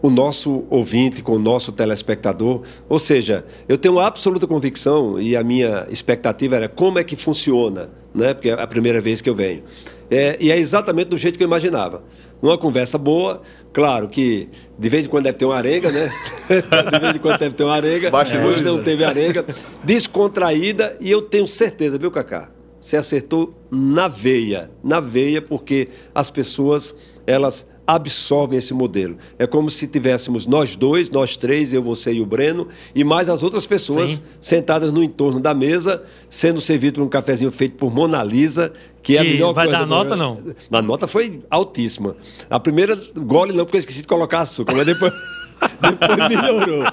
o 0.00 0.10
nosso 0.10 0.64
ouvinte, 0.70 1.22
com 1.22 1.32
o 1.32 1.38
nosso 1.38 1.72
telespectador. 1.72 2.62
Ou 2.88 2.98
seja, 2.98 3.44
eu 3.68 3.76
tenho 3.76 3.98
absoluta 3.98 4.46
convicção 4.46 5.20
e 5.20 5.36
a 5.36 5.42
minha 5.42 5.86
expectativa 5.90 6.56
era 6.56 6.68
como 6.68 6.98
é 6.98 7.04
que 7.04 7.16
funciona, 7.16 7.90
né? 8.14 8.34
porque 8.34 8.50
é 8.50 8.52
a 8.52 8.66
primeira 8.66 9.00
vez 9.00 9.20
que 9.20 9.28
eu 9.28 9.34
venho. 9.34 9.62
É, 10.10 10.36
e 10.40 10.50
é 10.50 10.58
exatamente 10.58 11.08
do 11.08 11.18
jeito 11.18 11.38
que 11.38 11.44
eu 11.44 11.48
imaginava. 11.48 12.04
Uma 12.40 12.58
conversa 12.58 12.98
boa, 12.98 13.40
claro 13.72 14.08
que 14.08 14.48
de 14.76 14.88
vez 14.88 15.06
em 15.06 15.08
quando 15.08 15.24
deve 15.24 15.38
ter 15.38 15.44
uma 15.44 15.56
arenga, 15.56 15.92
né? 15.92 16.10
de 16.90 16.98
vez 17.00 17.16
em 17.16 17.18
quando 17.18 17.38
deve 17.38 17.54
ter 17.54 17.64
uma 17.64 17.74
arenga. 17.74 18.10
Baixa 18.10 18.44
Hoje 18.44 18.64
não 18.64 18.82
teve 18.82 19.04
arenga. 19.04 19.46
Descontraída 19.84 20.96
e 21.00 21.10
eu 21.10 21.22
tenho 21.22 21.46
certeza, 21.46 21.96
viu, 21.98 22.10
Cacá? 22.10 22.50
Você 22.80 22.96
acertou 22.96 23.54
na 23.70 24.08
veia, 24.08 24.68
na 24.82 24.98
veia, 24.98 25.40
porque 25.40 25.88
as 26.12 26.32
pessoas, 26.32 26.92
elas 27.24 27.68
absorvem 27.94 28.58
esse 28.58 28.74
modelo. 28.74 29.16
É 29.38 29.46
como 29.46 29.70
se 29.70 29.86
tivéssemos 29.86 30.46
nós 30.46 30.76
dois, 30.76 31.10
nós 31.10 31.36
três, 31.36 31.72
eu, 31.72 31.82
você 31.82 32.12
e 32.12 32.20
o 32.20 32.26
Breno, 32.26 32.68
e 32.94 33.04
mais 33.04 33.28
as 33.28 33.42
outras 33.42 33.66
pessoas 33.66 34.12
Sim. 34.12 34.20
sentadas 34.40 34.92
no 34.92 35.02
entorno 35.02 35.40
da 35.40 35.54
mesa, 35.54 36.02
sendo 36.28 36.60
servido 36.60 37.02
um 37.02 37.08
cafezinho 37.08 37.50
feito 37.50 37.76
por 37.76 37.92
Mona 37.92 38.22
Lisa, 38.22 38.72
que, 39.02 39.12
que 39.12 39.16
é 39.16 39.20
a 39.20 39.24
melhor 39.24 39.52
vai 39.52 39.66
coisa. 39.66 39.80
Vai 39.80 39.88
dar 39.88 39.94
nota, 39.94 40.16
não? 40.16 40.38
A 40.70 40.82
nota 40.82 41.06
foi 41.06 41.42
altíssima. 41.50 42.16
A 42.48 42.58
primeira 42.58 42.98
gole 43.16 43.52
não, 43.52 43.64
porque 43.64 43.76
eu 43.76 43.80
esqueci 43.80 44.02
de 44.02 44.08
colocar 44.08 44.40
açúcar, 44.40 44.74
mas 44.74 44.86
depois... 44.86 45.12
Depois 45.80 46.28
melhorou. 46.28 46.84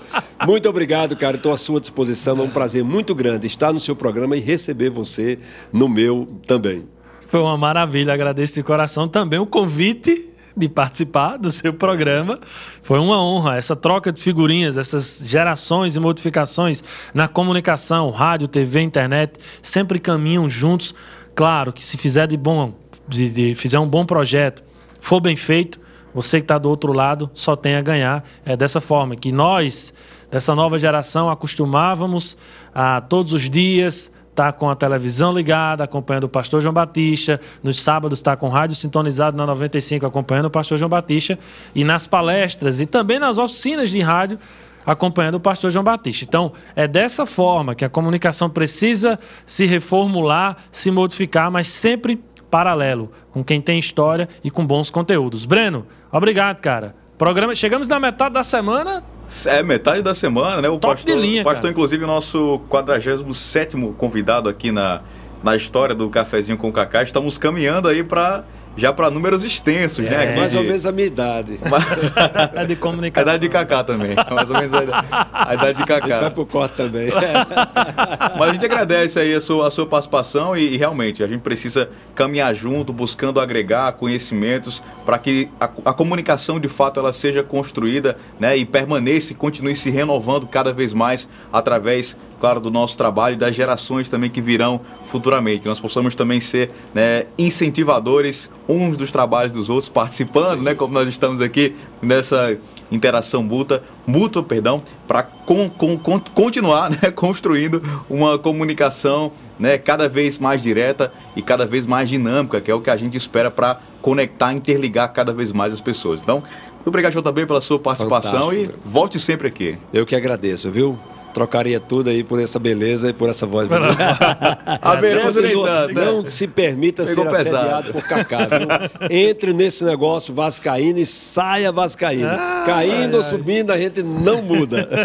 Muito 0.46 0.70
obrigado, 0.70 1.16
cara. 1.16 1.38
Estou 1.38 1.52
à 1.52 1.58
sua 1.58 1.80
disposição. 1.80 2.38
É 2.38 2.42
um 2.44 2.52
prazer 2.52 2.84
muito 2.84 3.16
grande 3.16 3.48
estar 3.48 3.74
no 3.74 3.80
seu 3.80 3.96
programa 3.96 4.38
e 4.38 4.40
receber 4.40 4.92
você 4.92 5.40
no 5.74 5.90
meu 5.90 6.28
também. 6.46 6.88
Foi 7.28 7.40
uma 7.40 7.58
maravilha. 7.58 8.14
Agradeço 8.14 8.56
de 8.56 8.64
coração 8.64 9.08
também 9.08 9.40
o 9.40 9.46
convite 9.46 10.30
de 10.60 10.70
participar 10.70 11.38
do 11.38 11.52
seu 11.52 11.74
programa. 11.74 12.40
Foi 12.84 13.00
uma 13.00 13.22
honra. 13.22 13.58
Essa 13.58 13.76
troca 13.76 14.12
de 14.12 14.22
figurinhas, 14.22 14.78
essas 14.78 15.24
gerações 15.26 15.96
e 15.96 16.00
modificações 16.00 16.84
na 17.14 17.28
comunicação, 17.28 18.12
rádio, 18.12 18.48
TV, 18.48 18.82
internet, 18.82 19.40
sempre 19.62 20.00
caminham 20.00 20.50
juntos. 20.50 20.94
Claro 21.34 21.72
que 21.72 21.84
se 21.84 21.98
fizer 21.98 22.28
de 22.28 22.38
bom, 22.38 22.74
de, 23.08 23.30
de 23.30 23.56
fizer 23.56 23.80
um 23.80 23.88
bom 23.88 24.06
projeto, 24.06 24.64
for 25.00 25.20
bem 25.20 25.36
feito, 25.36 25.80
você 26.14 26.40
que 26.40 26.44
está 26.44 26.58
do 26.58 26.70
outro 26.70 26.92
lado 26.92 27.30
só 27.34 27.56
tem 27.56 27.76
a 27.76 27.82
ganhar. 27.82 28.24
É 28.46 28.58
dessa 28.58 28.82
forma 28.82 29.16
que 29.16 29.32
nós, 29.32 29.94
dessa 30.30 30.54
nova 30.54 30.78
geração, 30.78 31.30
acostumávamos 31.30 32.38
a 32.74 33.00
todos 33.02 33.32
os 33.32 33.50
dias 33.50 34.12
está 34.40 34.54
com 34.54 34.70
a 34.70 34.76
televisão 34.76 35.34
ligada, 35.34 35.84
acompanhando 35.84 36.24
o 36.24 36.30
pastor 36.30 36.62
João 36.62 36.74
Batista. 36.74 37.42
Nos 37.62 37.82
sábados 37.82 38.20
está 38.20 38.38
com 38.38 38.48
o 38.48 38.50
rádio 38.50 38.74
sintonizado 38.74 39.36
na 39.36 39.46
95, 39.46 40.06
acompanhando 40.06 40.46
o 40.46 40.50
pastor 40.50 40.78
João 40.78 40.88
Batista. 40.88 41.38
E 41.76 41.84
nas 41.84 42.08
palestras 42.08 42.80
e 42.80 42.86
também 42.86 43.20
nas 43.20 43.38
oficinas 43.38 43.90
de 43.90 44.00
rádio, 44.00 44.40
acompanhando 44.86 45.36
o 45.36 45.40
pastor 45.42 45.72
João 45.72 45.84
Batista. 45.84 46.24
Então, 46.24 46.54
é 46.74 46.88
dessa 46.88 47.26
forma 47.26 47.76
que 47.76 47.84
a 47.84 47.90
comunicação 47.90 48.50
precisa 48.50 49.20
se 49.46 49.66
reformular, 49.66 50.56
se 50.72 50.90
modificar, 50.90 51.52
mas 51.52 51.68
sempre 51.68 52.24
paralelo, 52.50 53.12
com 53.32 53.44
quem 53.44 53.60
tem 53.60 53.78
história 53.78 54.30
e 54.42 54.50
com 54.50 54.66
bons 54.66 54.90
conteúdos. 54.90 55.44
Breno, 55.44 55.86
obrigado, 56.12 56.62
cara. 56.62 56.96
Programa, 57.18 57.54
chegamos 57.54 57.90
na 57.90 58.00
metade 58.00 58.34
da 58.34 58.44
semana, 58.44 59.04
é, 59.46 59.64
metade 59.64 60.02
da 60.02 60.14
semana, 60.14 60.62
né? 60.62 60.70
O 60.70 60.78
Top 60.78 60.96
pastor, 60.96 61.18
linha, 61.18 61.42
o 61.42 61.46
pastor 61.46 61.70
inclusive, 61.70 62.06
nosso 62.06 62.60
47 62.70 63.76
convidado 63.98 64.50
aqui 64.50 64.72
na, 64.72 65.02
na 65.44 65.56
história 65.56 65.94
do 65.94 66.10
Cafezinho 66.10 66.58
com 66.58 66.70
o 66.70 66.74
Cacá. 66.74 67.04
Estamos 67.04 67.38
caminhando 67.38 67.88
aí 67.88 68.04
para 68.04 68.44
já 68.80 68.94
para 68.94 69.10
números 69.12 69.44
extensos, 69.44 70.06
né, 70.06 70.14
é, 70.14 70.26
né? 70.28 70.36
Mais 70.38 70.52
de... 70.52 70.58
ou 70.58 70.64
menos 70.64 70.86
a 70.86 70.92
minha 70.92 71.08
idade. 71.08 71.60
a 72.56 72.64
de 72.64 72.76
comunicação. 72.76 73.32
A 73.32 73.36
idade 73.36 73.48
de 73.48 73.50
Cacá 73.50 73.84
também. 73.84 74.16
Mais 74.32 74.50
ou 74.50 74.56
menos 74.56 74.74
a 74.74 74.84
idade, 74.84 75.08
a 75.32 75.54
idade 75.54 75.78
de 75.78 75.86
Cacá. 75.86 76.08
Isso 76.08 76.20
vai 76.20 76.32
pro 76.32 76.46
corte 76.46 76.76
também. 76.76 77.10
Mas 78.40 78.50
a 78.50 78.54
gente 78.54 78.66
agradece 78.66 79.20
aí 79.20 79.34
a 79.34 79.42
sua, 79.42 79.68
a 79.68 79.72
sua 79.72 79.86
participação 79.86 80.56
e, 80.56 80.74
e 80.74 80.78
realmente 80.78 81.24
a 81.24 81.28
gente 81.28 81.42
precisa 81.42 81.90
caminhar 82.16 82.54
junto, 82.54 82.94
buscando 82.94 83.40
agregar 83.40 83.92
conhecimentos 83.94 84.82
para 85.06 85.18
que 85.18 85.50
a, 85.60 85.66
a, 85.86 85.94
comunicação 85.94 86.60
de 86.60 86.68
fato 86.68 87.00
ela 87.00 87.14
seja 87.14 87.44
construída 87.44 88.18
né, 88.40 88.56
e 88.56 88.66
permaneça 88.66 89.34
e 89.34 89.36
continue 89.36 89.76
se 89.76 89.90
renovando 89.90 90.48
cada 90.48 90.72
vez 90.72 90.94
mais 90.94 91.28
através 91.52 92.16
claro, 92.40 92.60
do 92.60 92.72
nosso 92.72 92.98
trabalho 92.98 93.34
e 93.34 93.38
das 93.38 93.56
gerações 93.56 94.10
também 94.10 94.30
que 94.30 94.42
virão 94.42 94.82
futuramente. 95.06 95.62
Que 95.62 95.68
nós 95.68 95.80
possamos 95.80 96.16
também 96.16 96.40
ser 96.40 96.72
né, 96.94 97.26
incentivadores 97.38 98.50
uns 98.68 98.98
dos 98.98 99.12
trabalhos 99.12 99.52
dos 99.52 99.70
outros, 99.70 99.90
participando, 99.90 100.62
né, 100.62 100.76
como 100.76 100.94
nós 100.94 101.08
estamos 101.08 101.42
aqui 101.42 101.76
nessa 102.02 102.58
interação 102.92 103.44
mútua, 103.44 103.84
mútua 104.06 104.42
perdão, 104.44 104.82
para 105.08 105.24
con, 105.24 105.70
con, 105.70 105.98
con, 105.98 106.20
continuar 106.34 106.90
né, 106.90 107.12
construindo 107.14 107.82
uma 108.10 108.38
comunicação 108.38 109.32
né, 109.60 109.78
cada 109.78 110.08
vez 110.08 110.40
mais 110.40 110.62
direta 110.62 111.12
e 111.36 111.42
cada 111.42 111.66
vez 111.66 111.86
mais 111.86 112.10
dinâmica, 112.10 112.62
que 112.62 112.72
é 112.72 112.74
o 112.74 112.82
que 112.82 112.90
a 112.90 112.98
gente 112.98 113.18
espera 113.18 113.52
para 113.52 113.80
conectar, 114.02 114.54
interligar 114.54 115.12
cada 115.12 115.34
vez 115.34 115.52
mais 115.52 115.74
as 115.74 115.82
pessoas. 115.82 116.22
Então, 116.22 116.42
muito 116.76 116.88
obrigado, 116.88 117.22
também 117.22 117.46
pela 117.46 117.60
sua 117.60 117.78
participação 117.78 118.50
Fantástico. 118.50 118.74
e 118.86 118.90
volte 118.90 119.20
sempre 119.20 119.48
aqui. 119.48 119.78
Eu 119.94 120.06
que 120.06 120.16
agradeço, 120.16 120.72
viu? 120.72 120.98
Trocaria 121.34 121.80
tudo 121.80 122.10
aí 122.10 122.24
por 122.24 122.40
essa 122.40 122.60
beleza 122.60 123.10
e 123.10 123.14
por 123.14 123.30
essa 123.30 123.46
voz 123.46 123.70
a 124.82 124.96
beleza 124.96 125.42
nem 125.42 125.64
tanto. 125.64 125.94
Né? 125.94 126.06
Não 126.06 126.26
se 126.26 126.48
permita 126.48 127.06
Pegou 127.06 127.26
ser 127.26 127.32
pesado. 127.32 127.58
assediado 127.58 127.94
por 127.94 128.04
Cacá. 128.04 128.48
Viu? 128.48 129.10
Entre 129.10 129.54
nesse 129.54 129.84
negócio 129.84 130.34
vascaíno 130.34 131.00
e 131.00 131.06
saia 131.06 131.72
vascaíno. 131.72 132.30
Ah, 132.30 132.64
Caindo 132.66 133.16
ai, 133.16 133.18
ou 133.18 133.24
subindo, 133.24 133.72
a 133.72 133.78
gente 133.78 134.04
não 134.04 134.42
muda. 134.42 134.88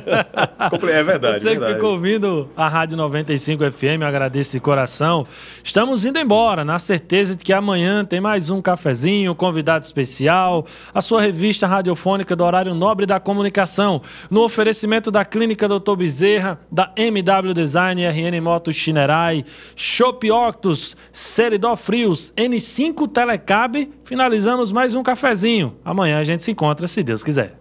É 0.94 1.02
verdade. 1.02 1.40
Você 1.40 1.50
verdade. 1.50 1.72
que 1.72 1.74
ficou 1.74 1.92
ouvindo 1.92 2.48
a 2.56 2.68
Rádio 2.68 2.96
95 2.96 3.70
FM, 3.70 4.02
agradeço 4.06 4.52
de 4.52 4.60
coração. 4.60 5.26
Estamos 5.62 6.04
indo 6.04 6.18
embora, 6.18 6.64
na 6.64 6.78
certeza 6.78 7.36
de 7.36 7.44
que 7.44 7.52
amanhã 7.52 8.04
tem 8.04 8.20
mais 8.20 8.50
um 8.50 8.60
cafezinho, 8.60 9.34
convidado 9.34 9.84
especial, 9.84 10.66
a 10.92 11.00
sua 11.00 11.20
revista 11.20 11.66
radiofônica 11.66 12.34
do 12.34 12.44
horário 12.44 12.74
nobre 12.74 13.06
da 13.06 13.20
comunicação, 13.20 14.02
no 14.30 14.42
oferecimento 14.42 15.10
da 15.10 15.24
Clínica 15.24 15.68
Doutor 15.68 15.96
Bezerra, 16.14 16.60
da 16.70 16.92
MW 16.96 17.52
Design, 17.52 18.06
RN 18.06 18.40
Motos 18.40 18.76
Chinerai, 18.76 19.44
Shop 19.74 20.30
Octus, 20.30 20.96
Seridó 21.12 21.74
Frios, 21.74 22.32
N5 22.36 23.10
Telecab. 23.10 23.90
Finalizamos 24.04 24.70
mais 24.70 24.94
um 24.94 25.02
cafezinho. 25.02 25.76
Amanhã 25.84 26.20
a 26.20 26.24
gente 26.24 26.44
se 26.44 26.52
encontra, 26.52 26.86
se 26.86 27.02
Deus 27.02 27.24
quiser. 27.24 27.58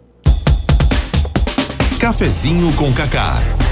Cafezinho 1.99 2.71
com 2.75 2.93
Cacá. 2.93 3.62